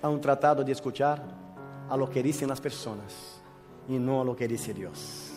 han 0.00 0.20
tratado 0.20 0.64
de 0.64 0.72
escuchar 0.72 1.22
a 1.88 1.96
lo 1.96 2.08
que 2.08 2.22
dicen 2.22 2.48
las 2.48 2.60
personas 2.60 3.42
y 3.86 3.98
no 3.98 4.22
a 4.22 4.24
lo 4.24 4.34
que 4.34 4.48
dice 4.48 4.72
Dios. 4.72 5.32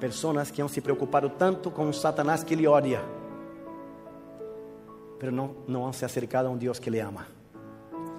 Personas 0.00 0.50
que 0.50 0.62
han 0.62 0.68
se 0.70 0.80
preocupado 0.80 1.32
tanto 1.32 1.74
con 1.74 1.88
un 1.88 1.92
Satanás 1.92 2.44
que 2.44 2.56
le 2.56 2.66
odia 2.66 3.02
pero 5.18 5.32
no, 5.32 5.56
no 5.66 5.86
han 5.86 5.94
se 5.94 6.04
acercado 6.04 6.48
a 6.48 6.50
un 6.50 6.58
Dios 6.58 6.80
que 6.80 6.90
le 6.90 7.02
ama. 7.02 7.26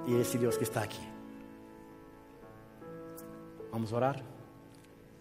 Y 0.07 0.16
ese 0.16 0.38
Dios 0.38 0.57
que 0.57 0.64
está 0.64 0.82
aquí. 0.82 0.99
Vamos 3.72 3.94
a 3.94 3.98
orar. 3.98 4.22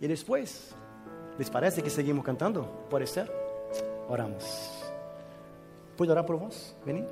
Y 0.01 0.07
después, 0.07 0.75
¿les 1.39 1.51
parece 1.51 1.83
que 1.83 1.91
seguimos 1.91 2.25
cantando? 2.25 2.87
¿Puede 2.91 3.07
ser? 3.07 3.33
Oramos. 4.09 4.45
¿Puedo 5.97 6.13
orar 6.13 6.27
por 6.27 6.39
vos? 6.39 6.75
Vení. 6.85 7.05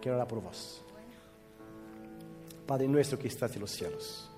Quiero 0.00 0.16
orar 0.16 0.28
por 0.28 0.40
vos. 0.42 0.82
Padre 2.66 2.88
nuestro 2.88 3.18
que 3.18 3.28
estás 3.28 3.54
en 3.54 3.60
los 3.60 3.70
cielos. 3.70 4.30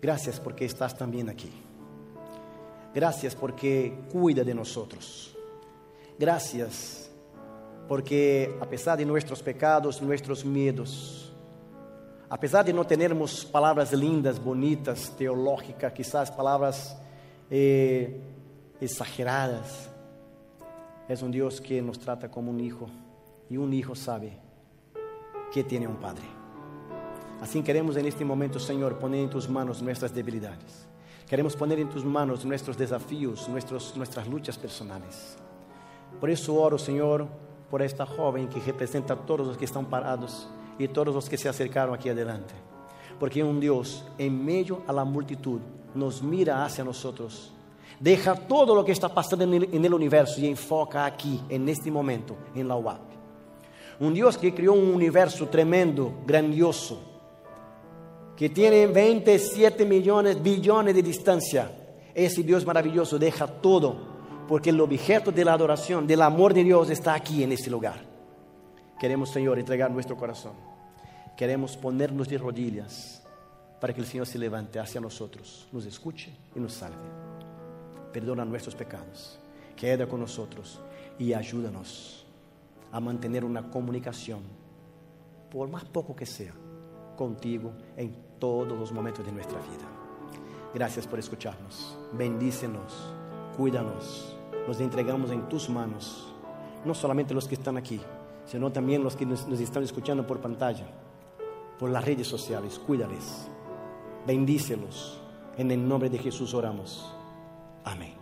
Gracias 0.00 0.40
porque 0.40 0.64
estás 0.64 0.96
también 0.96 1.28
aquí. 1.28 1.50
Gracias 2.94 3.34
porque 3.34 3.98
cuida 4.10 4.44
de 4.44 4.54
nosotros. 4.54 5.36
Gracias 6.18 7.10
porque 7.88 8.56
a 8.60 8.66
pesar 8.66 8.96
de 8.96 9.04
nuestros 9.04 9.42
pecados, 9.42 10.00
nuestros 10.00 10.44
miedos, 10.44 11.19
a 12.30 12.38
pesar 12.38 12.64
de 12.64 12.72
no 12.72 12.86
tenermos 12.86 13.44
palabras 13.44 13.92
lindas, 13.92 14.42
bonitas, 14.42 15.12
teológicas, 15.18 15.92
quizás 15.92 16.30
palabras 16.30 16.96
eh, 17.50 18.20
exageradas, 18.80 19.90
es 21.08 21.22
un 21.22 21.32
Dios 21.32 21.60
que 21.60 21.82
nos 21.82 21.98
trata 21.98 22.30
como 22.30 22.52
un 22.52 22.60
hijo 22.60 22.88
y 23.48 23.56
un 23.56 23.74
hijo 23.74 23.96
sabe 23.96 24.38
que 25.52 25.64
tiene 25.64 25.88
un 25.88 25.96
padre. 25.96 26.22
Así 27.40 27.60
queremos 27.62 27.96
en 27.96 28.06
este 28.06 28.24
momento, 28.24 28.60
Señor, 28.60 29.00
poner 29.00 29.24
en 29.24 29.30
tus 29.30 29.48
manos 29.48 29.82
nuestras 29.82 30.14
debilidades. 30.14 30.86
Queremos 31.28 31.56
poner 31.56 31.80
en 31.80 31.88
tus 31.88 32.04
manos 32.04 32.44
nuestros 32.44 32.78
desafíos, 32.78 33.48
nuestros, 33.48 33.96
nuestras 33.96 34.28
luchas 34.28 34.56
personales. 34.56 35.36
Por 36.20 36.30
eso 36.30 36.54
oro, 36.54 36.78
Señor, 36.78 37.26
por 37.68 37.82
esta 37.82 38.06
joven 38.06 38.48
que 38.48 38.60
representa 38.60 39.14
a 39.14 39.16
todos 39.16 39.48
los 39.48 39.56
que 39.56 39.64
están 39.64 39.86
parados 39.86 40.48
y 40.84 40.88
todos 40.88 41.14
los 41.14 41.28
que 41.28 41.36
se 41.36 41.48
acercaron 41.48 41.94
aquí 41.94 42.08
adelante. 42.08 42.54
Porque 43.18 43.44
un 43.44 43.60
Dios 43.60 44.04
en 44.16 44.44
medio 44.44 44.82
a 44.86 44.92
la 44.92 45.04
multitud 45.04 45.60
nos 45.94 46.22
mira 46.22 46.64
hacia 46.64 46.82
nosotros, 46.82 47.52
deja 47.98 48.34
todo 48.34 48.74
lo 48.74 48.84
que 48.84 48.92
está 48.92 49.12
pasando 49.12 49.44
en 49.44 49.84
el, 49.84 49.94
universo 49.94 50.40
y 50.40 50.46
enfoca 50.46 51.04
aquí, 51.04 51.40
en 51.48 51.68
este 51.68 51.90
momento, 51.90 52.36
en 52.54 52.66
la 52.66 52.76
UAP. 52.76 53.00
Un 54.00 54.14
Dios 54.14 54.38
que 54.38 54.54
creó 54.54 54.72
un 54.72 54.94
universo 54.94 55.48
tremendo, 55.48 56.14
grandioso, 56.26 56.98
que 58.34 58.48
tiene 58.48 58.86
27 58.86 59.84
millones, 59.84 60.42
billones 60.42 60.94
de 60.94 61.02
distancia. 61.02 61.70
Ese 62.14 62.42
Dios 62.42 62.64
maravilloso 62.64 63.18
deja 63.18 63.46
todo 63.46 64.08
porque 64.48 64.70
el 64.70 64.80
objeto 64.80 65.30
de 65.30 65.44
la 65.44 65.52
adoración, 65.52 66.06
del 66.06 66.22
amor 66.22 66.54
de 66.54 66.64
Dios 66.64 66.88
está 66.88 67.12
aquí 67.12 67.42
en 67.42 67.52
este 67.52 67.68
lugar. 67.68 68.00
Queremos, 68.98 69.30
Señor, 69.30 69.58
entregar 69.58 69.90
nuestro 69.90 70.16
corazón. 70.16 70.69
Queremos 71.40 71.74
ponernos 71.74 72.28
de 72.28 72.36
rodillas 72.36 73.22
para 73.80 73.94
que 73.94 74.02
el 74.02 74.06
Señor 74.06 74.26
se 74.26 74.38
levante 74.38 74.78
hacia 74.78 75.00
nosotros, 75.00 75.66
nos 75.72 75.86
escuche 75.86 76.30
y 76.54 76.60
nos 76.60 76.74
salve. 76.74 76.98
Perdona 78.12 78.44
nuestros 78.44 78.74
pecados, 78.74 79.38
queda 79.74 80.06
con 80.06 80.20
nosotros 80.20 80.82
y 81.18 81.32
ayúdanos 81.32 82.26
a 82.92 83.00
mantener 83.00 83.46
una 83.46 83.70
comunicación, 83.70 84.42
por 85.50 85.66
más 85.70 85.86
poco 85.86 86.14
que 86.14 86.26
sea, 86.26 86.52
contigo 87.16 87.72
en 87.96 88.14
todos 88.38 88.78
los 88.78 88.92
momentos 88.92 89.24
de 89.24 89.32
nuestra 89.32 89.60
vida. 89.60 89.88
Gracias 90.74 91.06
por 91.06 91.18
escucharnos. 91.18 91.96
Bendícenos, 92.12 93.14
cuídanos 93.56 94.36
nos 94.68 94.78
entregamos 94.78 95.30
en 95.30 95.48
tus 95.48 95.70
manos. 95.70 96.34
No 96.84 96.92
solamente 96.92 97.32
los 97.32 97.48
que 97.48 97.54
están 97.54 97.78
aquí, 97.78 97.98
sino 98.44 98.70
también 98.70 99.02
los 99.02 99.16
que 99.16 99.24
nos, 99.24 99.48
están 99.48 99.84
escuchando 99.84 100.26
por 100.26 100.42
pantalla, 100.42 100.86
por 101.80 101.90
las 101.90 102.04
redes 102.04 102.28
sociales. 102.28 102.78
Cuídales, 102.78 103.48
bendícelos. 104.26 105.18
En 105.56 105.70
el 105.70 105.88
nombre 105.88 106.10
de 106.10 106.18
Jesús 106.18 106.52
oramos. 106.52 107.10
Amén. 107.84 108.19